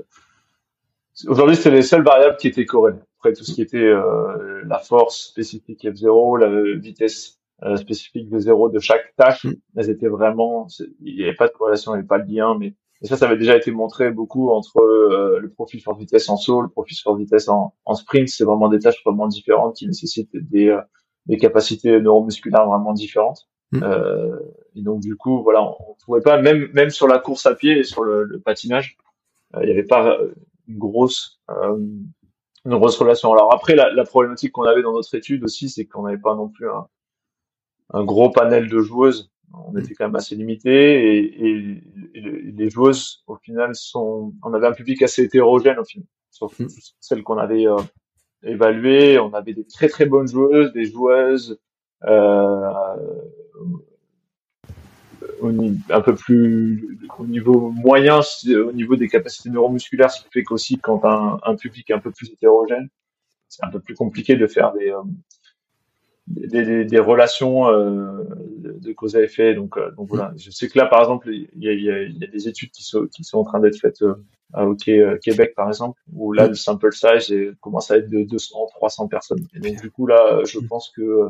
aujourd'hui, 1.28 1.56
c'était 1.56 1.70
les 1.70 1.84
seules 1.84 2.04
variables 2.04 2.38
qui 2.38 2.48
étaient 2.48 2.66
corrélées. 2.66 2.98
Après 3.20 3.34
tout 3.34 3.44
ce 3.44 3.54
qui 3.54 3.62
était 3.62 3.78
euh, 3.78 4.64
la 4.66 4.80
force 4.80 5.28
spécifique 5.28 5.84
F0, 5.84 6.40
la 6.40 6.80
vitesse 6.80 7.38
spécifique 7.76 8.28
de 8.28 8.40
0 8.40 8.70
de 8.70 8.80
chaque 8.80 9.14
tâche, 9.16 9.46
hmm. 9.46 9.54
elles 9.78 9.92
étaient 9.92 10.08
vraiment, 10.08 10.66
il 11.02 11.18
n'y 11.18 11.24
avait 11.24 11.36
pas 11.36 11.48
de 11.48 11.54
corrélation, 11.54 11.92
il 11.92 11.98
n'y 11.98 12.00
avait 12.00 12.08
pas 12.08 12.18
de 12.18 12.34
lien, 12.34 12.58
mais 12.58 12.74
et 13.02 13.08
ça, 13.08 13.18
ça 13.18 13.26
avait 13.26 13.38
déjà 13.38 13.56
été 13.58 13.72
montré 13.72 14.12
beaucoup 14.12 14.52
entre 14.52 14.80
euh, 14.80 15.40
le 15.40 15.50
profil 15.50 15.82
force 15.82 15.98
vitesse 15.98 16.30
en 16.30 16.38
saut, 16.38 16.62
le 16.62 16.70
profil 16.70 16.98
force 16.98 17.18
vitesse 17.18 17.50
en, 17.50 17.74
en 17.86 17.96
sprint. 17.96 18.30
C'est 18.30 18.44
vraiment 18.44 18.70
des 18.70 18.80
tâches 18.80 19.02
vraiment 19.04 19.28
différentes 19.28 19.76
qui 19.76 19.88
nécessitent 19.88 20.36
des, 20.36 20.68
euh, 20.68 20.82
des 21.26 21.38
capacités 21.38 22.00
neuromusculaires 22.00 22.68
vraiment 22.68 22.94
différentes. 22.94 23.50
Mm. 23.72 23.84
Euh, 23.84 24.40
et 24.76 24.84
donc 24.84 25.02
du 25.02 25.16
coup, 25.16 25.42
voilà, 25.42 25.64
on, 25.64 25.96
trouvait 26.00 26.22
pas 26.22 26.40
même 26.42 26.70
même 26.74 26.92
sur 26.92 27.08
la 27.08 27.18
course 27.18 27.46
à 27.48 27.56
pied 27.56 27.80
et 27.80 27.84
sur 27.84 28.04
le, 28.04 28.24
le 28.24 28.40
patinage, 28.40 28.98
euh, 29.56 29.62
il 29.64 29.66
n'y 29.66 29.72
avait 29.72 29.84
pas 29.84 30.20
une 30.68 30.78
grosse 30.78 31.42
une 31.50 32.78
grosse 32.78 32.98
relation. 32.98 33.34
Alors 33.34 33.52
après, 33.52 33.76
la, 33.76 33.92
la 33.92 34.04
problématique 34.04 34.52
qu'on 34.52 34.64
avait 34.64 34.84
dans 34.84 34.94
notre 34.94 35.14
étude 35.16 35.44
aussi, 35.44 35.70
c'est 35.70 35.86
qu'on 35.86 36.04
n'avait 36.04 36.22
pas 36.22 36.36
non 36.36 36.50
plus 36.50 36.70
un, 36.70 36.86
un 37.94 38.04
gros 38.04 38.30
panel 38.30 38.70
de 38.70 38.80
joueuses 38.80 39.31
on 39.54 39.78
était 39.78 39.94
quand 39.94 40.06
même 40.06 40.16
assez 40.16 40.36
limité 40.36 41.18
et, 41.18 41.48
et, 41.48 41.82
les 42.14 42.70
joueuses 42.70 43.24
au 43.28 43.36
final 43.38 43.76
sont 43.76 44.34
on 44.44 44.54
avait 44.54 44.68
un 44.68 44.74
public 44.74 45.02
assez 45.02 45.24
hétérogène 45.24 45.80
au 45.80 45.86
final 45.86 46.08
sauf 46.30 46.60
mm. 46.60 46.68
celles 47.00 47.24
qu'on 47.24 47.38
avait 47.38 47.68
euh, 47.68 47.78
évaluées 48.44 49.20
on 49.20 49.34
avait 49.34 49.54
des 49.54 49.66
très 49.66 49.88
très 49.88 50.06
bonnes 50.06 50.28
joueuses 50.28 50.72
des 50.74 50.86
joueuses 50.86 51.60
euh, 52.06 52.72
un 55.90 56.02
peu 56.02 56.16
plus 56.16 57.00
au 57.18 57.26
niveau 57.26 57.72
moyen 57.72 58.20
au 58.48 58.72
niveau 58.72 58.96
des 58.96 59.08
capacités 59.08 59.50
neuromusculaires 59.50 60.12
ce 60.12 60.24
qui 60.24 60.30
fait 60.32 60.44
qu'aussi 60.44 60.78
quand 60.78 61.04
un, 61.06 61.40
un 61.44 61.56
public 61.56 61.92
un 61.92 62.00
peu 62.00 62.12
plus 62.12 62.32
hétérogène 62.32 62.90
c'est 63.48 63.66
un 63.66 63.70
peu 63.70 63.80
plus 63.80 63.96
compliqué 63.96 64.36
de 64.36 64.48
faire 64.48 64.74
des 64.74 64.92
euh, 64.92 65.02
des, 66.28 66.86
des, 66.86 67.00
relations 67.00 67.68
euh, 67.68 68.24
de 68.82 68.94
cause 68.94 69.16
à 69.16 69.22
effet. 69.22 69.54
Donc, 69.54 69.78
euh, 69.78 69.92
donc 69.92 70.10
voilà. 70.10 70.34
Je 70.38 70.52
sais 70.52 70.68
que 70.68 70.78
là, 70.78 70.86
par 70.86 71.00
exemple, 71.02 71.30
il 71.32 71.48
y 71.56 71.70
a, 71.70 71.74
il 71.74 71.84
y 71.84 71.92
a, 71.92 72.02
il 72.04 72.18
y 72.18 72.24
a 72.24 72.28
des 72.28 72.48
études 72.48 72.72
qui 72.72 72.84
sont, 72.84 73.08
qui 73.08 73.24
sont 73.24 73.40
en 73.40 73.44
train 73.44 73.60
d'être 73.60 73.78
faites 73.78 74.02
euh, 74.02 74.16
à 74.54 74.66
Hockey 74.66 75.02
Québec, 75.24 75.54
par 75.56 75.70
exemple, 75.70 76.02
où 76.14 76.34
là, 76.34 76.48
le 76.48 76.56
sample 76.56 76.92
size 76.94 77.34
commence 77.62 77.90
à 77.90 77.98
être 77.98 78.10
de 78.10 78.24
200, 78.24 78.68
300 78.76 79.08
personnes. 79.08 79.48
Et 79.54 79.60
donc, 79.60 79.82
du 79.82 79.92
coup, 79.92 80.08
là, 80.08 80.42
je 80.46 80.60
pense 80.60 80.90
que 80.90 81.30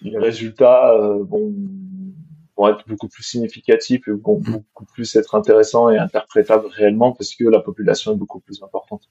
les 0.00 0.18
résultats 0.18 0.96
vont, 1.20 1.52
vont 2.56 2.68
être 2.68 2.86
beaucoup 2.88 3.08
plus 3.08 3.22
significatifs 3.22 4.06
et 4.08 4.12
vont 4.12 4.38
beaucoup 4.38 4.86
plus 4.86 5.14
être 5.16 5.34
intéressants 5.34 5.90
et 5.90 5.98
interprétables 5.98 6.66
réellement 6.68 7.12
parce 7.12 7.34
que 7.34 7.44
la 7.44 7.60
population 7.60 8.12
est 8.12 8.16
beaucoup 8.16 8.40
plus 8.40 8.62
importante. 8.62 9.02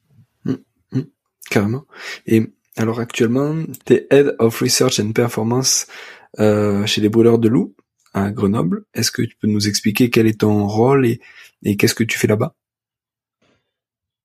Mmh. 0.45 0.53
Mmh. 0.93 1.01
Carrément. 1.49 1.85
Et 2.25 2.51
alors 2.77 2.99
actuellement, 2.99 3.55
tu 3.85 3.93
es 3.93 4.07
Head 4.09 4.35
of 4.39 4.59
Research 4.59 4.99
and 4.99 5.11
Performance 5.11 5.87
euh, 6.39 6.85
chez 6.85 7.01
les 7.01 7.09
brûleurs 7.09 7.39
de 7.39 7.47
loups 7.47 7.75
à 8.13 8.31
Grenoble. 8.31 8.85
Est-ce 8.93 9.11
que 9.11 9.21
tu 9.21 9.35
peux 9.35 9.47
nous 9.47 9.67
expliquer 9.67 10.09
quel 10.09 10.27
est 10.27 10.41
ton 10.41 10.67
rôle 10.67 11.05
et, 11.05 11.19
et 11.63 11.77
qu'est-ce 11.77 11.95
que 11.95 12.03
tu 12.03 12.17
fais 12.17 12.27
là-bas? 12.27 12.55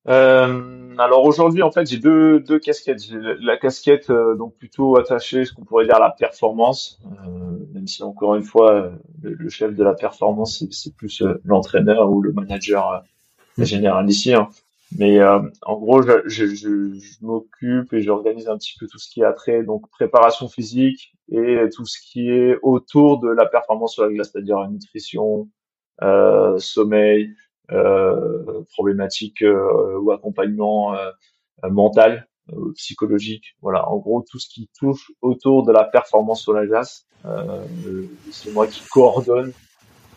Euh, 0.09 0.94
Alors 0.99 1.25
aujourd'hui, 1.25 1.62
en 1.62 1.71
fait, 1.71 1.87
j'ai 1.87 1.99
deux, 1.99 2.40
deux 2.40 2.59
casquettes. 2.59 3.03
J'ai 3.03 3.18
la 3.40 3.57
casquette 3.57 4.11
euh, 4.11 4.37
donc 4.37 4.55
plutôt 4.57 4.99
attachée, 4.99 5.44
ce 5.44 5.53
qu'on 5.53 5.64
pourrait 5.64 5.85
dire 5.85 5.97
à 5.97 6.01
la 6.01 6.11
performance, 6.11 7.01
euh, 7.05 7.59
même 7.75 7.87
si 7.87 8.03
encore 8.03 8.35
une 8.35 8.42
fois, 8.42 8.92
le, 9.23 9.49
chef 9.49 9.75
de 9.75 9.85
la 9.85 9.94
performance, 9.94 10.64
c'est 10.71 10.94
plus 10.94 11.23
l'entraîneur 11.44 12.11
ou 12.11 12.23
le 12.23 12.33
manager 12.33 13.05
général 13.59 14.09
ici. 14.09 14.33
Hein. 14.33 14.49
Mais 14.96 15.20
euh, 15.20 15.40
en 15.62 15.77
gros, 15.79 16.03
je, 16.03 16.22
je, 16.27 16.46
je, 16.46 16.94
je 16.94 17.16
m'occupe 17.20 17.92
et 17.92 18.01
j'organise 18.01 18.48
un 18.48 18.57
petit 18.57 18.74
peu 18.79 18.87
tout 18.87 18.98
ce 18.98 19.11
qui 19.11 19.20
est 19.20 19.35
trait, 19.35 19.62
donc 19.62 19.88
préparation 19.90 20.48
physique 20.48 21.12
et 21.31 21.68
tout 21.74 21.85
ce 21.85 21.98
qui 22.01 22.31
est 22.31 22.57
autour 22.62 23.20
de 23.20 23.29
la 23.29 23.44
performance 23.44 23.94
sur 23.94 24.05
la 24.05 24.12
glace, 24.12 24.31
c'est-à-dire 24.33 24.66
nutrition, 24.68 25.48
euh, 26.03 26.59
sommeil, 26.59 27.35
euh, 27.70 28.62
problématiques 28.72 29.42
euh, 29.42 29.98
ou 29.98 30.11
accompagnement 30.11 30.94
euh, 30.94 31.11
mental, 31.68 32.27
psychologique. 32.77 33.57
Voilà, 33.61 33.87
en 33.90 33.98
gros, 33.98 34.24
tout 34.31 34.38
ce 34.38 34.48
qui 34.48 34.70
touche 34.79 35.12
autour 35.20 35.66
de 35.66 35.72
la 35.72 35.85
performance 35.85 36.40
sur 36.40 36.55
la 36.55 36.64
glace, 36.64 37.07
c'est 38.31 38.53
moi 38.53 38.66
qui 38.66 38.83
coordonne 38.88 39.53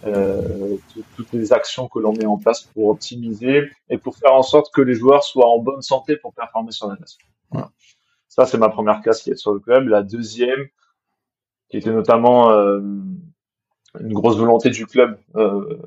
euh, 0.06 0.78
toutes 1.16 1.32
les 1.34 1.54
actions 1.54 1.88
que 1.88 2.00
l'on 2.00 2.14
met 2.14 2.26
en 2.26 2.38
place 2.38 2.62
pour 2.64 2.88
optimiser 2.88 3.70
et 3.90 3.98
pour 3.98 4.16
faire 4.18 4.34
en 4.34 4.44
sorte 4.44 4.74
que 4.74 4.82
les 4.82 4.96
joueurs 4.96 5.24
soient 5.24 5.48
en 5.48 5.60
bonne 5.60 5.82
santé 5.82 6.18
pour 6.18 6.34
performer 6.34 6.72
sur 6.72 6.88
la 6.88 6.96
glace. 6.96 7.18
Voilà. 7.52 7.72
Ça, 8.28 8.46
c'est 8.46 8.58
ma 8.58 8.70
première 8.70 9.02
casquette 9.02 9.38
sur 9.38 9.54
le 9.54 9.60
club. 9.60 9.88
La 9.88 10.04
deuxième, 10.04 10.68
qui 11.70 11.78
était 11.78 11.92
notamment 11.92 12.52
euh, 12.52 12.80
une 14.00 14.14
grosse 14.14 14.38
volonté 14.38 14.70
du 14.70 14.86
club 14.86 15.20
euh, 15.36 15.78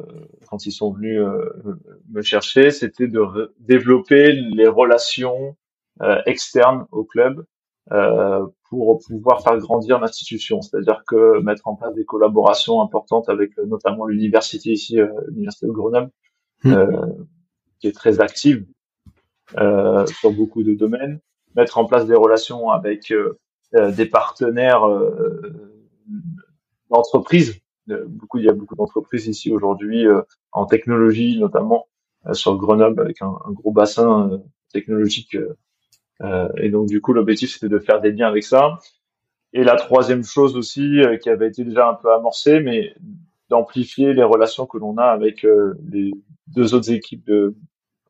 quand 0.48 0.66
ils 0.66 0.72
sont 0.72 0.92
venus 0.92 1.20
euh, 1.20 1.81
me 2.11 2.22
chercher, 2.22 2.70
c'était 2.70 3.09
de 3.09 3.55
développer 3.61 4.33
les 4.33 4.68
relations 4.68 5.57
euh, 6.03 6.20
externes 6.27 6.87
au 6.92 7.05
club 7.05 7.46
euh, 7.92 8.47
pour 8.70 9.01
pouvoir 9.07 9.42
faire 9.42 9.59
grandir 9.59 10.01
l'institution. 10.01 10.62
C'est-à-dire 10.62 11.05
que 11.07 11.40
mettre 11.42 11.68
en 11.68 11.77
place 11.77 11.94
des 11.94 12.05
collaborations 12.05 12.81
importantes 12.81 13.29
avec 13.29 13.59
euh, 13.59 13.66
notamment 13.66 14.07
l'université 14.07 14.73
ici, 14.73 14.99
euh, 14.99 15.09
l'université 15.29 15.66
de 15.66 15.73
Grenoble, 15.73 16.11
euh, 16.66 17.07
qui 17.79 17.88
est 17.88 17.92
très 17.92 18.20
active 18.20 18.64
euh, 19.59 20.07
sur 20.07 20.33
beaucoup 20.33 20.62
de 20.62 20.73
domaines, 20.73 21.20
mettre 21.57 21.77
en 21.77 21.85
place 21.85 22.07
des 22.07 22.14
relations 22.14 22.70
avec 22.70 23.12
des 23.73 24.07
partenaires 24.07 24.87
d'entreprises. 26.90 27.61
Beaucoup, 27.87 28.38
il 28.38 28.44
y 28.44 28.49
a 28.49 28.53
beaucoup 28.55 28.77
d'entreprises 28.77 29.27
ici 29.27 29.53
aujourd'hui 29.53 30.07
en 30.53 30.64
technologie, 30.64 31.38
notamment 31.38 31.87
sur 32.33 32.57
Grenoble, 32.57 33.01
avec 33.01 33.20
un, 33.20 33.37
un 33.44 33.53
gros 33.53 33.73
bassin 33.73 34.40
technologique 34.75 35.35
euh, 35.37 35.57
et 36.22 36.70
donc 36.70 36.88
du 36.88 37.00
coup, 37.00 37.12
l'objectif 37.12 37.53
c'était 37.53 37.68
de 37.68 37.79
faire 37.79 38.00
des 38.00 38.12
liens 38.12 38.29
avec 38.29 38.44
ça. 38.44 38.79
Et 39.55 39.62
la 39.62 39.77
troisième 39.77 40.24
chose 40.24 40.57
aussi, 40.57 41.00
euh, 41.00 41.16
qui 41.16 41.31
avait 41.31 41.46
été 41.46 41.64
déjà 41.64 41.88
un 41.88 41.94
peu 41.94 42.12
amorcée, 42.12 42.59
mais 42.59 42.92
d'amplifier 43.48 44.12
les 44.12 44.24
relations 44.24 44.66
que 44.66 44.79
l'on 44.79 44.98
a 44.98 45.05
avec 45.05 45.44
euh, 45.44 45.79
les 45.88 46.11
deux 46.48 46.74
autres 46.74 46.90
équipes 46.90 47.24
de 47.24 47.55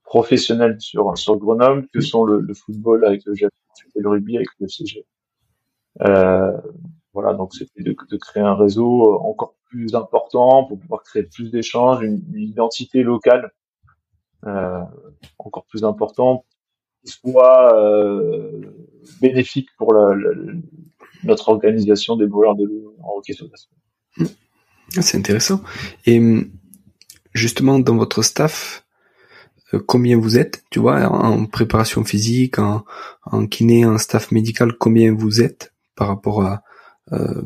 professionnels 0.04 0.80
sur 0.80 1.16
sur 1.18 1.36
Grenoble, 1.36 1.86
que 1.92 2.00
sont 2.00 2.24
le, 2.24 2.40
le 2.40 2.54
football 2.54 3.04
avec 3.04 3.26
le 3.26 3.34
GF 3.34 3.50
et 3.94 4.00
le 4.00 4.08
rugby 4.08 4.36
avec 4.36 4.48
le 4.58 4.68
CG. 4.68 5.04
Euh, 6.00 6.56
voilà, 7.12 7.34
donc 7.34 7.54
c'était 7.54 7.82
de, 7.82 7.94
de, 8.10 8.16
créer 8.16 8.42
un 8.42 8.56
réseau 8.56 9.14
encore 9.20 9.54
plus 9.68 9.94
important 9.94 10.64
pour 10.64 10.78
pouvoir 10.78 11.02
créer 11.02 11.24
plus 11.24 11.50
d'échanges, 11.50 12.02
une, 12.02 12.24
une, 12.32 12.42
identité 12.42 13.02
locale 13.02 13.52
euh, 14.46 14.80
encore 15.38 15.66
plus 15.66 15.84
importante 15.84 16.44
soit 17.04 17.76
euh, 17.78 18.60
bénéfique 19.20 19.68
pour 19.78 19.94
la, 19.94 20.14
notre 21.24 21.48
organisation 21.48 22.16
des 22.16 22.26
brûleurs 22.26 22.56
de 22.56 22.64
l'eau 22.64 22.96
en 23.02 23.18
hockey 23.18 23.32
sur 23.32 23.48
ah, 24.20 25.02
C'est 25.02 25.18
intéressant. 25.18 25.62
Et 26.06 26.18
hum, 26.18 26.50
justement, 27.32 27.78
dans 27.78 27.96
votre 27.96 28.22
staff, 28.22 28.84
euh, 29.72 29.80
combien 29.84 30.18
vous 30.18 30.38
êtes, 30.38 30.64
tu 30.70 30.78
vois, 30.78 31.06
en 31.06 31.46
préparation 31.46 32.04
physique, 32.04 32.58
en, 32.58 33.46
kiné, 33.46 33.84
en 33.84 33.98
staff 33.98 34.32
médical, 34.32 34.74
combien 34.74 35.14
vous 35.14 35.42
êtes 35.42 35.72
par 35.96 36.08
rapport 36.08 36.42
à, 36.42 36.62
euh, 37.12 37.42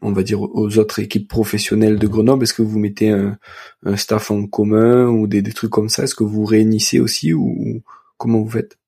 on 0.00 0.12
va 0.12 0.22
dire, 0.22 0.40
aux 0.40 0.78
autres 0.78 1.00
équipes 1.00 1.28
professionnelles 1.28 1.98
de 1.98 2.06
Grenoble? 2.06 2.44
Est-ce 2.44 2.54
que 2.54 2.62
vous 2.62 2.78
mettez 2.78 3.10
un, 3.10 3.38
un 3.84 3.96
staff 3.96 4.30
en 4.30 4.46
commun 4.46 5.06
ou 5.08 5.26
des, 5.26 5.42
des 5.42 5.52
trucs 5.52 5.70
comme 5.70 5.88
ça? 5.88 6.04
Est-ce 6.04 6.14
que 6.14 6.24
vous 6.24 6.44
réunissez 6.44 7.00
aussi 7.00 7.32
ou, 7.32 7.82
Comment 8.18 8.40
vous 8.40 8.50
faites? 8.50 8.78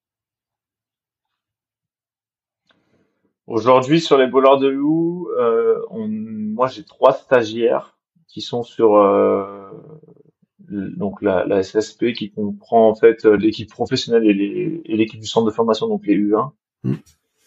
Aujourd'hui, 3.46 4.00
sur 4.00 4.18
les 4.18 4.26
bowlers 4.26 4.58
de 4.58 4.68
loup, 4.68 5.28
euh, 5.38 5.80
moi 5.90 6.68
j'ai 6.68 6.84
trois 6.84 7.12
stagiaires 7.12 7.96
qui 8.28 8.42
sont 8.42 8.62
sur 8.62 8.96
euh, 8.96 9.70
donc 10.68 11.22
la, 11.22 11.62
SSP 11.62 12.12
qui 12.12 12.30
comprend 12.30 12.88
en 12.88 12.94
fait 12.94 13.24
l'équipe 13.24 13.70
professionnelle 13.70 14.24
et 14.28 14.96
l'équipe 14.96 15.20
du 15.20 15.26
centre 15.26 15.46
de 15.46 15.52
formation, 15.52 15.88
donc 15.88 16.06
les 16.06 16.16
U1. 16.16 16.50
Hmm. 16.84 16.94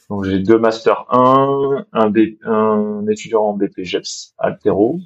Donc 0.09 0.25
j'ai 0.25 0.39
deux 0.39 0.57
masters 0.57 1.05
1, 1.09 1.85
un, 1.93 2.13
un 2.43 3.07
étudiant 3.07 3.43
en 3.43 3.53
BPGEPS 3.53 4.33
Altero. 4.37 4.99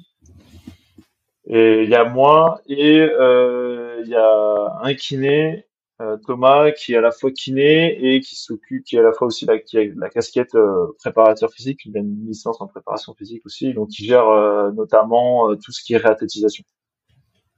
Et 1.46 1.84
il 1.84 1.88
y 1.88 1.94
a 1.94 2.04
moi 2.04 2.60
et 2.66 3.00
euh, 3.00 4.02
il 4.04 4.10
y 4.10 4.16
a 4.16 4.80
un 4.82 4.94
kiné 4.94 5.67
Thomas 6.26 6.70
qui 6.72 6.92
est 6.92 6.96
à 6.96 7.00
la 7.00 7.10
fois 7.10 7.30
kiné 7.32 8.14
et 8.14 8.20
qui 8.20 8.36
s'occupe, 8.36 8.84
qui 8.84 8.96
est 8.96 9.00
à 9.00 9.02
la 9.02 9.12
fois 9.12 9.26
aussi 9.26 9.46
la, 9.46 9.58
qui 9.58 9.92
la 9.96 10.08
casquette 10.08 10.56
préparateur 10.98 11.50
physique, 11.50 11.80
il 11.86 11.96
a 11.96 12.00
une 12.00 12.26
licence 12.26 12.60
en 12.60 12.68
préparation 12.68 13.14
physique 13.14 13.44
aussi, 13.46 13.74
donc 13.74 13.98
il 13.98 14.04
gère 14.04 14.26
notamment 14.74 15.56
tout 15.56 15.72
ce 15.72 15.82
qui 15.82 15.94
est 15.94 15.96
réathlétisation. 15.96 16.64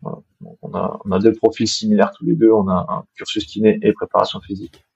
Voilà. 0.01 0.19
on, 0.63 0.75
a, 0.75 0.99
on 1.05 1.13
a 1.13 1.19
deux 1.19 1.35
profils 1.35 1.69
similaires 1.69 2.13
tous 2.13 2.25
les 2.25 2.35
deux, 2.35 2.51
on 2.51 2.69
a 2.69 2.87
un 2.89 3.05
cursus 3.15 3.45
kiné 3.45 3.79
et 3.83 3.93
préparation 3.93 4.41
physique, 4.41 4.87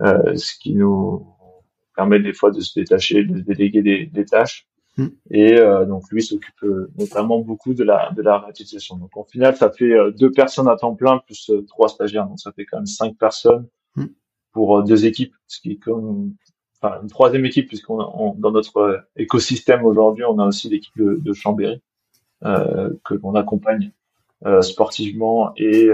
ce 0.00 0.58
qui 0.58 0.74
nous 0.74 1.26
permet 1.94 2.20
des 2.20 2.32
fois 2.32 2.50
de 2.50 2.60
se 2.60 2.78
détacher, 2.78 3.24
de 3.24 3.40
déléguer 3.40 3.82
des, 3.82 4.06
des 4.06 4.24
tâches. 4.24 4.66
Hmm. 4.98 5.10
Et 5.30 5.54
euh, 5.54 5.84
donc 5.86 6.10
lui 6.10 6.22
s'occupe 6.24 6.60
euh, 6.64 6.90
notamment 6.98 7.38
beaucoup 7.38 7.72
de 7.72 7.84
la 7.84 8.10
de 8.10 8.20
la 8.20 8.40
réutilisation. 8.40 8.96
Donc 8.96 9.16
en 9.16 9.22
final, 9.22 9.56
ça 9.56 9.70
fait 9.70 9.92
euh, 9.92 10.10
deux 10.10 10.32
personnes 10.32 10.66
à 10.66 10.74
temps 10.74 10.96
plein 10.96 11.18
plus 11.18 11.52
trois 11.68 11.88
stagiaires, 11.88 12.26
donc 12.26 12.40
ça 12.40 12.50
fait 12.50 12.66
quand 12.66 12.78
même 12.78 12.86
cinq 12.86 13.16
personnes 13.16 13.68
hmm. 13.94 14.06
pour 14.52 14.82
deux 14.82 15.06
équipes, 15.06 15.34
ce 15.46 15.60
qui 15.60 15.72
est 15.72 15.76
comme 15.76 16.34
enfin 16.82 17.00
une 17.00 17.08
troisième 17.08 17.46
équipe 17.46 17.68
puisqu'on 17.68 18.00
a, 18.00 18.34
dans 18.38 18.50
notre 18.50 19.06
écosystème 19.14 19.84
aujourd'hui, 19.84 20.24
on 20.24 20.40
a 20.40 20.46
aussi 20.46 20.68
l'équipe 20.68 20.96
de, 20.98 21.14
de 21.14 21.32
Chambéry 21.32 21.80
que 22.42 23.14
l'on 23.22 23.34
accompagne 23.34 23.92
sportivement 24.60 25.52
et 25.56 25.88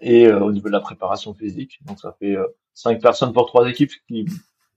et 0.00 0.30
au 0.32 0.50
niveau 0.50 0.68
de 0.68 0.72
la 0.72 0.80
préparation 0.80 1.34
physique. 1.34 1.78
Donc 1.86 1.98
ça 1.98 2.16
fait 2.18 2.36
cinq 2.72 3.02
personnes 3.02 3.34
pour 3.34 3.46
trois 3.46 3.68
équipes, 3.68 3.92
qui 4.08 4.26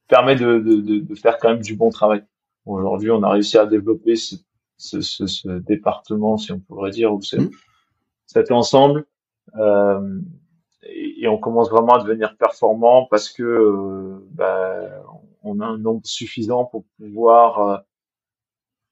permet 0.10 0.36
de, 0.36 0.60
de, 0.60 1.00
de, 1.00 1.16
faire 1.16 1.38
quand 1.38 1.50
même 1.50 1.62
du 1.62 1.76
bon 1.78 1.90
travail. 1.90 2.24
Aujourd'hui, 2.66 3.12
on 3.12 3.24
a 3.24 3.30
réussi 3.30 3.58
à 3.58 3.66
développer 3.66 4.16
ce, 4.16 4.36
ce, 4.78 5.02
ce, 5.02 5.50
département, 5.50 6.38
si 6.38 6.52
on 6.52 6.60
pourrait 6.60 6.92
dire, 6.92 7.14
ou 7.14 7.18
mmh. 7.18 7.50
cet 8.26 8.52
ensemble, 8.52 9.06
euh, 9.58 10.20
et, 10.84 11.28
on 11.28 11.38
commence 11.38 11.70
vraiment 11.70 11.94
à 11.94 12.04
devenir 12.04 12.36
performant 12.38 13.08
parce 13.10 13.30
que 13.30 13.44
euh, 13.44 14.28
bah, 14.32 15.04
on 15.44 15.60
a 15.60 15.66
un 15.66 15.78
nombre 15.78 16.06
suffisant 16.06 16.66
pour 16.66 16.86
pouvoir, 16.98 17.60
euh, 17.60 17.78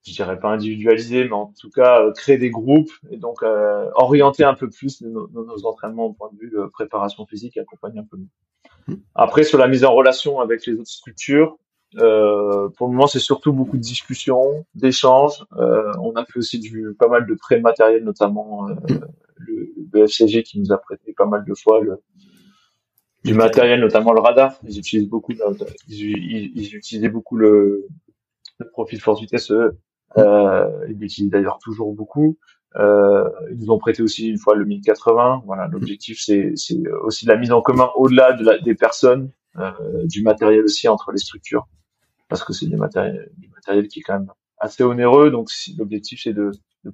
je 0.06 0.14
dirais 0.14 0.40
pas 0.40 0.50
individualiser, 0.50 1.26
mais 1.26 1.34
en 1.34 1.54
tout 1.60 1.70
cas 1.70 2.02
euh, 2.02 2.12
créer 2.12 2.38
des 2.38 2.50
groupes 2.50 2.92
et 3.10 3.18
donc 3.18 3.44
euh, 3.44 3.90
orienter 3.96 4.44
un 4.44 4.54
peu 4.54 4.70
plus 4.70 5.02
nos, 5.02 5.28
nos, 5.30 5.66
entraînements 5.66 6.06
au 6.06 6.14
point 6.14 6.30
de 6.32 6.40
vue 6.40 6.50
de 6.50 6.66
préparation 6.66 7.26
physique 7.26 7.58
et 7.58 7.62
accompagner 7.62 8.00
un 8.00 8.06
peu 8.06 8.18
mieux. 8.18 8.98
Après, 9.16 9.44
sur 9.44 9.58
la 9.58 9.68
mise 9.68 9.86
en 9.86 9.94
relation 9.94 10.40
avec 10.40 10.66
les 10.66 10.74
autres 10.74 10.90
structures, 10.90 11.58
euh, 11.98 12.70
pour 12.78 12.88
le 12.88 12.94
moment, 12.94 13.08
c'est 13.08 13.20
surtout 13.20 13.52
beaucoup 13.52 13.78
de 13.78 13.82
discussions, 13.82 14.66
d'échanges. 14.76 15.44
Euh, 15.58 15.92
on 16.02 16.14
a 16.14 16.26
fait 16.26 16.40
aussi 16.40 16.60
du, 16.60 16.96
pas 16.98 17.08
mal 17.08 17.28
de 17.28 17.34
prêts 17.34 17.60
matériels, 17.60 18.04
notamment 18.04 18.70
euh, 18.70 18.76
le, 19.36 19.74
le, 19.94 20.04
FCG 20.06 20.44
qui 20.44 20.60
nous 20.60 20.72
a 20.72 20.78
prêté 20.78 21.14
pas 21.14 21.26
mal 21.26 21.44
de 21.44 21.54
fois 21.54 21.82
le, 21.82 22.02
du 23.26 23.34
matériel, 23.34 23.82
notamment 23.82 24.14
le 24.14 24.22
radar. 24.22 24.56
Ils 24.64 24.80
utilisent 24.80 25.10
beaucoup, 25.10 25.34
ils, 25.90 26.76
utilisaient 26.76 27.10
beaucoup 27.10 27.36
le, 27.36 27.88
le 28.60 28.70
profil 28.70 29.02
Force 29.02 29.20
Vitesse. 29.20 29.52
Euh, 30.18 30.70
ils 30.90 30.98
l'utilisent 30.98 31.32
d'ailleurs 31.32 31.60
toujours 31.62 31.94
beaucoup. 31.94 32.38
Euh, 32.78 33.30
ils 33.52 33.58
nous 33.58 33.70
ont 33.70 33.80
prêté 33.80 34.02
aussi 34.02 34.30
une 34.30 34.38
fois 34.38 34.56
le 34.56 34.64
1080. 34.64 35.44
Voilà, 35.46 35.68
l'objectif 35.68 36.22
c'est 36.22 36.54
aussi 37.04 37.26
la 37.26 37.36
mise 37.36 37.52
en 37.52 37.62
commun 37.62 37.90
au-delà 37.96 38.32
de 38.32 38.46
la, 38.46 38.60
des 38.60 38.76
personnes, 38.76 39.30
du 40.06 40.24
matériel 40.24 40.64
aussi 40.64 40.88
entre 40.88 41.12
les 41.12 41.18
structures, 41.18 41.68
parce 42.32 42.46
que 42.46 42.54
c'est 42.54 42.66
du 42.66 42.78
matériel, 42.78 43.30
qui 43.90 44.00
est 44.00 44.04
quand 44.04 44.20
même 44.20 44.32
assez 44.58 44.84
onéreux. 44.84 45.32
Donc 45.32 45.50
l'objectif 45.78 46.22
c'est 46.24 46.34
de, 46.34 46.52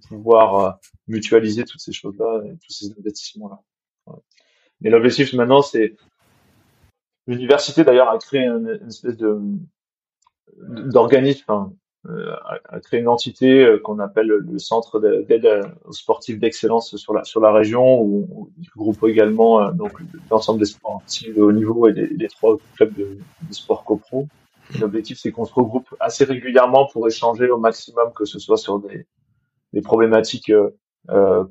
pouvoir 0.09 0.55
euh, 0.55 0.71
mutualiser 1.07 1.63
toutes 1.63 1.79
ces 1.79 1.93
choses-là, 1.93 2.41
tous 2.65 2.73
ces 2.73 2.91
investissements-là. 2.99 3.59
Mais 4.81 4.89
l'objectif 4.89 5.33
maintenant 5.33 5.61
c'est 5.61 5.95
l'université 7.27 7.83
d'ailleurs 7.83 8.09
a 8.09 8.17
créé 8.17 8.47
une, 8.47 8.79
espèce 8.87 9.15
de 9.15 9.39
d'organisme, 10.57 11.43
enfin, 11.47 11.71
euh, 12.07 12.35
a, 12.65 12.79
créé 12.79 12.99
une 12.99 13.07
entité 13.07 13.63
euh, 13.63 13.77
qu'on 13.77 13.99
appelle 13.99 14.27
le 14.27 14.57
centre 14.57 14.99
d'aide 14.99 15.47
aux 15.85 15.93
sportifs 15.93 16.39
d'excellence 16.39 16.95
sur 16.95 17.13
la 17.13 17.23
sur 17.25 17.41
la 17.41 17.51
région 17.51 18.01
où 18.01 18.51
il 18.57 18.67
regroupe 18.75 19.03
également 19.07 19.71
donc 19.71 19.93
l'ensemble 20.31 20.59
des 20.59 20.65
sportifs 20.65 21.35
de 21.35 21.41
haut 21.43 21.51
niveau 21.51 21.87
et 21.87 21.93
les, 21.93 22.27
trois 22.27 22.57
clubs 22.75 22.95
de, 22.95 23.19
de 23.47 23.53
sport 23.53 23.83
copro. 23.83 24.27
L'objectif 24.79 25.17
c'est 25.19 25.31
qu'on 25.31 25.45
se 25.45 25.53
regroupe 25.53 25.93
assez 25.99 26.23
régulièrement 26.23 26.87
pour 26.87 27.07
échanger 27.07 27.49
au 27.49 27.57
maximum 27.57 28.11
que 28.13 28.25
ce 28.25 28.39
soit 28.39 28.57
sur 28.57 28.79
des, 28.79 29.05
des 29.73 29.81
problématiques 29.81 30.51
euh, 31.09 31.43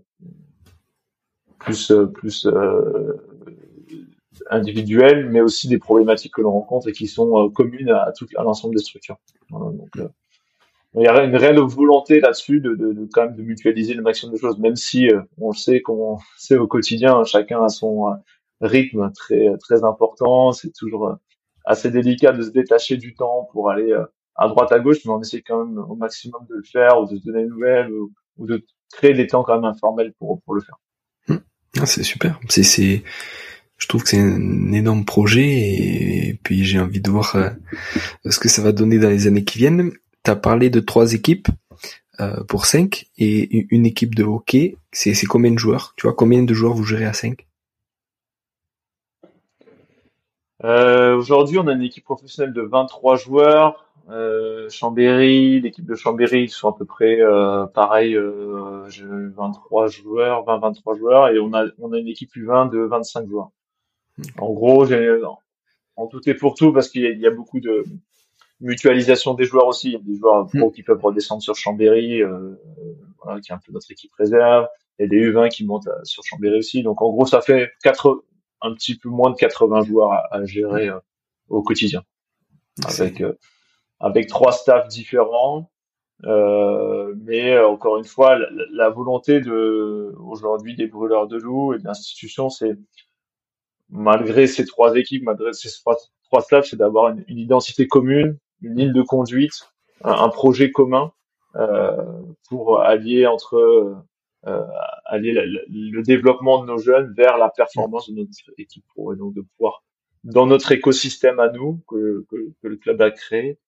plus 1.58 1.92
plus 2.14 2.46
euh, 2.46 3.14
individuelles, 4.50 5.28
mais 5.30 5.40
aussi 5.40 5.68
des 5.68 5.78
problématiques 5.78 6.34
que 6.34 6.42
l'on 6.42 6.52
rencontre 6.52 6.88
et 6.88 6.92
qui 6.92 7.06
sont 7.06 7.48
communes 7.50 7.90
à, 7.90 8.12
tout, 8.12 8.26
à 8.36 8.42
l'ensemble 8.42 8.74
des 8.74 8.82
structures. 8.82 9.16
donc, 9.50 9.90
il 10.96 11.02
y 11.02 11.08
a 11.08 11.24
une 11.24 11.36
réelle 11.36 11.60
volonté 11.60 12.20
là-dessus 12.20 12.60
de, 12.60 12.74
de, 12.74 12.92
de, 12.92 13.08
quand 13.12 13.26
même 13.26 13.36
de 13.36 13.42
mutualiser 13.42 13.92
le 13.92 14.02
maximum 14.02 14.34
de 14.34 14.40
choses, 14.40 14.58
même 14.58 14.76
si 14.76 15.08
euh, 15.08 15.20
on 15.38 15.50
le 15.50 15.56
sait, 15.56 15.82
qu'on 15.82 16.18
sait 16.38 16.56
au 16.56 16.66
quotidien, 16.66 17.22
chacun 17.24 17.62
a 17.62 17.68
son 17.68 18.08
euh, 18.08 18.14
rythme 18.62 19.12
très 19.12 19.56
très 19.58 19.84
important. 19.84 20.52
C'est 20.52 20.72
toujours 20.72 21.08
euh, 21.08 21.14
assez 21.66 21.90
délicat 21.90 22.32
de 22.32 22.42
se 22.42 22.50
détacher 22.50 22.96
du 22.96 23.14
temps 23.14 23.48
pour 23.52 23.70
aller 23.70 23.92
à 24.36 24.48
droite 24.48 24.72
à 24.72 24.78
gauche, 24.78 24.98
mais 25.04 25.12
on 25.12 25.20
essaie 25.20 25.42
quand 25.42 25.64
même 25.64 25.78
au 25.78 25.96
maximum 25.96 26.46
de 26.48 26.54
le 26.56 26.62
faire 26.62 27.00
ou 27.00 27.06
de 27.06 27.16
se 27.16 27.24
donner 27.24 27.42
des 27.42 27.48
nouvelles 27.48 27.90
ou, 27.92 28.12
de 28.46 28.64
créer 28.92 29.14
des 29.14 29.26
temps 29.26 29.42
quand 29.42 29.56
même 29.56 29.64
informels 29.64 30.12
pour 30.18 30.40
pour 30.42 30.54
le 30.54 30.60
faire. 30.60 30.76
Hum. 31.28 31.40
Ah, 31.80 31.86
c'est 31.86 32.02
super. 32.02 32.38
C'est 32.48 32.62
c'est 32.62 33.02
je 33.78 33.88
trouve 33.88 34.04
que 34.04 34.10
c'est 34.10 34.20
un 34.20 34.72
énorme 34.72 35.04
projet 35.04 35.42
et 35.42 36.40
puis 36.42 36.64
j'ai 36.64 36.80
envie 36.80 37.00
de 37.00 37.10
voir 37.10 37.36
ce 38.24 38.38
que 38.38 38.48
ça 38.48 38.62
va 38.62 38.72
donner 38.72 38.98
dans 38.98 39.10
les 39.10 39.26
années 39.26 39.44
qui 39.44 39.58
viennent 39.58 39.90
tu 40.26 40.30
as 40.32 40.36
parlé 40.36 40.70
de 40.70 40.80
trois 40.80 41.14
équipes 41.14 41.48
euh, 42.18 42.42
pour 42.44 42.66
cinq 42.66 43.06
et 43.16 43.66
une 43.70 43.86
équipe 43.86 44.16
de 44.16 44.24
hockey, 44.24 44.76
c'est 44.90 45.14
combien 45.26 45.52
de 45.52 45.58
joueurs? 45.58 45.94
Tu 45.96 46.06
vois, 46.06 46.14
combien 46.14 46.42
de 46.42 46.52
joueurs 46.52 46.74
vous 46.74 46.84
gérez 46.84 47.04
à 47.04 47.12
cinq? 47.12 47.46
Euh, 50.64 51.16
Aujourd'hui, 51.16 51.58
on 51.58 51.66
a 51.66 51.72
une 51.72 51.82
équipe 51.82 52.04
professionnelle 52.04 52.52
de 52.52 52.62
23 52.62 53.16
joueurs. 53.16 53.84
Euh, 54.08 54.68
Chambéry, 54.70 55.60
l'équipe 55.60 55.84
de 55.84 55.94
Chambéry, 55.94 56.44
ils 56.44 56.48
sont 56.48 56.68
à 56.68 56.76
peu 56.76 56.84
près 56.84 57.20
euh, 57.20 57.66
pareil, 57.66 58.16
23 58.16 59.88
joueurs, 59.88 60.44
20-23 60.44 60.98
joueurs, 60.98 61.28
et 61.28 61.38
on 61.40 61.52
a 61.54 61.66
on 61.78 61.92
a 61.92 61.98
une 61.98 62.08
équipe 62.08 62.30
U20 62.36 62.70
de 62.70 62.78
25 62.78 63.28
joueurs. 63.28 63.50
En 64.38 64.52
gros, 64.52 64.86
en 65.96 66.06
tout 66.06 66.28
et 66.28 66.34
pour 66.34 66.54
tout, 66.54 66.72
parce 66.72 66.88
qu'il 66.88 67.02
y, 67.02 67.20
y, 67.20 67.26
a 67.26 67.30
beaucoup 67.30 67.60
de 67.60 67.84
mutualisation 68.60 69.34
des 69.34 69.44
joueurs 69.44 69.66
aussi. 69.66 69.88
Il 69.88 69.92
y 69.92 69.96
a 69.96 70.00
des 70.00 70.16
joueurs 70.16 70.46
pro 70.46 70.68
hmm. 70.68 70.72
qui 70.72 70.82
peuvent 70.82 71.02
redescendre 71.02 71.42
sur 71.42 71.54
Chambéry, 71.54 72.22
euh, 72.22 72.54
voilà, 73.22 73.40
qui 73.40 73.52
est 73.52 73.54
un 73.54 73.60
peu 73.64 73.72
notre 73.72 73.90
équipe 73.90 74.12
réserve. 74.14 74.66
Il 74.98 75.02
y 75.02 75.04
a 75.06 75.08
des 75.08 75.30
U20 75.30 75.50
qui 75.50 75.64
montent 75.64 75.88
euh, 75.88 76.04
sur 76.04 76.22
Chambéry 76.24 76.58
aussi. 76.58 76.82
Donc 76.82 77.02
en 77.02 77.10
gros, 77.10 77.26
ça 77.26 77.40
fait 77.40 77.70
quatre, 77.82 78.24
un 78.62 78.74
petit 78.74 78.98
peu 78.98 79.08
moins 79.08 79.30
de 79.30 79.36
80 79.36 79.82
joueurs 79.82 80.12
à, 80.30 80.44
gérer 80.44 80.88
euh, 80.88 80.98
au 81.48 81.62
quotidien, 81.62 82.02
avec 82.84 83.20
euh, 83.20 83.34
avec 84.00 84.28
trois 84.28 84.52
staffs 84.52 84.88
différents. 84.88 85.70
mais 86.22 87.58
encore 87.58 87.96
une 87.98 88.04
fois, 88.04 88.38
la, 88.72 88.90
volonté 88.90 89.40
de 89.40 90.14
aujourd'hui 90.18 90.76
des 90.76 90.86
brûleurs 90.86 91.28
de 91.28 91.36
loups 91.36 91.74
et 91.74 91.78
de 91.78 91.84
l'institution, 91.84 92.50
c'est 92.50 92.76
malgré 93.88 94.46
ces 94.46 94.64
trois 94.64 94.96
équipes, 94.96 95.24
malgré 95.24 95.52
ces 95.52 95.70
trois, 95.80 95.96
trois 96.24 96.40
staffs, 96.40 96.66
c'est 96.66 96.76
d'avoir 96.76 97.10
une, 97.10 97.24
une, 97.28 97.38
identité 97.38 97.86
commune, 97.86 98.38
une 98.60 98.76
ligne 98.76 98.92
de 98.92 99.02
conduite, 99.02 99.70
un, 100.02 100.28
projet 100.28 100.70
commun 100.70 101.12
euh, 101.56 101.96
pour 102.48 102.80
allier 102.80 103.26
entre 103.26 103.96
euh, 104.46 104.62
allier 105.04 105.32
le 105.32 106.02
développement 106.02 106.62
de 106.62 106.66
nos 106.66 106.78
jeunes 106.78 107.12
vers 107.16 107.38
la 107.38 107.48
performance 107.48 108.10
de 108.10 108.16
notre 108.16 108.30
équipe 108.58 108.84
pro 108.88 109.12
et 109.12 109.16
donc 109.16 109.34
de 109.34 109.42
pouvoir 109.42 109.82
dans 110.24 110.46
notre 110.46 110.72
écosystème 110.72 111.38
à 111.40 111.48
nous 111.50 111.82
que, 111.88 112.24
que, 112.30 112.36
que 112.62 112.68
le 112.68 112.76
club 112.76 113.00
a 113.02 113.10
créé 113.10 113.58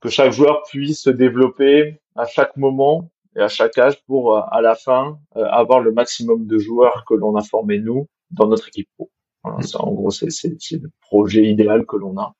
que 0.00 0.08
chaque 0.08 0.32
joueur 0.32 0.62
puisse 0.68 1.02
se 1.02 1.10
développer 1.10 2.00
à 2.14 2.26
chaque 2.26 2.56
moment 2.56 3.10
et 3.36 3.40
à 3.40 3.48
chaque 3.48 3.78
âge 3.78 4.02
pour 4.04 4.36
euh, 4.36 4.40
à 4.50 4.60
la 4.60 4.74
fin 4.74 5.18
euh, 5.36 5.44
avoir 5.44 5.80
le 5.80 5.92
maximum 5.92 6.46
de 6.46 6.58
joueurs 6.58 7.04
que 7.06 7.14
l'on 7.14 7.36
a 7.36 7.42
formés 7.42 7.78
nous 7.78 8.08
dans 8.30 8.46
notre 8.46 8.68
équipe 8.68 8.88
pro. 8.94 9.10
Voilà, 9.44 9.62
ça, 9.62 9.80
en 9.80 9.92
gros, 9.92 10.10
c'est 10.10 10.28
le 10.28 10.90
projet 11.00 11.44
idéal 11.44 11.86
que 11.86 11.96
l'on 11.96 12.18
a 12.18 12.34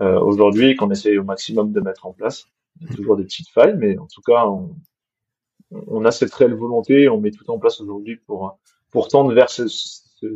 euh, 0.00 0.20
aujourd'hui 0.20 0.76
qu'on 0.76 0.90
essaie 0.90 1.16
au 1.18 1.24
maximum 1.24 1.72
de 1.72 1.80
mettre 1.80 2.06
en 2.06 2.12
place. 2.12 2.46
Il 2.80 2.88
y 2.88 2.92
a 2.92 2.96
toujours 2.96 3.16
des 3.16 3.24
petites 3.24 3.48
failles, 3.48 3.76
mais 3.76 3.98
en 3.98 4.06
tout 4.06 4.22
cas, 4.22 4.46
on, 4.46 4.74
on 5.86 6.04
a 6.04 6.10
cette 6.10 6.32
réelle 6.34 6.54
volonté, 6.54 7.08
on 7.08 7.20
met 7.20 7.30
tout 7.30 7.48
en 7.50 7.58
place 7.58 7.80
aujourd'hui 7.80 8.16
pour, 8.26 8.58
pour 8.90 9.08
tendre 9.08 9.32
vers 9.34 9.50
ce, 9.50 9.68
ce, 9.68 10.26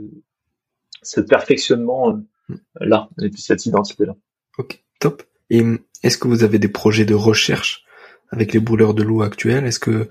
ce 1.03 1.21
perfectionnement 1.21 2.19
euh, 2.51 2.55
là, 2.81 3.09
et 3.23 3.31
puis 3.31 3.41
cette 3.41 3.67
identité-là. 3.67 4.15
Ok, 4.59 4.83
top. 5.01 5.23
Et 5.51 5.63
est-ce 6.03 6.19
que 6.19 6.29
vous 6.29 6.45
avez 6.45 6.59
des 6.59 6.69
projets 6.69 7.05
de 7.05 7.15
recherche 7.15 7.85
avec 8.31 8.53
les 8.53 8.61
brûleurs 8.61 8.95
de 8.95 9.03
l'eau 9.03 9.23
actuels? 9.23 9.67
Est-ce 9.67 9.81
que 9.81 10.09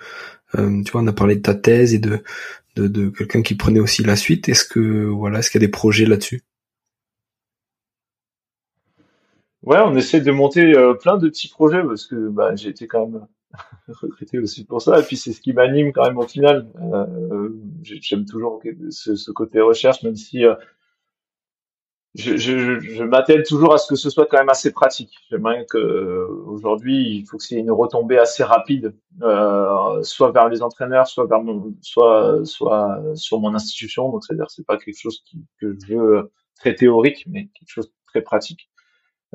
tu 0.53 0.91
vois, 0.91 1.01
on 1.01 1.07
a 1.07 1.11
parlé 1.11 1.35
de 1.35 1.41
ta 1.41 1.53
thèse 1.53 1.93
et 1.93 1.99
de 1.99 2.23
de, 2.75 2.87
de 2.87 3.09
quelqu'un 3.09 3.41
qui 3.41 3.55
prenait 3.55 3.79
aussi 3.79 4.03
la 4.03 4.15
suite. 4.15 4.49
Est-ce 4.49 4.65
que 4.65 5.05
voilà, 5.05 5.39
est-ce 5.39 5.49
qu'il 5.49 5.61
y 5.61 5.63
a 5.63 5.67
des 5.67 5.71
projets 5.71 6.05
là-dessus? 6.05 6.43
Ouais, 9.63 9.79
on 9.79 9.95
essaie 9.95 10.21
de 10.21 10.31
monter 10.31 10.73
plein 11.01 11.17
de 11.17 11.29
petits 11.29 11.47
projets 11.47 11.83
parce 11.83 12.05
que 12.05 12.29
bah, 12.29 12.55
j'ai 12.55 12.69
été 12.69 12.87
quand 12.87 13.07
même 13.07 13.27
recruté 13.87 14.39
aussi 14.39 14.65
pour 14.65 14.81
ça. 14.81 14.99
Et 14.99 15.03
puis 15.03 15.17
c'est 15.17 15.33
ce 15.33 15.41
qui 15.41 15.53
m'anime 15.53 15.91
quand 15.91 16.05
même 16.05 16.17
au 16.17 16.27
final. 16.27 16.67
Euh, 16.81 17.49
J'aime 17.81 18.25
toujours 18.25 18.61
ce, 18.89 19.31
côté 19.31 19.61
recherche, 19.61 20.03
même 20.03 20.15
si 20.15 20.43
euh, 20.45 20.55
je, 22.15 22.37
je, 22.37 23.03
m'attelle 23.03 23.43
toujours 23.43 23.73
à 23.73 23.77
ce 23.77 23.87
que 23.87 23.95
ce 23.95 24.09
soit 24.09 24.25
quand 24.25 24.37
même 24.37 24.49
assez 24.49 24.71
pratique. 24.71 25.13
J'aimerais 25.29 25.65
que 25.69 25.77
euh, 25.77 26.77
il 26.87 27.25
faut 27.25 27.37
que 27.37 27.43
c'est 27.43 27.55
une 27.55 27.71
retombée 27.71 28.17
assez 28.17 28.43
rapide, 28.43 28.95
soit 30.01 30.31
vers 30.31 30.49
les 30.49 30.61
entraîneurs, 30.61 31.07
soit 31.07 31.27
vers 31.27 31.41
soit, 31.81 32.45
soit 32.45 33.01
sur 33.15 33.39
mon 33.39 33.53
institution. 33.53 34.11
Donc 34.11 34.23
c'est-à-dire, 34.23 34.49
c'est 34.49 34.65
pas 34.65 34.77
quelque 34.77 34.99
chose 34.99 35.23
que 35.59 35.77
je 35.87 35.95
veux 35.95 36.31
très 36.55 36.73
théorique, 36.73 37.25
mais 37.27 37.49
quelque 37.53 37.69
chose 37.69 37.87
de 37.87 37.93
très 38.07 38.21
pratique. 38.21 38.69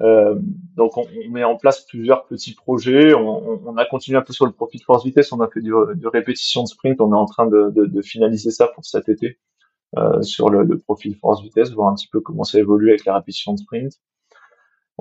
Euh, 0.03 0.35
donc 0.77 0.97
on, 0.97 1.03
on, 1.03 1.31
met 1.31 1.45
en 1.45 1.57
place 1.57 1.85
plusieurs 1.87 2.27
petits 2.27 2.55
projets. 2.55 3.15
On, 3.15 3.61
on, 3.67 3.77
a 3.77 3.85
continué 3.85 4.19
un 4.19 4.23
peu 4.23 4.33
sur 4.33 4.47
le 4.47 4.53
profit 4.53 4.79
force 4.81 5.05
vitesse. 5.05 5.33
On 5.33 5.41
a 5.41 5.49
fait 5.49 5.61
du, 5.61 5.73
du 5.95 6.07
répétition 6.09 6.63
de 6.63 6.69
sprint. 6.69 7.01
On 7.01 7.13
est 7.13 7.17
en 7.17 7.27
train 7.27 7.47
de, 7.47 7.71
de, 7.71 7.85
de 7.87 8.03
finaliser 8.03 8.51
ça 8.51 8.69
pour 8.69 8.85
cet 8.85 9.09
été 9.09 9.39
euh, 9.99 10.23
sur 10.23 10.51
le, 10.51 10.63
le, 10.63 10.79
profil 10.79 11.17
force 11.17 11.43
vitesse, 11.43 11.73
voir 11.73 11.89
un 11.89 11.95
petit 11.95 12.09
peu 12.09 12.21
comment 12.21 12.45
ça 12.45 12.59
évolue 12.59 12.91
avec 12.91 13.05
la 13.05 13.15
répétition 13.15 13.53
de 13.55 13.59
sprint. 13.59 13.93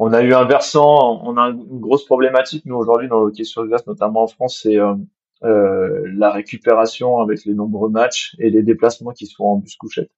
On 0.02 0.14
a 0.14 0.22
eu 0.24 0.34
un 0.34 0.45
versant, 0.45 1.22
on 1.26 1.36
a 1.36 1.50
une 1.50 1.82
grosse 1.82 2.06
problématique 2.06 2.66
nous 2.66 2.76
aujourd'hui 2.76 3.10
dans 3.10 3.20
le 3.20 3.28
hockey 3.28 3.43
sur 3.43 3.66
glace, 3.68 3.86
notamment 3.86 4.24
en 4.24 4.28
France, 4.28 4.62
c'est 4.64 4.78
euh, 4.78 4.95
euh, 5.43 6.10
la 6.16 6.32
récupération 6.32 7.20
avec 7.20 7.43
les 7.43 7.54
nombreux 7.54 7.89
matchs 7.89 8.34
et 8.39 8.50
les 8.50 8.64
déplacements 8.64 9.12
qui 9.12 9.26
sont 9.26 9.43
en 9.43 9.58
bus 9.58 9.76
couchette. 9.76 10.10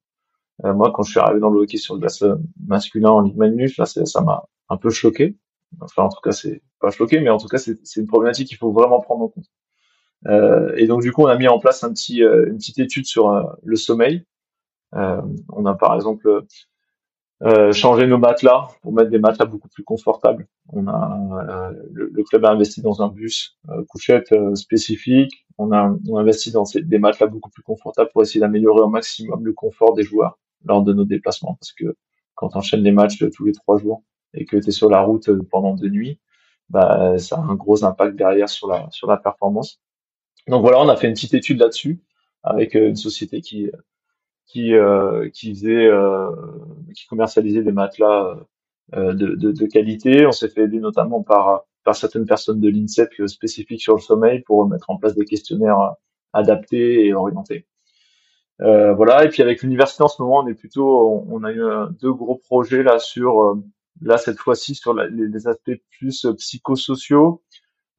Euh, 0.65 0.73
moi, 0.75 0.91
quand 0.93 1.01
je 1.01 1.11
suis 1.11 1.19
arrivé 1.19 1.39
dans 1.39 1.49
le 1.49 1.61
hockey 1.61 1.77
sur 1.77 1.97
glace 1.97 2.23
masculin 2.67 3.09
en 3.09 3.21
Ligue 3.21 3.37
Magnus, 3.37 3.77
là, 3.77 3.85
ça 3.85 4.21
m'a 4.21 4.43
un 4.71 4.77
peu 4.77 4.89
choqué. 4.89 5.35
Enfin, 5.81 6.03
en 6.03 6.09
tout 6.09 6.21
cas, 6.21 6.31
c'est 6.31 6.61
pas 6.79 6.91
choqué, 6.91 7.19
mais 7.19 7.29
en 7.29 7.37
tout 7.37 7.47
cas, 7.47 7.57
c'est 7.57 7.77
une 7.97 8.07
problématique 8.07 8.47
qu'il 8.47 8.57
faut 8.57 8.71
vraiment 8.71 9.01
prendre 9.01 9.25
en 9.25 9.27
compte. 9.29 9.45
Euh, 10.27 10.73
et 10.77 10.87
donc, 10.87 11.01
du 11.01 11.11
coup, 11.11 11.23
on 11.23 11.27
a 11.27 11.37
mis 11.37 11.47
en 11.47 11.59
place 11.59 11.83
un 11.83 11.91
petit, 11.93 12.23
euh, 12.23 12.47
une 12.47 12.57
petite 12.57 12.79
étude 12.79 13.05
sur 13.05 13.29
euh, 13.29 13.43
le 13.63 13.75
sommeil. 13.75 14.25
Euh, 14.95 15.21
on 15.49 15.65
a 15.65 15.75
par 15.75 15.95
exemple 15.95 16.45
changé 17.71 18.05
nos 18.05 18.19
matelas 18.19 18.67
pour 18.83 18.93
mettre 18.93 19.09
des 19.09 19.17
matelas 19.17 19.45
beaucoup 19.45 19.69
plus 19.69 19.83
confortables. 19.83 20.47
On 20.69 20.87
a 20.87 21.71
le, 21.91 22.23
club 22.23 22.45
a 22.45 22.51
investi 22.51 22.81
dans 22.81 23.01
un 23.01 23.07
bus 23.07 23.57
couchette 23.89 24.35
spécifique. 24.53 25.47
On 25.57 25.71
a, 25.71 25.91
on 26.07 26.17
a 26.17 26.21
investi 26.21 26.51
dans 26.51 26.65
des 26.75 26.99
matelas 26.99 27.25
beaucoup 27.25 27.49
plus 27.49 27.63
confortables 27.63 28.11
pour 28.11 28.21
essayer 28.21 28.41
d'améliorer 28.41 28.81
au 28.81 28.89
maximum 28.89 29.43
le 29.43 29.53
confort 29.53 29.95
des 29.95 30.03
joueurs 30.03 30.37
lors 30.65 30.83
de 30.83 30.93
nos 30.93 31.05
déplacements, 31.05 31.55
parce 31.59 31.71
que 31.71 31.95
quand 32.35 32.51
on 32.53 32.59
enchaîne 32.59 32.83
les 32.83 32.91
matchs 32.91 33.23
tous 33.33 33.45
les 33.45 33.53
trois 33.53 33.77
jours, 33.77 34.03
et 34.33 34.45
que 34.45 34.57
tu 34.57 34.69
es 34.69 34.71
sur 34.71 34.89
la 34.89 35.01
route 35.01 35.29
euh, 35.29 35.41
pendant 35.49 35.75
deux 35.75 35.89
nuits, 35.89 36.19
bah, 36.69 37.17
ça 37.17 37.37
a 37.37 37.39
un 37.41 37.55
gros 37.55 37.83
impact 37.83 38.15
derrière 38.15 38.49
sur 38.49 38.67
la, 38.67 38.87
sur 38.91 39.07
la 39.07 39.17
performance. 39.17 39.81
Donc 40.47 40.61
voilà, 40.61 40.79
on 40.79 40.89
a 40.89 40.95
fait 40.95 41.07
une 41.07 41.13
petite 41.13 41.33
étude 41.33 41.59
là-dessus 41.59 42.01
avec 42.43 42.75
euh, 42.75 42.89
une 42.89 42.95
société 42.95 43.41
qui, 43.41 43.69
qui, 44.51 44.73
euh, 44.73 45.29
qui 45.29 45.53
faisait, 45.53 45.85
euh, 45.87 46.29
qui 46.95 47.07
commercialisait 47.07 47.63
des 47.63 47.71
matelas 47.71 48.37
euh, 48.93 49.13
de, 49.13 49.35
de, 49.35 49.51
de, 49.51 49.65
qualité. 49.65 50.25
On 50.25 50.31
s'est 50.31 50.49
fait 50.49 50.63
aider 50.63 50.79
notamment 50.79 51.23
par, 51.23 51.63
par 51.83 51.95
certaines 51.95 52.25
personnes 52.25 52.59
de 52.59 52.69
l'INSEP 52.69 53.13
spécifiques 53.27 53.81
sur 53.81 53.95
le 53.95 54.01
sommeil 54.01 54.41
pour 54.41 54.67
mettre 54.67 54.89
en 54.89 54.97
place 54.97 55.15
des 55.15 55.25
questionnaires 55.25 55.93
adaptés 56.33 57.05
et 57.05 57.13
orientés. 57.13 57.65
Euh, 58.61 58.93
voilà. 58.93 59.23
Et 59.25 59.29
puis 59.29 59.41
avec 59.41 59.61
l'université 59.61 60.03
en 60.03 60.09
ce 60.09 60.21
moment, 60.21 60.39
on 60.39 60.47
est 60.47 60.53
plutôt, 60.53 61.25
on, 61.29 61.43
a 61.43 61.51
eu 61.51 61.63
deux 62.01 62.13
gros 62.13 62.35
projets 62.35 62.83
là 62.83 62.99
sur 62.99 63.57
là 64.01 64.17
cette 64.17 64.39
fois-ci 64.39 64.75
sur 64.75 64.93
les, 64.93 65.47
aspects 65.47 65.79
plus 65.97 66.25
euh, 66.25 66.33
psychosociaux, 66.33 67.43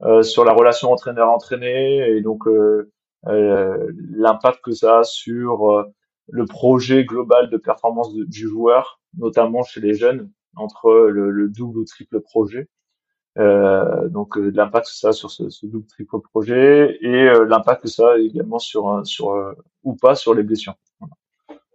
euh, 0.03 0.21
sur 0.21 0.43
la 0.43 0.53
relation 0.53 0.91
entraîneur-entraîné 0.91 2.09
et 2.09 2.21
donc 2.21 2.45
euh, 2.47 2.91
l'impact 3.25 4.59
que 4.61 4.73
ça 4.73 4.99
a 4.99 5.03
sur 5.03 5.85
le 6.29 6.45
projet 6.45 7.05
global 7.05 7.49
de 7.49 7.57
performance 7.57 8.13
du 8.13 8.47
joueur, 8.47 8.99
notamment 9.17 9.63
chez 9.63 9.79
les 9.79 9.93
jeunes, 9.93 10.29
entre 10.55 10.91
le, 11.09 11.47
double 11.49 11.79
ou 11.79 11.85
triple 11.85 12.19
projet. 12.19 12.67
Euh, 13.39 14.09
donc 14.09 14.35
l'impact 14.35 14.87
que 14.87 14.93
ça 14.93 15.09
a 15.09 15.11
sur 15.13 15.31
ce, 15.31 15.65
double 15.65 15.87
triple 15.87 16.19
projet 16.19 16.97
et 17.01 17.25
l'impact 17.47 17.83
que 17.83 17.87
ça 17.87 18.11
a 18.11 18.17
également 18.17 18.59
sur 18.59 19.01
sur 19.05 19.55
ou 19.83 19.95
pas 19.95 20.15
sur 20.15 20.33
les 20.33 20.43
blessures. 20.43 20.75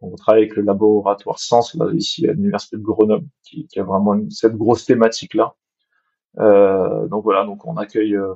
On 0.01 0.15
travaille 0.15 0.43
avec 0.43 0.57
le 0.57 0.63
laboratoire 0.63 1.39
Sens 1.39 1.75
là, 1.75 1.91
ici 1.93 2.29
à 2.29 2.33
l'université 2.33 2.77
de 2.77 2.83
Grenoble, 2.83 3.27
qui, 3.43 3.67
qui 3.67 3.81
a 3.81 3.85
vraiment 3.85 4.17
cette 4.31 4.57
grosse 4.57 4.85
thématique 4.85 5.35
là. 5.35 5.55
Euh, 6.39 7.07
donc 7.09 7.25
voilà, 7.25 7.45
donc 7.45 7.67
on 7.67 7.77
accueille. 7.77 8.17
Euh, 8.17 8.35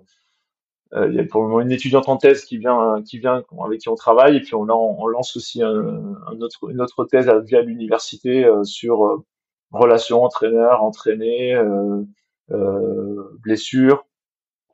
euh, 0.95 1.09
il 1.09 1.15
y 1.15 1.21
a 1.21 1.25
pour 1.25 1.41
le 1.43 1.49
moment 1.49 1.61
une 1.61 1.73
étudiante 1.73 2.09
en 2.11 2.19
thèse 2.19 2.45
qui 2.45 2.59
vient, 2.59 3.03
qui 3.03 3.19
vient 3.19 3.43
avec 3.65 3.81
qui 3.81 3.89
on 3.89 3.95
travaille, 3.95 4.37
et 4.37 4.41
puis 4.41 4.55
on, 4.55 4.69
on 4.69 5.07
lance 5.07 5.37
aussi 5.37 5.63
un, 5.63 5.71
un 5.71 6.41
autre, 6.41 6.71
une 6.71 6.83
autre 6.83 7.05
thèse 7.07 7.31
via 7.47 7.63
l'université 7.63 8.45
euh, 8.45 8.63
sur 8.63 9.07
euh, 9.07 9.25
relations 9.71 10.23
entraîneur, 10.23 10.83
entraîné, 10.83 11.59
blessures, 13.41 14.05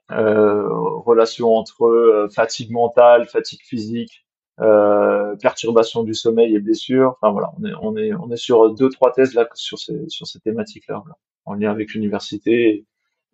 relations 0.09 1.55
entre 1.55 2.29
fatigue 2.35 2.73
mentale, 2.73 3.29
fatigue 3.29 3.63
physique, 3.63 4.27
euh, 4.61 5.37
perturbation 5.37 6.03
du 6.03 6.15
sommeil 6.15 6.55
et 6.55 6.59
blessures. 6.59 7.17
Enfin 7.21 7.33
voilà, 7.33 7.53
on 7.59 7.65
est 7.65 7.73
on 7.81 7.97
est 7.97 8.13
on 8.15 8.31
est 8.33 8.37
sur 8.37 8.75
deux 8.75 8.89
trois 8.89 9.13
thèses 9.13 9.35
là 9.35 9.49
sur 9.55 9.79
ces 9.79 10.09
sur 10.09 10.27
ces 10.27 10.41
thématiques 10.41 10.89
là, 10.89 11.03
en 11.45 11.55
lien 11.55 11.71
avec 11.71 11.95
l'université 11.95 12.85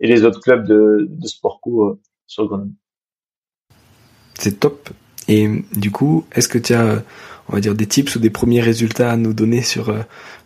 et, 0.00 0.06
les 0.06 0.24
autres 0.24 0.40
clubs 0.40 0.66
de, 0.66 1.06
de 1.08 1.26
sport 1.26 1.60
co 1.62 1.88
euh, 1.88 2.00
sur 2.26 2.46
Grenoble. 2.46 2.72
C'est 4.34 4.60
top. 4.60 4.90
Et 5.28 5.48
du 5.74 5.90
coup, 5.90 6.26
est-ce 6.32 6.48
que 6.48 6.58
tu 6.58 6.74
as, 6.74 7.02
on 7.48 7.54
va 7.54 7.60
dire, 7.60 7.74
des 7.74 7.86
tips 7.86 8.16
ou 8.16 8.18
des 8.18 8.28
premiers 8.28 8.60
résultats 8.60 9.10
à 9.10 9.16
nous 9.16 9.32
donner 9.32 9.62
sur 9.62 9.88
euh, 9.88 10.00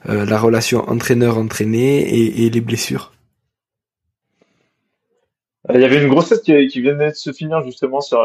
euh 0.09 0.25
la 0.25 0.39
relation 0.39 0.89
entraîneur-entraîné 0.89 2.03
et, 2.03 2.47
et, 2.47 2.51
les 2.51 2.61
blessures? 2.61 3.13
Il 5.75 5.81
y 5.81 5.85
avait 5.85 6.01
une 6.01 6.09
grossesse 6.09 6.41
qui, 6.41 6.69
qui 6.69 6.81
venait 6.81 7.11
de 7.11 7.17
se 7.17 7.33
finir 7.33 7.65
justement 7.65 8.01
sur 8.01 8.21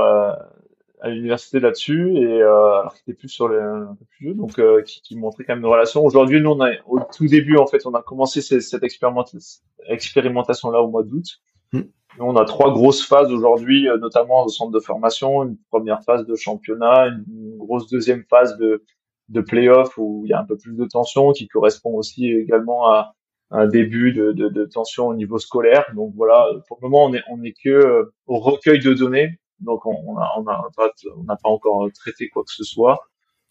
à 1.04 1.10
l'université 1.10 1.60
là-dessus 1.60 2.16
et 2.16 2.41
euh, 2.41 2.80
alors 2.80 2.93
qu'il 2.93 3.01
était 3.01 3.14
plus 3.14 3.28
sur 3.28 3.49
les 3.49 3.60
un 3.60 3.93
peu 3.99 4.06
plus 4.06 4.26
vieux 4.28 4.34
donc 4.34 4.58
euh, 4.58 4.82
qui, 4.84 5.01
qui, 5.01 5.18
montrait 5.18 5.43
quand 5.43 5.54
même 5.54 5.64
une 5.64 5.70
relation. 5.70 6.04
Aujourd'hui 6.04 6.41
nous 6.41 6.51
on 6.51 6.62
a 6.62 6.72
au 6.88 7.01
tout 7.01 7.28
début 7.28 7.58
en 7.58 7.68
fait 7.68 7.86
on 7.86 7.93
a 7.93 8.01
commencé 8.01 8.41
cette, 8.41 8.62
cette 8.62 8.84
expérimentation 8.84 10.72
là 10.72 10.82
au 10.82 10.89
mois 10.89 11.04
d'août. 11.04 11.26
Mm. 11.74 11.82
on 12.20 12.38
a 12.38 12.45
trois 12.45 12.72
grosses 12.72 13.06
phases 13.06 13.34
aujourd'hui 13.34 13.89
euh, 13.89 13.97
notamment 13.97 14.45
au 14.45 14.47
centre 14.47 14.72
de 14.72 14.80
formation 14.80 15.43
une 15.43 15.58
première 15.70 16.01
phase 16.04 16.26
de 16.26 16.36
championnat 16.36 17.08
une, 17.08 17.58
grosse 17.58 17.89
deuxième 17.89 18.24
phase 18.30 18.58
de 18.58 18.84
de 19.28 19.41
playoff 19.41 19.97
où 19.97 20.22
il 20.26 20.30
y 20.30 20.34
a 20.34 20.39
un 20.39 20.45
peu 20.45 20.56
plus 20.56 20.74
de 20.74 20.86
tension 20.86 21.34
qui 21.34 21.49
correspond 21.49 21.95
aussi 21.95 22.32
également 22.32 22.88
à 22.88 23.14
un 23.51 23.68
début 23.68 24.14
de, 24.14 24.32
de, 24.32 24.47
de 24.47 24.66
tension 24.66 25.08
au 25.08 25.14
niveau 25.14 25.38
scolaire. 25.38 25.86
Donc 25.95 26.14
voilà 26.16 26.47
pour 26.70 26.80
le 26.82 26.88
moment 26.88 27.06
on 27.06 27.14
est 27.14 27.24
on 27.30 27.43
est 27.43 27.56
que 27.62 27.70
euh, 27.70 28.14
au 28.26 28.39
recueil 28.39 28.80
de 28.80 28.93
données 28.93 29.38
donc 29.64 29.86
on 29.86 30.14
n'a 30.14 30.30
on 30.38 30.47
a, 30.47 30.70
on 31.16 31.26
pas 31.26 31.38
encore 31.43 31.89
traité 31.93 32.30
quoi 32.30 32.43
que 32.43 32.51
ce 32.51 32.64
soit. 32.64 32.99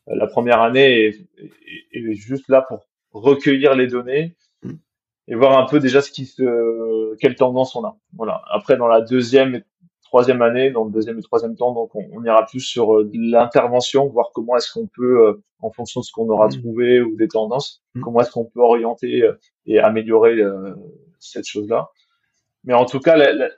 Euh, 0.08 0.14
la 0.16 0.26
première 0.26 0.60
année 0.60 1.06
est, 1.06 1.28
est, 1.92 2.14
juste 2.14 2.48
là 2.48 2.62
pour 2.62 2.86
recueillir 3.12 3.74
les 3.74 3.86
données 3.86 4.36
mm. 4.62 4.72
et 5.28 5.34
voir 5.34 5.58
un 5.58 5.66
peu 5.66 5.78
déjà 5.80 6.02
ce 6.02 6.10
qui 6.10 6.26
se, 6.26 7.14
quelle 7.16 7.34
tendance 7.34 7.76
on 7.76 7.84
a. 7.84 7.96
Voilà. 8.16 8.42
Après, 8.50 8.76
dans 8.76 8.88
la 8.88 9.00
deuxième 9.00 9.56
et 9.56 9.64
troisième 10.02 10.42
année, 10.42 10.70
dans 10.70 10.84
le 10.84 10.90
deuxième 10.90 11.18
et 11.18 11.22
troisième 11.22 11.56
temps, 11.56 11.72
donc 11.72 11.94
on, 11.94 12.24
ira 12.24 12.44
plus 12.44 12.60
sur 12.60 12.96
euh, 12.96 13.10
l'intervention, 13.14 14.08
voir 14.08 14.30
comment 14.34 14.56
est-ce 14.56 14.72
qu'on 14.72 14.86
peut, 14.86 15.26
euh, 15.26 15.42
en 15.60 15.70
fonction 15.70 16.00
de 16.00 16.04
ce 16.04 16.12
qu'on 16.12 16.28
aura 16.28 16.48
mm. 16.48 16.60
trouvé 16.60 17.00
ou 17.00 17.16
des 17.16 17.28
tendances, 17.28 17.82
mm. 17.94 18.00
comment 18.02 18.20
est-ce 18.20 18.32
qu'on 18.32 18.44
peut 18.44 18.60
orienter 18.60 19.24
et 19.66 19.78
améliorer 19.78 20.38
cette 21.18 21.46
chose-là. 21.46 21.88
Mais 22.64 22.74
en 22.74 22.84
tout 22.84 23.00
cas, 23.00 23.16
la, 23.16 23.48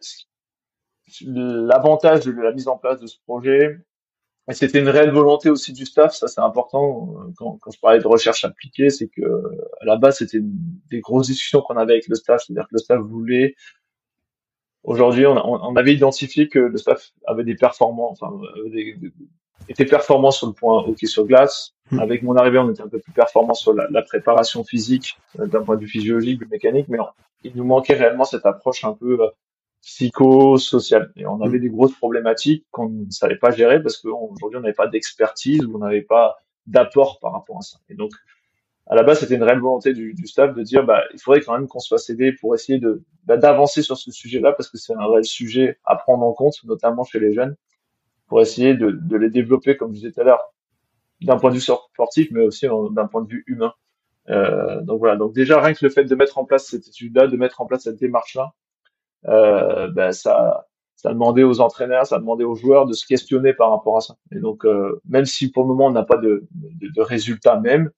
l'avantage 1.22 2.24
de 2.24 2.32
la 2.32 2.52
mise 2.52 2.68
en 2.68 2.76
place 2.76 3.00
de 3.00 3.06
ce 3.06 3.18
projet, 3.26 3.78
et 4.48 4.52
c'était 4.52 4.80
une 4.80 4.88
réelle 4.88 5.10
volonté 5.10 5.48
aussi 5.48 5.72
du 5.72 5.86
staff, 5.86 6.14
ça 6.14 6.28
c'est 6.28 6.40
important 6.40 7.14
euh, 7.18 7.32
quand, 7.36 7.58
quand, 7.62 7.70
je 7.70 7.80
parlais 7.80 7.98
de 7.98 8.06
recherche 8.06 8.44
appliquée, 8.44 8.90
c'est 8.90 9.08
que 9.08 9.22
à 9.80 9.84
la 9.86 9.96
base 9.96 10.18
c'était 10.18 10.40
des 10.42 11.00
grosses 11.00 11.28
discussions 11.28 11.62
qu'on 11.62 11.76
avait 11.76 11.94
avec 11.94 12.08
le 12.08 12.14
staff, 12.14 12.42
c'est-à-dire 12.44 12.64
que 12.64 12.74
le 12.74 12.78
staff 12.78 13.00
voulait 13.00 13.54
Aujourd'hui, 14.84 15.26
on, 15.26 15.34
on, 15.34 15.76
avait 15.76 15.94
identifié 15.94 16.48
que 16.50 16.58
le 16.58 16.76
staff 16.76 17.12
avait 17.26 17.42
des 17.42 17.54
performances, 17.54 18.22
enfin, 18.22 18.38
des, 18.66 18.94
était 19.68 19.86
performant 19.86 20.30
sur 20.30 20.46
le 20.46 20.52
point 20.52 20.84
hockey 20.84 21.06
sur 21.06 21.26
glace. 21.26 21.74
Hmm. 21.90 22.00
Avec 22.00 22.22
mon 22.22 22.36
arrivée, 22.36 22.58
on 22.58 22.70
était 22.70 22.82
un 22.82 22.88
peu 22.88 22.98
plus 22.98 23.12
performant 23.12 23.54
sur 23.54 23.72
la, 23.72 23.86
la 23.90 24.02
préparation 24.02 24.62
physique, 24.62 25.16
euh, 25.38 25.46
d'un 25.46 25.62
point 25.62 25.76
de 25.76 25.80
vue 25.80 25.88
physiologique, 25.88 26.40
mécanique, 26.50 26.88
mais 26.88 26.98
il 27.44 27.52
nous 27.54 27.64
manquait 27.64 27.94
réellement 27.94 28.24
cette 28.24 28.44
approche 28.44 28.84
un 28.84 28.92
peu 28.92 29.22
euh, 29.22 29.28
psychosocial. 29.84 31.12
Et 31.16 31.26
on 31.26 31.40
avait 31.42 31.58
mm. 31.58 31.62
des 31.62 31.68
grosses 31.70 31.94
problématiques 31.94 32.66
qu'on 32.70 32.88
ne 32.88 33.10
savait 33.10 33.36
pas 33.36 33.50
gérer 33.50 33.82
parce 33.82 33.98
qu'aujourd'hui 33.98 34.58
on 34.58 34.62
n'avait 34.62 34.74
pas 34.74 34.88
d'expertise 34.88 35.64
ou 35.64 35.76
on 35.76 35.78
n'avait 35.78 36.02
pas 36.02 36.36
d'apport 36.66 37.18
par 37.20 37.32
rapport 37.32 37.58
à 37.58 37.62
ça. 37.62 37.78
Et 37.88 37.94
donc 37.94 38.10
à 38.86 38.94
la 38.94 39.02
base, 39.02 39.20
c'était 39.20 39.36
une 39.36 39.42
réelle 39.42 39.60
volonté 39.60 39.94
du, 39.94 40.12
du, 40.12 40.26
staff 40.26 40.54
de 40.54 40.62
dire, 40.62 40.84
bah, 40.84 41.02
il 41.14 41.20
faudrait 41.20 41.40
quand 41.40 41.54
même 41.54 41.68
qu'on 41.68 41.78
soit 41.78 42.06
aidé 42.10 42.32
pour 42.32 42.54
essayer 42.54 42.78
de 42.78 43.02
bah, 43.24 43.38
d'avancer 43.38 43.80
sur 43.80 43.96
ce 43.96 44.10
sujet-là 44.10 44.52
parce 44.52 44.68
que 44.68 44.76
c'est 44.76 44.92
un 44.92 45.06
réel 45.06 45.24
sujet 45.24 45.78
à 45.86 45.96
prendre 45.96 46.22
en 46.22 46.34
compte, 46.34 46.62
notamment 46.64 47.02
chez 47.02 47.18
les 47.18 47.32
jeunes, 47.32 47.56
pour 48.26 48.42
essayer 48.42 48.74
de, 48.74 48.90
de 48.90 49.16
les 49.16 49.30
développer, 49.30 49.78
comme 49.78 49.92
je 49.92 50.00
disais 50.00 50.12
tout 50.12 50.20
à 50.20 50.24
l'heure, 50.24 50.52
d'un 51.22 51.38
point 51.38 51.50
de 51.50 51.54
vue 51.54 51.62
sportif, 51.62 52.28
mais 52.30 52.42
aussi 52.42 52.66
d'un 52.90 53.06
point 53.06 53.22
de 53.22 53.28
vue 53.28 53.44
humain. 53.46 53.72
Euh, 54.28 54.82
donc 54.82 54.98
voilà. 54.98 55.16
Donc 55.16 55.32
déjà 55.32 55.60
rien 55.62 55.72
que 55.72 55.82
le 55.82 55.90
fait 55.90 56.04
de 56.04 56.14
mettre 56.14 56.36
en 56.36 56.44
place 56.44 56.66
cette 56.66 56.86
étude-là, 56.86 57.26
de 57.26 57.36
mettre 57.38 57.62
en 57.62 57.66
place 57.66 57.84
cette 57.84 57.98
démarche-là, 57.98 58.52
euh, 59.26 59.88
ben 59.88 60.12
ça, 60.12 60.66
ça 60.96 61.12
demandait 61.12 61.44
aux 61.44 61.60
entraîneurs, 61.60 62.06
ça 62.06 62.18
demandait 62.18 62.44
aux 62.44 62.54
joueurs 62.54 62.86
de 62.86 62.92
se 62.92 63.06
questionner 63.06 63.52
par 63.52 63.70
rapport 63.70 63.96
à 63.96 64.00
ça. 64.00 64.16
Et 64.32 64.38
donc 64.38 64.64
euh, 64.64 65.00
même 65.08 65.24
si 65.24 65.50
pour 65.50 65.64
le 65.64 65.68
moment 65.68 65.86
on 65.86 65.92
n'a 65.92 66.04
pas 66.04 66.16
de, 66.16 66.46
de, 66.52 66.88
de 66.88 67.00
résultats 67.00 67.58
même, 67.60 67.90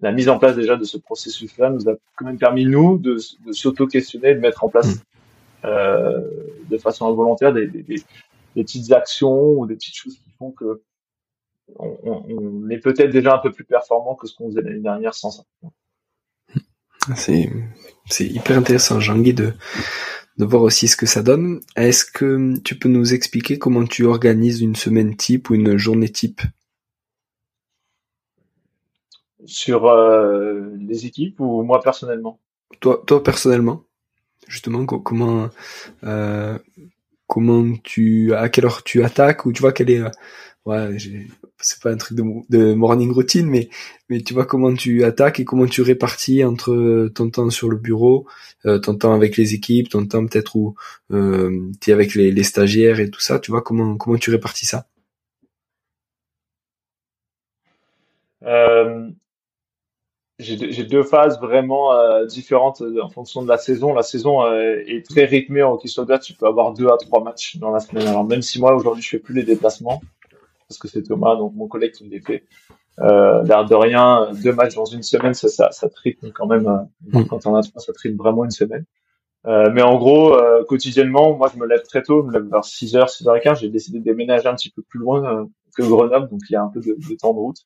la 0.00 0.12
mise 0.12 0.28
en 0.28 0.38
place 0.38 0.56
déjà 0.56 0.76
de 0.76 0.84
ce 0.84 0.96
processus-là 0.96 1.70
nous 1.70 1.88
a 1.88 1.94
quand 2.16 2.24
même 2.24 2.38
permis 2.38 2.64
nous 2.64 2.98
de, 2.98 3.18
de 3.46 3.52
s'auto-questionner, 3.52 4.34
de 4.34 4.40
mettre 4.40 4.64
en 4.64 4.68
place 4.68 4.96
mm. 4.96 5.00
euh, 5.66 6.20
de 6.68 6.78
façon 6.78 7.06
involontaire 7.06 7.52
des, 7.52 7.66
des, 7.66 7.82
des, 7.82 8.02
petites 8.54 8.92
actions 8.92 9.52
ou 9.52 9.66
des 9.66 9.74
petites 9.74 9.96
choses 9.96 10.16
qui 10.16 10.30
font 10.38 10.50
que 10.52 10.82
on, 11.78 12.24
on 12.28 12.70
est 12.70 12.78
peut-être 12.78 13.10
déjà 13.10 13.34
un 13.34 13.38
peu 13.38 13.52
plus 13.52 13.64
performant 13.64 14.16
que 14.16 14.26
ce 14.26 14.34
qu'on 14.34 14.48
faisait 14.48 14.62
l'année 14.62 14.80
dernière 14.80 15.14
sans 15.14 15.30
ça. 15.30 15.42
C'est 17.14 17.50
c'est 18.06 18.26
hyper 18.26 18.58
intéressant, 18.58 19.00
Jean-Guy, 19.00 19.34
de 19.34 19.54
de 20.40 20.46
voir 20.46 20.62
aussi 20.62 20.88
ce 20.88 20.96
que 20.96 21.06
ça 21.06 21.22
donne. 21.22 21.60
Est-ce 21.76 22.04
que 22.04 22.58
tu 22.60 22.74
peux 22.74 22.88
nous 22.88 23.12
expliquer 23.12 23.58
comment 23.58 23.84
tu 23.84 24.06
organises 24.06 24.62
une 24.62 24.74
semaine 24.74 25.14
type 25.16 25.50
ou 25.50 25.54
une 25.54 25.76
journée 25.76 26.08
type? 26.08 26.40
Sur 29.44 29.86
euh, 29.86 30.70
les 30.78 31.06
équipes 31.06 31.40
ou 31.40 31.62
moi 31.62 31.80
personnellement? 31.82 32.40
Toi, 32.80 33.02
toi 33.06 33.22
personnellement, 33.22 33.84
justement, 34.48 34.86
comment 34.86 35.50
euh, 36.04 36.58
comment 37.26 37.76
tu 37.84 38.34
à 38.34 38.48
quelle 38.48 38.64
heure 38.64 38.82
tu 38.82 39.04
attaques 39.04 39.44
ou 39.44 39.52
tu 39.52 39.60
vois 39.60 39.72
quelle 39.72 39.90
est 39.90 40.00
euh, 40.00 40.10
ouais, 40.66 40.96
c'est 41.58 41.82
pas 41.82 41.90
un 41.90 41.96
truc 41.96 42.16
de, 42.16 42.74
morning 42.74 43.12
routine, 43.12 43.46
mais 43.46 43.68
tu 44.22 44.34
vois 44.34 44.46
comment 44.46 44.74
tu 44.74 45.04
attaques 45.04 45.40
et 45.40 45.44
comment 45.44 45.66
tu 45.66 45.82
répartis 45.82 46.44
entre 46.44 47.10
ton 47.14 47.30
temps 47.30 47.50
sur 47.50 47.68
le 47.68 47.76
bureau, 47.76 48.26
euh, 48.66 48.78
ton 48.78 48.96
temps 48.96 49.14
avec 49.14 49.36
les 49.36 49.54
équipes, 49.54 49.88
ton 49.88 50.06
temps 50.06 50.26
peut-être 50.26 50.56
où 50.56 50.74
euh, 51.12 51.70
tu 51.80 51.90
es 51.90 51.92
avec 51.92 52.14
les, 52.14 52.42
stagiaires 52.42 53.00
et 53.00 53.10
tout 53.10 53.20
ça. 53.20 53.38
Tu 53.38 53.50
vois 53.50 53.62
comment 53.62 54.16
tu 54.18 54.30
répartis 54.30 54.66
ça? 54.66 54.86
Euh, 58.42 59.10
j'ai 60.40 60.84
deux 60.84 61.02
phases 61.02 61.38
vraiment 61.38 61.92
euh, 61.92 62.24
différentes 62.24 62.80
euh, 62.80 63.02
en 63.02 63.10
fonction 63.10 63.42
de 63.42 63.48
la 63.48 63.58
saison. 63.58 63.92
La 63.92 64.02
saison 64.02 64.42
euh, 64.42 64.82
est 64.86 65.06
très 65.06 65.26
rythmée 65.26 65.62
en 65.62 65.76
Kissoda. 65.76 66.18
Tu 66.18 66.32
peux 66.32 66.46
avoir 66.46 66.72
deux 66.72 66.88
à 66.88 66.96
trois 66.96 67.22
matchs 67.22 67.58
dans 67.58 67.70
la 67.70 67.80
semaine. 67.80 68.08
Alors 68.08 68.24
même 68.24 68.40
si 68.42 68.58
moi 68.58 68.74
aujourd'hui 68.74 69.02
je 69.02 69.08
fais 69.10 69.18
plus 69.18 69.34
les 69.34 69.42
déplacements 69.42 70.00
parce 70.70 70.78
que 70.78 70.88
c'est 70.88 71.02
Thomas, 71.02 71.36
donc 71.36 71.52
mon 71.54 71.68
collègue 71.68 71.92
qui 71.92 72.08
les 72.08 72.20
fait. 72.20 72.44
Euh, 73.00 73.42
l'air 73.42 73.64
de 73.64 73.74
rien, 73.74 74.30
deux 74.42 74.52
matchs 74.52 74.76
dans 74.76 74.84
une 74.84 75.02
semaine, 75.02 75.34
ça, 75.34 75.48
ça, 75.48 75.70
ça 75.70 75.88
quand 76.34 76.46
même. 76.46 76.86
Mm. 77.02 77.24
Quand 77.24 77.46
on 77.46 77.54
a 77.54 77.62
trois, 77.62 77.80
ça 77.80 77.92
rythme 78.02 78.16
vraiment 78.16 78.44
une 78.44 78.50
semaine. 78.50 78.84
mais 79.44 79.82
en 79.82 79.98
gros, 79.98 80.36
quotidiennement, 80.68 81.36
moi 81.36 81.50
je 81.52 81.58
me 81.58 81.66
lève 81.66 81.82
très 81.82 82.02
tôt, 82.02 82.22
je 82.22 82.26
me 82.28 82.32
lève 82.32 82.48
vers 82.50 82.60
6h, 82.60 83.08
6h15. 83.08 83.60
J'ai 83.60 83.68
décidé 83.68 83.98
de 83.98 84.04
déménager 84.04 84.46
un 84.46 84.54
petit 84.54 84.70
peu 84.70 84.82
plus 84.82 85.00
loin 85.00 85.48
que 85.76 85.82
Grenoble, 85.82 86.28
donc 86.28 86.40
il 86.48 86.52
y 86.52 86.56
a 86.56 86.62
un 86.62 86.68
peu 86.68 86.80
de, 86.80 86.96
de 86.96 87.16
temps 87.16 87.32
de 87.34 87.38
route. 87.38 87.64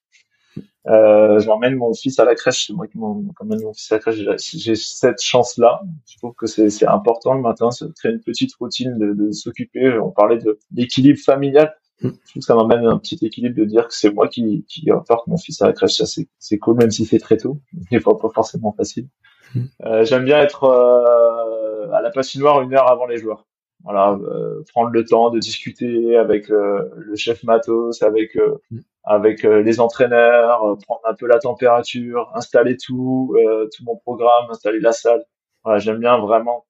Euh, 0.87 1.39
j'emmène 1.41 1.77
mon 1.77 1.95
fils 1.95 2.19
à 2.19 2.25
la 2.25 2.35
crèche, 2.35 2.67
c'est 2.67 2.73
moi 2.75 2.87
qui 2.87 2.99
m'emmène 2.99 3.63
mon 3.63 3.73
fils 3.73 3.91
à 3.93 3.97
la 3.97 4.01
crèche. 4.01 4.17
J'ai 4.55 4.75
cette 4.75 5.23
chance-là. 5.23 5.83
Je 6.07 6.19
trouve 6.19 6.35
que 6.35 6.47
c'est 6.47 6.87
important 6.87 7.35
le 7.35 7.41
matin, 7.41 7.69
de 7.81 7.93
créer 7.93 8.13
une 8.13 8.21
petite 8.21 8.55
routine, 8.57 8.99
de, 8.99 9.15
de 9.15 9.33
s'occuper. 9.33 9.99
On 9.99 10.11
parlait 10.11 10.39
de 10.39 10.59
l'équilibre 10.75 11.19
familial. 11.19 11.75
Je 12.05 12.31
trouve 12.31 12.41
que 12.41 12.41
ça 12.41 12.55
m'emmène 12.55 12.87
un 12.87 12.99
petit 12.99 13.19
équilibre 13.23 13.57
de 13.57 13.65
dire 13.65 13.89
que 13.89 13.95
c'est 13.95 14.11
moi 14.11 14.29
qui, 14.29 14.65
qui 14.69 14.91
porte 15.07 15.27
mon 15.27 15.39
fils 15.39 15.61
à 15.63 15.67
la 15.67 15.73
crèche. 15.73 15.95
Ça, 15.95 16.23
c'est 16.39 16.59
cool, 16.59 16.77
même 16.77 16.91
si 16.91 17.05
c'est 17.05 17.19
très 17.19 17.37
tôt. 17.37 17.59
Des 17.91 18.01
fois, 18.01 18.19
pas 18.19 18.29
forcément 18.29 18.73
facile. 18.73 19.09
Mm. 19.55 19.61
Euh, 19.85 20.05
J'aime 20.05 20.25
bien 20.25 20.39
être 20.39 20.65
euh, 20.65 21.91
à 21.93 22.03
la 22.03 22.11
patinoire 22.11 22.63
une 22.63 22.75
heure 22.75 22.91
avant 22.91 23.07
les 23.07 23.19
joueurs 23.19 23.47
voilà, 23.85 24.13
euh, 24.13 24.65
prendre 24.73 24.91
le 24.91 25.05
temps 25.05 25.31
de 25.31 25.39
discuter 25.39 26.17
avec 26.17 26.51
euh, 26.51 26.91
le 26.97 27.15
chef 27.17 27.45
matos, 27.45 28.03
avec 28.03 28.35
euh, 28.37 28.57
mm. 28.71 28.79
avec 29.05 29.43
les 29.43 29.81
entraîneurs, 29.81 30.79
prendre 30.87 31.03
un 31.05 31.15
peu 31.15 31.27
la 31.27 31.39
température, 31.39 32.31
installer 32.35 32.77
tout, 32.79 33.37
tout 33.77 33.85
mon 33.85 33.97
programme, 33.97 34.51
installer 34.51 34.81
la 34.81 34.93
salle. 34.93 35.23
Voilà, 35.63 35.79
j'aime 35.79 35.99
bien 35.99 36.19
vraiment 36.19 36.67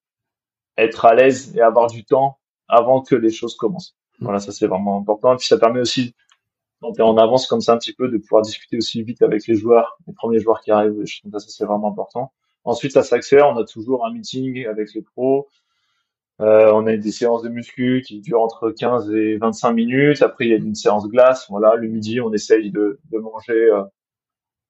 être 0.77 1.05
à 1.05 1.15
l'aise 1.15 1.55
et 1.55 1.61
avoir 1.61 1.87
du 1.87 2.03
temps 2.03 2.37
avant 2.67 3.01
que 3.01 3.15
les 3.15 3.31
choses 3.31 3.55
commencent. 3.55 3.95
Voilà, 4.19 4.39
ça 4.39 4.51
c'est 4.51 4.67
vraiment 4.67 4.97
important. 4.99 5.33
Et 5.33 5.37
puis 5.37 5.47
ça 5.47 5.57
permet 5.57 5.81
aussi, 5.81 6.15
quand 6.81 6.93
tu 6.93 7.01
en 7.01 7.17
avance 7.17 7.47
comme 7.47 7.61
ça 7.61 7.73
un 7.73 7.77
petit 7.77 7.93
peu, 7.93 8.07
de 8.09 8.17
pouvoir 8.17 8.41
discuter 8.41 8.77
aussi 8.77 9.03
vite 9.03 9.21
avec 9.21 9.47
les 9.47 9.55
joueurs, 9.55 9.97
les 10.07 10.13
premiers 10.13 10.39
joueurs 10.39 10.61
qui 10.61 10.71
arrivent. 10.71 11.05
Je 11.05 11.19
trouve 11.21 11.31
ça 11.31 11.39
c'est 11.39 11.65
vraiment 11.65 11.89
important. 11.89 12.31
Ensuite, 12.65 12.93
ça 12.93 13.03
s'accélère. 13.03 13.47
On 13.47 13.57
a 13.57 13.63
toujours 13.63 14.05
un 14.05 14.11
meeting 14.11 14.65
avec 14.65 14.93
les 14.93 15.01
pros. 15.01 15.47
Euh, 16.41 16.71
on 16.73 16.85
a 16.87 16.97
des 16.97 17.11
séances 17.11 17.43
de 17.43 17.49
muscu 17.49 18.03
qui 18.05 18.19
durent 18.19 18.41
entre 18.41 18.71
15 18.71 19.11
et 19.13 19.37
25 19.37 19.71
minutes. 19.71 20.21
Après, 20.21 20.45
il 20.45 20.51
y 20.51 20.53
a 20.53 20.57
une 20.57 20.75
séance 20.75 21.07
glace. 21.07 21.45
Voilà, 21.49 21.75
le 21.75 21.87
midi, 21.87 22.19
on 22.19 22.33
essaye 22.33 22.71
de, 22.71 22.99
manger 23.11 23.53
euh, 23.53 23.83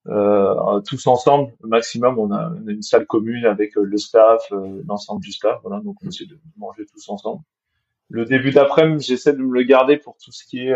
euh, 0.07 0.81
tous 0.81 1.07
ensemble. 1.07 1.53
Au 1.63 1.67
maximum, 1.67 2.19
on 2.19 2.31
a, 2.31 2.51
une 2.67 2.83
salle 2.83 3.07
commune 3.07 3.45
avec 3.45 3.77
euh, 3.77 3.83
le 3.83 3.97
staff, 3.97 4.51
l'ensemble 4.87 5.23
du 5.23 5.31
staff. 5.31 5.59
Voilà, 5.63 5.81
donc 5.81 5.95
on 6.03 6.07
essaie 6.09 6.25
de 6.25 6.37
manger 6.57 6.85
tous 6.85 7.09
ensemble. 7.09 7.41
Le 8.09 8.25
début 8.25 8.51
d'après-midi, 8.51 9.05
j'essaie 9.05 9.33
de 9.33 9.41
me 9.41 9.53
le 9.53 9.63
garder 9.63 9.97
pour 9.97 10.17
tout 10.17 10.31
ce 10.31 10.45
qui 10.45 10.67
est 10.67 10.75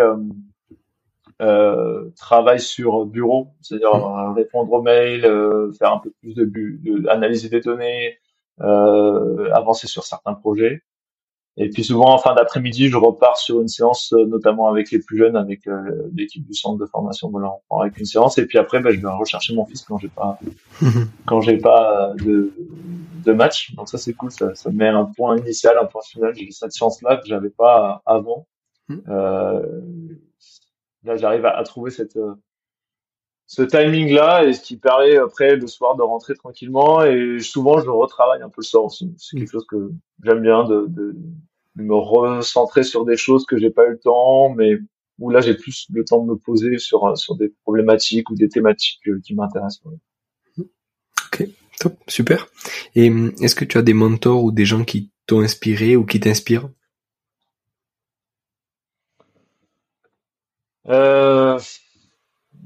travail 2.15 2.59
sur 2.59 3.05
bureau, 3.05 3.49
c'est-à-dire 3.61 3.95
mmh. 3.95 4.33
répondre 4.33 4.71
aux 4.73 4.81
mails, 4.81 5.21
faire 5.77 5.93
un 5.93 5.99
peu 5.99 6.11
plus 6.21 6.33
de, 6.33 6.45
de 6.45 7.07
analyser 7.07 7.49
des 7.49 7.61
données, 7.61 8.17
euh, 8.61 9.49
avancer 9.53 9.87
sur 9.87 10.03
certains 10.03 10.33
projets. 10.33 10.81
Et 11.61 11.69
puis 11.69 11.83
souvent 11.83 12.13
en 12.13 12.17
fin 12.17 12.33
d'après-midi, 12.33 12.87
je 12.87 12.95
repars 12.95 13.37
sur 13.37 13.59
une 13.59 13.67
séance, 13.67 14.13
euh, 14.13 14.25
notamment 14.25 14.69
avec 14.69 14.91
les 14.91 14.99
plus 14.99 15.17
jeunes, 15.17 15.35
avec 15.35 15.67
euh, 15.67 16.09
l'équipe 16.15 16.45
du 16.45 16.53
centre 16.53 16.79
de 16.79 16.85
formation. 16.85 17.29
Voilà, 17.29 17.49
on 17.49 17.59
part 17.69 17.81
avec 17.81 17.97
une 17.97 18.05
séance. 18.05 18.37
Et 18.37 18.45
puis 18.45 18.57
après, 18.57 18.79
ben, 18.79 18.91
je 18.91 19.01
vais 19.01 19.09
rechercher 19.09 19.53
mon 19.53 19.65
fils 19.65 19.81
quand 19.81 19.97
j'ai 19.97 20.07
pas, 20.07 20.39
quand 21.25 21.41
j'ai 21.41 21.57
pas 21.57 22.13
de, 22.23 22.53
de 23.25 23.33
match. 23.33 23.75
Donc 23.75 23.89
ça 23.89 23.97
c'est 23.97 24.13
cool, 24.13 24.31
ça, 24.31 24.55
ça 24.55 24.71
met 24.71 24.87
un 24.87 25.03
point 25.03 25.37
initial, 25.37 25.77
un 25.77 25.85
point 25.85 26.01
final. 26.01 26.33
J'ai 26.33 26.49
cette 26.51 26.75
chance-là 26.75 27.17
que 27.17 27.27
j'avais 27.27 27.49
pas 27.49 28.01
avant. 28.05 28.47
Hmm. 28.87 28.99
Euh, 29.09 29.81
là, 31.03 31.17
j'arrive 31.17 31.45
à, 31.45 31.57
à, 31.57 31.63
trouver 31.63 31.91
cette 31.91 32.17
ce 33.47 33.63
timing 33.63 34.13
là 34.13 34.45
et 34.45 34.53
ce 34.53 34.61
qui 34.61 34.77
permet 34.77 35.17
après 35.17 35.55
le 35.55 35.65
soir 35.65 35.95
de 35.95 36.03
rentrer 36.03 36.35
tranquillement 36.35 37.03
et 37.03 37.39
souvent 37.39 37.79
je 37.79 37.89
retravaille 37.89 38.43
un 38.43 38.49
peu 38.49 38.61
le 38.61 38.63
soir 38.63 38.83
aussi 38.83 39.11
c'est 39.17 39.37
quelque 39.37 39.51
chose 39.51 39.65
que 39.65 39.91
j'aime 40.23 40.41
bien 40.41 40.65
de, 40.65 40.85
de, 40.87 41.15
me 41.79 41.95
recentrer 41.95 42.83
sur 42.83 43.05
des 43.05 43.17
choses 43.17 43.45
que 43.45 43.57
j'ai 43.57 43.69
pas 43.69 43.85
eu 43.87 43.91
le 43.91 43.99
temps 43.99 44.49
mais 44.49 44.77
où 45.19 45.29
là 45.29 45.41
j'ai 45.41 45.55
plus 45.55 45.87
le 45.93 46.03
temps 46.05 46.23
de 46.23 46.29
me 46.29 46.35
poser 46.35 46.77
sur 46.77 47.17
sur 47.17 47.35
des 47.35 47.49
problématiques 47.63 48.29
ou 48.29 48.35
des 48.35 48.49
thématiques 48.49 49.07
euh, 49.07 49.19
qui 49.23 49.35
m'intéressent 49.35 49.81
ok 49.85 51.47
top 51.79 51.97
super. 52.07 52.47
Et 52.95 53.09
hum, 53.09 53.33
est-ce 53.41 53.55
que 53.55 53.65
tu 53.65 53.77
as 53.77 53.81
des 53.81 53.93
mentors 53.93 54.43
ou 54.43 54.51
des 54.51 54.65
gens 54.65 54.83
qui 54.83 55.11
t'ont 55.25 55.41
inspiré 55.41 55.95
ou 55.95 56.05
qui 56.05 56.19
t'inspirent? 56.19 56.69
Euh 60.87 61.59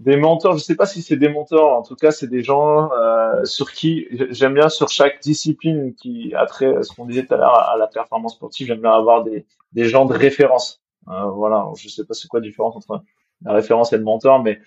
des 0.04 0.18
mentors, 0.18 0.58
je 0.58 0.64
sais 0.64 0.76
pas 0.76 0.86
si 0.86 1.02
c'est 1.02 1.16
des 1.16 1.30
mentors, 1.30 1.78
en 1.78 1.82
tout 1.82 1.96
cas 1.96 2.12
c'est 2.12 2.28
des 2.28 2.44
gens 2.44 2.92
euh, 2.92 3.44
sur 3.46 3.72
qui 3.72 4.08
j'aime 4.32 4.54
bien 4.54 4.70
sur 4.70 4.90
chaque 4.90 5.22
discipline 5.22 5.94
qui 5.96 6.34
a 6.36 6.46
trait, 6.46 6.84
ce 6.84 6.94
qu'on 6.94 7.06
disait 7.06 7.26
tout 7.26 7.34
à 7.34 7.38
l'heure 7.38 7.58
à 7.58 7.78
la 7.78 7.88
performance 7.88 8.34
sportive, 8.34 8.68
j'aime 8.68 8.82
bien 8.82 8.92
avoir 8.92 9.24
des, 9.24 9.46
des 9.72 9.86
gens 9.86 10.06
de 10.06 10.14
référence. 10.14 10.82
Euh, 11.10 11.26
voilà, 11.32 11.70
je 11.78 11.90
sais 11.90 12.06
pas 12.06 12.14
c'est 12.14 12.28
quoi 12.28 12.40
la 12.40 12.46
différence 12.48 12.76
entre 12.76 13.04
la 13.44 13.54
référence 13.54 13.94
et 13.94 13.98
le 13.98 14.04
mentor, 14.04 14.42
mais 14.44 14.60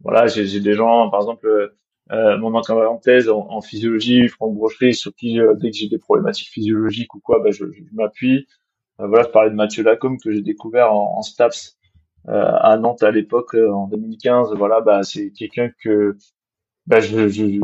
voilà, 0.00 0.26
j'ai 0.26 0.60
des 0.60 0.74
gens, 0.74 1.10
par 1.10 1.20
exemple, 1.20 1.72
euh, 2.10 2.38
mon 2.38 2.54
entraîneur 2.54 2.90
en 2.90 2.98
thèse 2.98 3.28
en, 3.28 3.60
physiologie, 3.60 4.28
Franck 4.28 4.54
Brocherie, 4.54 4.94
sur 4.94 5.14
qui 5.14 5.40
euh, 5.40 5.54
dès 5.54 5.70
que 5.70 5.76
j'ai 5.76 5.88
des 5.88 5.98
problématiques 5.98 6.48
physiologiques 6.48 7.14
ou 7.14 7.20
quoi, 7.20 7.40
bah, 7.40 7.50
je, 7.52 7.70
je 7.70 7.82
m'appuie. 7.92 8.46
Euh, 9.00 9.06
voilà, 9.06 9.24
je 9.24 9.28
parlais 9.28 9.50
de 9.50 9.54
Mathieu 9.54 9.82
Lacombe 9.84 10.18
que 10.22 10.32
j'ai 10.32 10.42
découvert 10.42 10.92
en, 10.92 11.18
en 11.18 11.22
STAPS 11.22 11.76
euh, 11.76 11.81
à 12.28 12.76
Nantes 12.76 13.02
à 13.02 13.10
l'époque 13.10 13.54
euh, 13.54 13.72
en 13.72 13.88
2015 13.88 14.54
voilà 14.56 14.80
bah 14.80 15.02
c'est 15.02 15.30
quelqu'un 15.30 15.70
que 15.82 16.16
bah, 16.86 17.00
je, 17.00 17.28
je, 17.28 17.60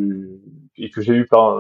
et 0.77 0.91
que 0.91 1.01
j'ai 1.01 1.15
eu 1.15 1.27
par, 1.27 1.59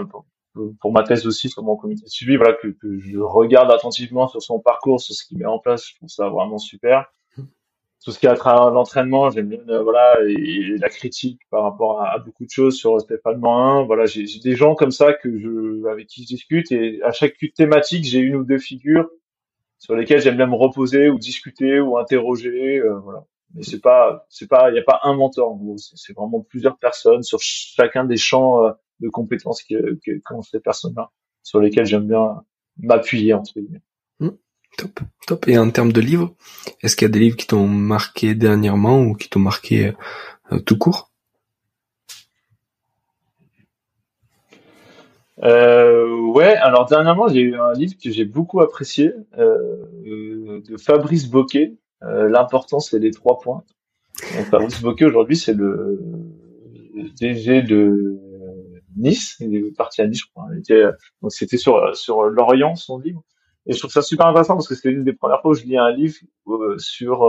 pour 0.80 0.92
ma 0.92 1.02
thèse 1.02 1.26
aussi 1.26 1.48
sur 1.48 1.62
mon 1.62 1.76
comité 1.76 2.04
de 2.04 2.08
suivi, 2.08 2.36
voilà, 2.36 2.54
que, 2.54 2.68
que 2.68 2.98
je 2.98 3.18
regarde 3.18 3.70
attentivement 3.70 4.28
sur 4.28 4.42
son 4.42 4.60
parcours, 4.60 5.00
sur 5.00 5.14
ce 5.14 5.24
qu'il 5.24 5.38
met 5.38 5.46
en 5.46 5.58
place. 5.58 5.88
Je 5.88 5.96
trouve 5.96 6.08
ça 6.08 6.28
vraiment 6.28 6.58
super. 6.58 7.12
Tout 8.04 8.12
ce 8.12 8.18
qui 8.20 8.26
est 8.26 8.30
à 8.30 8.36
travers 8.36 8.70
l'entraînement, 8.70 9.28
j'aime 9.30 9.48
bien, 9.48 9.58
euh, 9.68 9.82
voilà, 9.82 10.18
et, 10.28 10.78
la 10.78 10.88
critique 10.88 11.40
par 11.50 11.64
rapport 11.64 12.00
à, 12.00 12.18
beaucoup 12.18 12.44
de 12.44 12.50
choses 12.50 12.76
sur 12.76 13.00
Stéphane 13.00 13.44
1. 13.44 13.84
Voilà, 13.84 14.06
j'ai 14.06 14.24
des 14.38 14.54
gens 14.54 14.76
comme 14.76 14.92
ça 14.92 15.12
que 15.14 15.36
je, 15.36 15.84
avec 15.88 16.06
qui 16.06 16.22
je 16.22 16.28
discute 16.28 16.70
et 16.70 17.02
à 17.02 17.10
chaque 17.10 17.34
thématique, 17.56 18.04
j'ai 18.04 18.20
une 18.20 18.36
ou 18.36 18.44
deux 18.44 18.58
figures 18.58 19.10
sur 19.78 19.94
lesquelles 19.94 20.20
j'aime 20.20 20.36
bien 20.36 20.46
me 20.46 20.56
reposer 20.56 21.08
ou 21.08 21.18
discuter 21.18 21.80
ou 21.80 21.98
interroger, 21.98 22.78
euh, 22.78 22.98
voilà. 23.00 23.24
Mais 23.54 23.62
c'est 23.62 23.80
pas, 23.80 24.26
c'est 24.28 24.48
pas, 24.48 24.68
il 24.68 24.74
n'y 24.74 24.78
a 24.78 24.82
pas 24.82 25.00
un 25.04 25.14
mentor 25.14 25.52
en 25.52 25.56
gros. 25.56 25.76
C'est 25.78 26.12
vraiment 26.12 26.40
plusieurs 26.40 26.76
personnes 26.78 27.22
sur 27.22 27.38
chacun 27.40 28.04
des 28.04 28.18
champs 28.18 28.64
euh, 28.64 28.72
de 29.00 29.08
compétences 29.08 29.62
que, 29.62 29.98
que 30.04 30.20
qu'ont 30.24 30.42
ces 30.42 30.60
personnes-là, 30.60 31.10
sur 31.42 31.60
lesquelles 31.60 31.86
j'aime 31.86 32.06
bien 32.06 32.42
m'appuyer 32.78 33.32
entre 33.32 33.58
guillemets. 33.58 33.82
Mmh. 34.20 34.28
top, 34.76 35.00
top. 35.26 35.48
Et 35.48 35.58
en 35.58 35.70
termes 35.70 35.92
de 35.92 36.00
livres, 36.00 36.34
est-ce 36.82 36.94
qu'il 36.94 37.06
y 37.06 37.10
a 37.10 37.12
des 37.12 37.20
livres 37.20 37.36
qui 37.36 37.46
t'ont 37.46 37.66
marqué 37.66 38.34
dernièrement 38.34 39.00
ou 39.00 39.14
qui 39.14 39.30
t'ont 39.30 39.40
marqué 39.40 39.92
euh, 40.52 40.58
tout 40.58 40.76
court? 40.76 41.07
Euh, 45.42 46.20
ouais, 46.32 46.56
alors 46.56 46.86
dernièrement 46.86 47.28
j'ai 47.28 47.40
eu 47.40 47.56
un 47.56 47.72
livre 47.72 47.94
que 48.02 48.10
j'ai 48.10 48.24
beaucoup 48.24 48.60
apprécié 48.60 49.12
euh, 49.38 50.60
de 50.68 50.76
Fabrice 50.76 51.28
Boquet, 51.28 51.76
euh, 52.02 52.28
L'important 52.28 52.80
c'est 52.80 52.98
les 52.98 53.10
trois 53.10 53.38
points. 53.38 53.62
Fabrice 54.50 54.82
Boquet 54.82 55.04
aujourd'hui 55.04 55.36
c'est 55.36 55.54
le 55.54 56.00
DG 57.20 57.62
de 57.62 58.18
Nice, 58.96 59.36
il 59.38 59.54
est 59.54 59.76
parti 59.76 60.02
à 60.02 60.08
Nice, 60.08 60.22
je 60.22 60.30
crois. 60.32 60.48
donc 61.22 61.32
c'était 61.32 61.56
sur 61.56 61.96
sur 61.96 62.24
Lorient 62.24 62.74
son 62.74 62.98
livre, 62.98 63.22
et 63.66 63.74
je 63.74 63.78
trouve 63.78 63.92
ça 63.92 64.02
super 64.02 64.26
intéressant 64.26 64.54
parce 64.54 64.66
que 64.66 64.74
c'était 64.74 64.90
une 64.90 65.04
des 65.04 65.12
premières 65.12 65.40
fois 65.40 65.52
où 65.52 65.54
je 65.54 65.62
lis 65.62 65.78
un 65.78 65.92
livre 65.92 66.16
euh, 66.48 66.76
sur 66.78 67.20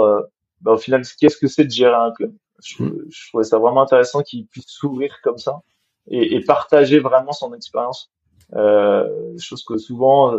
bah, 0.61 0.71
au 0.71 0.77
final 0.77 1.03
qu'est-ce 1.19 1.37
que 1.37 1.47
c'est 1.47 1.65
de 1.65 1.71
gérer 1.71 1.93
un 1.95 2.11
club? 2.11 2.33
Je, 2.63 2.83
je 3.09 3.27
trouvais 3.29 3.43
ça 3.43 3.59
vraiment 3.59 3.83
intéressant 3.83 4.23
qu'il 4.23 4.47
puisse 4.47 4.65
s'ouvrir 4.67 5.15
comme 5.23 5.37
ça 5.37 5.61
et, 6.09 6.35
et, 6.35 6.43
partager 6.43 6.99
vraiment 6.99 7.31
son 7.31 7.53
expérience. 7.53 8.11
Euh, 8.55 9.07
chose 9.37 9.63
que 9.63 9.77
souvent 9.77 10.33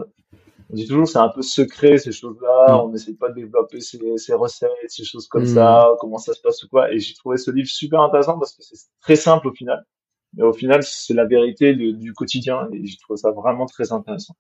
on 0.69 0.75
dit 0.75 0.87
toujours 0.89 1.07
c'est 1.07 1.19
un 1.19 1.29
peu 1.29 1.43
secret 1.43 1.99
ces 1.99 2.11
choses-là, 2.13 2.73
mm. 2.73 2.81
on 2.81 2.89
n'essaie 2.89 3.15
pas 3.15 3.29
de 3.29 3.35
développer 3.35 3.81
ces, 3.81 4.01
ces 4.17 4.35
recettes, 4.35 4.71
ces 4.89 5.05
choses 5.05 5.29
comme 5.29 5.45
mm. 5.45 5.55
ça, 5.55 5.89
comment 6.01 6.19
ça 6.19 6.35
se 6.35 6.41
passe 6.41 6.63
ou 6.65 6.69
quoi. 6.69 6.93
Et 6.93 6.99
j'ai 6.99 7.15
trouvé 7.15 7.37
ce 7.37 7.51
livre 7.51 7.69
super 7.69 8.01
intéressant 8.01 8.39
parce 8.39 8.53
que 8.55 8.63
c'est 8.63 8.77
très 9.01 9.17
simple 9.17 9.49
au 9.49 9.53
final 9.53 9.85
mais 10.35 10.45
au 10.45 10.53
final, 10.53 10.83
c'est 10.83 11.15
la 11.15 11.25
vérité 11.25 11.75
du 11.75 12.13
quotidien 12.13 12.69
et 12.73 12.87
je 12.87 12.99
trouve 13.01 13.17
ça 13.17 13.31
vraiment 13.31 13.67
très 13.67 13.93
intéressant. 13.93 14.35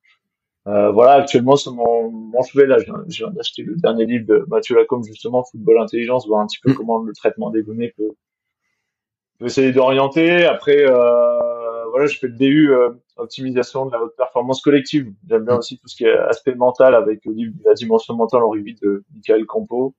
Euh, 0.66 0.90
voilà, 0.90 1.12
actuellement 1.12 1.56
sur 1.56 1.72
mon, 1.72 2.10
mon 2.10 2.42
chevet 2.42 2.66
là, 2.66 2.76
je 2.78 2.84
viens 3.08 3.30
d'acheter 3.30 3.62
le 3.62 3.76
dernier 3.76 4.04
livre 4.04 4.26
de 4.26 4.44
Mathieu 4.48 4.76
Lacombe 4.76 5.04
justement, 5.04 5.42
Football 5.42 5.80
Intelligence, 5.80 6.28
voir 6.28 6.42
un 6.42 6.46
petit 6.46 6.60
peu 6.62 6.72
mm. 6.72 6.74
comment 6.74 6.98
le 6.98 7.12
traitement 7.14 7.50
des 7.50 7.62
données 7.62 7.92
peut, 7.96 8.12
peut 9.40 9.46
essayer 9.46 9.72
d'orienter. 9.72 10.44
Après, 10.44 10.84
euh, 10.86 11.88
voilà, 11.90 12.06
je 12.06 12.18
fais 12.18 12.28
le 12.28 12.34
DU 12.34 12.72
euh, 12.72 12.90
optimisation 13.16 13.86
de 13.86 13.92
la 13.92 14.02
haute 14.02 14.14
performance 14.16 14.60
collective. 14.60 15.12
J'aime 15.28 15.44
bien 15.44 15.56
mm. 15.56 15.58
aussi 15.58 15.78
tout 15.78 15.88
ce 15.88 15.96
qui 15.96 16.04
est 16.04 16.16
aspect 16.16 16.54
mental 16.54 16.94
avec 16.94 17.24
le 17.24 17.32
livre 17.32 17.54
La 17.64 17.74
dimension 17.74 18.14
mentale 18.14 18.42
en 18.42 18.50
revue 18.50 18.74
de 18.80 19.02
Michael 19.14 19.46
Campo. 19.46 19.94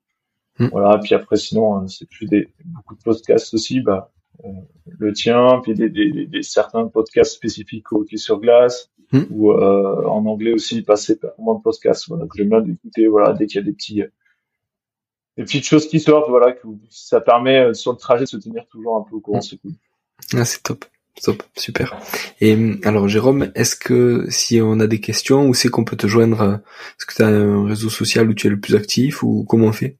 Mm. 0.58 0.68
Voilà, 0.72 0.98
puis 0.98 1.14
après 1.14 1.36
sinon, 1.36 1.82
euh, 1.82 1.86
c'est 1.88 2.08
plus 2.08 2.26
des 2.26 2.48
beaucoup 2.64 2.94
de 2.94 3.02
podcasts 3.02 3.52
aussi, 3.52 3.80
bah 3.80 4.12
euh, 4.44 4.48
le 4.86 5.12
tien, 5.12 5.60
puis 5.62 5.74
des, 5.74 5.90
des, 5.90 6.26
des, 6.26 6.42
certains 6.42 6.86
podcasts 6.86 7.34
spécifiques 7.34 7.92
au 7.92 8.00
hockey 8.00 8.16
sur 8.16 8.40
glace, 8.40 8.90
hmm. 9.12 9.22
ou 9.30 9.52
euh, 9.52 10.06
en 10.06 10.24
anglais 10.26 10.52
aussi, 10.52 10.82
passer 10.82 11.18
par 11.18 11.32
de 11.36 11.62
podcasts, 11.62 12.08
voilà, 12.08 12.24
que 12.26 12.36
j'aime 12.36 12.48
bien 12.48 12.60
d'écouter, 12.60 13.06
voilà, 13.06 13.34
dès 13.34 13.46
qu'il 13.46 13.60
y 13.60 13.62
a 13.62 13.64
des 13.64 13.72
petits 13.72 14.02
des 15.36 15.44
petites 15.44 15.64
choses 15.64 15.88
qui 15.88 16.00
sortent, 16.00 16.28
voilà, 16.28 16.52
que 16.52 16.66
ça 16.90 17.20
permet 17.20 17.58
euh, 17.58 17.74
sur 17.74 17.92
le 17.92 17.98
trajet 17.98 18.24
de 18.24 18.28
se 18.28 18.36
tenir 18.36 18.66
toujours 18.66 18.96
un 18.96 19.02
peu 19.02 19.16
au 19.16 19.20
courant, 19.20 19.38
hmm. 19.38 19.42
c'est 19.42 19.56
cool. 19.58 19.72
Ah, 20.34 20.44
c'est 20.44 20.62
top. 20.62 20.84
Top, 21.22 21.42
super. 21.56 21.94
Et 22.40 22.56
alors 22.84 23.06
Jérôme, 23.06 23.52
est-ce 23.54 23.76
que 23.76 24.24
si 24.30 24.60
on 24.62 24.80
a 24.80 24.86
des 24.86 24.98
questions, 24.98 25.46
où 25.46 25.52
c'est 25.52 25.68
qu'on 25.68 25.84
peut 25.84 25.96
te 25.96 26.06
joindre 26.06 26.60
Est-ce 26.98 27.06
que 27.06 27.14
tu 27.14 27.22
as 27.22 27.26
un 27.26 27.66
réseau 27.66 27.90
social 27.90 28.30
où 28.30 28.34
tu 28.34 28.46
es 28.46 28.50
le 28.50 28.58
plus 28.58 28.74
actif 28.74 29.22
ou 29.22 29.44
comment 29.46 29.66
on 29.66 29.72
fait? 29.72 29.98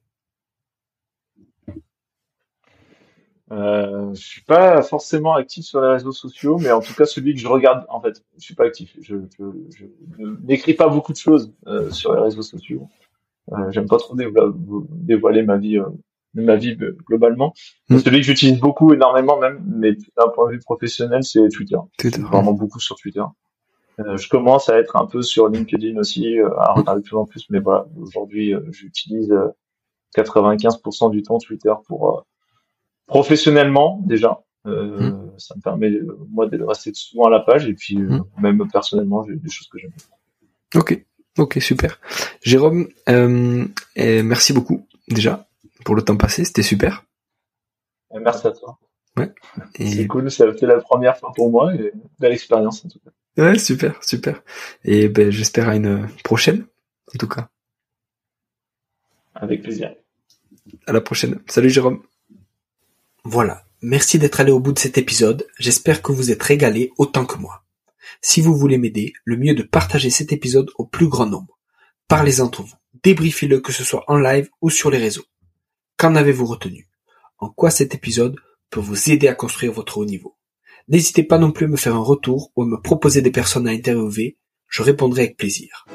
Euh, 3.51 4.11
je 4.15 4.21
suis 4.21 4.41
pas 4.41 4.81
forcément 4.81 5.35
actif 5.35 5.65
sur 5.65 5.81
les 5.81 5.89
réseaux 5.89 6.11
sociaux, 6.11 6.57
mais 6.57 6.71
en 6.71 6.81
tout 6.81 6.93
cas 6.93 7.05
celui 7.05 7.35
que 7.35 7.39
je 7.39 7.47
regarde, 7.47 7.85
en 7.89 8.01
fait, 8.01 8.23
je 8.37 8.43
suis 8.43 8.55
pas 8.55 8.65
actif. 8.65 8.97
Je, 8.99 9.17
je, 9.37 9.45
je 9.77 10.25
n'écris 10.43 10.73
pas 10.73 10.87
beaucoup 10.87 11.13
de 11.13 11.17
choses 11.17 11.53
euh, 11.67 11.91
sur 11.91 12.15
les 12.15 12.21
réseaux 12.21 12.41
sociaux. 12.41 12.89
Euh, 13.51 13.71
J'aime 13.71 13.87
pas 13.87 13.97
trop 13.97 14.15
dévoiler, 14.15 15.43
ma 15.43 15.57
vie, 15.57 15.77
euh, 15.77 15.89
ma 16.33 16.55
vie 16.55 16.77
euh, 16.81 16.97
globalement. 17.05 17.53
Mm. 17.89 17.97
Celui 17.99 18.17
que 18.19 18.25
j'utilise 18.25 18.59
beaucoup, 18.59 18.93
énormément 18.93 19.37
même, 19.37 19.63
mais 19.67 19.93
d'un 19.93 20.29
point 20.33 20.47
de 20.47 20.53
vue 20.53 20.59
professionnel, 20.59 21.23
c'est 21.23 21.47
Twitter. 21.49 21.77
Twitter. 21.97 22.21
Vraiment 22.21 22.53
beaucoup 22.53 22.79
sur 22.79 22.95
Twitter. 22.95 23.23
Euh, 23.99 24.17
je 24.17 24.27
commence 24.27 24.69
à 24.69 24.79
être 24.79 24.95
un 24.95 25.05
peu 25.05 25.21
sur 25.21 25.49
LinkedIn 25.49 25.97
aussi, 25.97 26.39
à 26.57 26.73
regarder 26.73 27.01
de 27.01 27.07
plus 27.07 27.17
en 27.17 27.25
plus, 27.25 27.45
mais 27.49 27.59
voilà, 27.59 27.85
aujourd'hui, 27.97 28.53
j'utilise 28.71 29.33
95% 30.15 31.11
du 31.11 31.21
temps 31.21 31.37
Twitter 31.37 31.73
pour 31.87 32.25
professionnellement 33.05 34.01
déjà. 34.05 34.43
Euh, 34.65 35.11
mmh. 35.11 35.31
Ça 35.39 35.55
me 35.55 35.61
permet 35.61 35.91
euh, 35.91 36.17
moi 36.29 36.47
de 36.47 36.61
rester 36.63 36.93
souvent 36.93 37.25
à 37.25 37.29
la 37.29 37.41
page 37.41 37.67
et 37.67 37.73
puis 37.73 37.97
euh, 37.97 38.19
mmh. 38.19 38.41
même 38.41 38.67
personnellement 38.71 39.23
j'ai 39.23 39.35
des 39.35 39.49
choses 39.49 39.67
que 39.67 39.77
j'aime. 39.77 39.91
Ok, 40.75 41.05
ok, 41.37 41.57
super. 41.61 41.99
Jérôme, 42.41 42.87
merci 43.95 44.53
beaucoup 44.53 44.87
déjà 45.07 45.47
pour 45.85 45.95
le 45.95 46.01
temps 46.01 46.17
passé, 46.17 46.45
c'était 46.45 46.63
super. 46.63 47.05
merci 48.13 48.47
à 48.47 48.51
toi. 48.51 48.79
Ouais. 49.17 49.31
C'est 49.75 50.07
cool, 50.07 50.31
c'était 50.31 50.65
la 50.65 50.79
première 50.79 51.17
fois 51.17 51.31
pour 51.35 51.51
moi 51.51 51.73
et 51.75 51.91
belle 52.19 52.31
expérience 52.31 52.83
en 52.85 52.89
tout 52.89 52.99
cas. 52.99 53.11
Ouais, 53.35 53.57
super, 53.57 54.03
super. 54.03 54.43
Et 54.83 55.09
ben, 55.09 55.31
j'espère 55.31 55.69
à 55.69 55.75
une 55.75 56.07
prochaine, 56.23 56.65
en 57.13 57.17
tout 57.17 57.27
cas. 57.27 57.49
Avec 59.35 59.63
plaisir. 59.63 59.95
À 60.85 60.93
la 60.93 61.01
prochaine. 61.01 61.41
Salut 61.47 61.69
Jérôme. 61.69 62.03
Voilà, 63.23 63.65
merci 63.81 64.19
d'être 64.19 64.39
allé 64.39 64.51
au 64.51 64.59
bout 64.59 64.73
de 64.73 64.79
cet 64.79 64.97
épisode, 64.97 65.47
j'espère 65.57 66.01
que 66.01 66.11
vous 66.11 66.31
êtes 66.31 66.43
régalé 66.43 66.91
autant 66.97 67.25
que 67.25 67.37
moi. 67.37 67.62
Si 68.21 68.41
vous 68.41 68.55
voulez 68.55 68.77
m'aider, 68.77 69.13
le 69.25 69.37
mieux 69.37 69.51
est 69.51 69.55
de 69.55 69.63
partager 69.63 70.09
cet 70.09 70.31
épisode 70.31 70.69
au 70.77 70.85
plus 70.85 71.07
grand 71.07 71.25
nombre. 71.25 71.59
Parlez 72.07 72.41
entre 72.41 72.63
vous, 72.63 72.75
débriefez-le 73.03 73.59
que 73.59 73.71
ce 73.71 73.83
soit 73.83 74.03
en 74.07 74.17
live 74.17 74.49
ou 74.61 74.69
sur 74.69 74.91
les 74.91 74.97
réseaux. 74.97 75.25
Qu'en 75.97 76.15
avez-vous 76.15 76.45
retenu? 76.45 76.89
En 77.37 77.49
quoi 77.49 77.69
cet 77.69 77.95
épisode 77.95 78.35
peut 78.69 78.79
vous 78.79 79.11
aider 79.11 79.27
à 79.27 79.35
construire 79.35 79.73
votre 79.73 79.97
haut 79.97 80.05
niveau? 80.05 80.37
N'hésitez 80.87 81.23
pas 81.23 81.37
non 81.37 81.51
plus 81.51 81.65
à 81.65 81.69
me 81.69 81.77
faire 81.77 81.95
un 81.95 82.03
retour 82.03 82.51
ou 82.55 82.63
à 82.63 82.65
me 82.65 82.81
proposer 82.81 83.21
des 83.21 83.31
personnes 83.31 83.67
à 83.67 83.71
interviewer, 83.71 84.37
je 84.67 84.83
répondrai 84.83 85.23
avec 85.23 85.37
plaisir. 85.37 85.85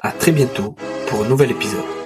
À 0.00 0.12
très 0.12 0.32
bientôt 0.32 0.76
pour 1.08 1.24
un 1.24 1.28
nouvel 1.28 1.50
épisode. 1.50 1.97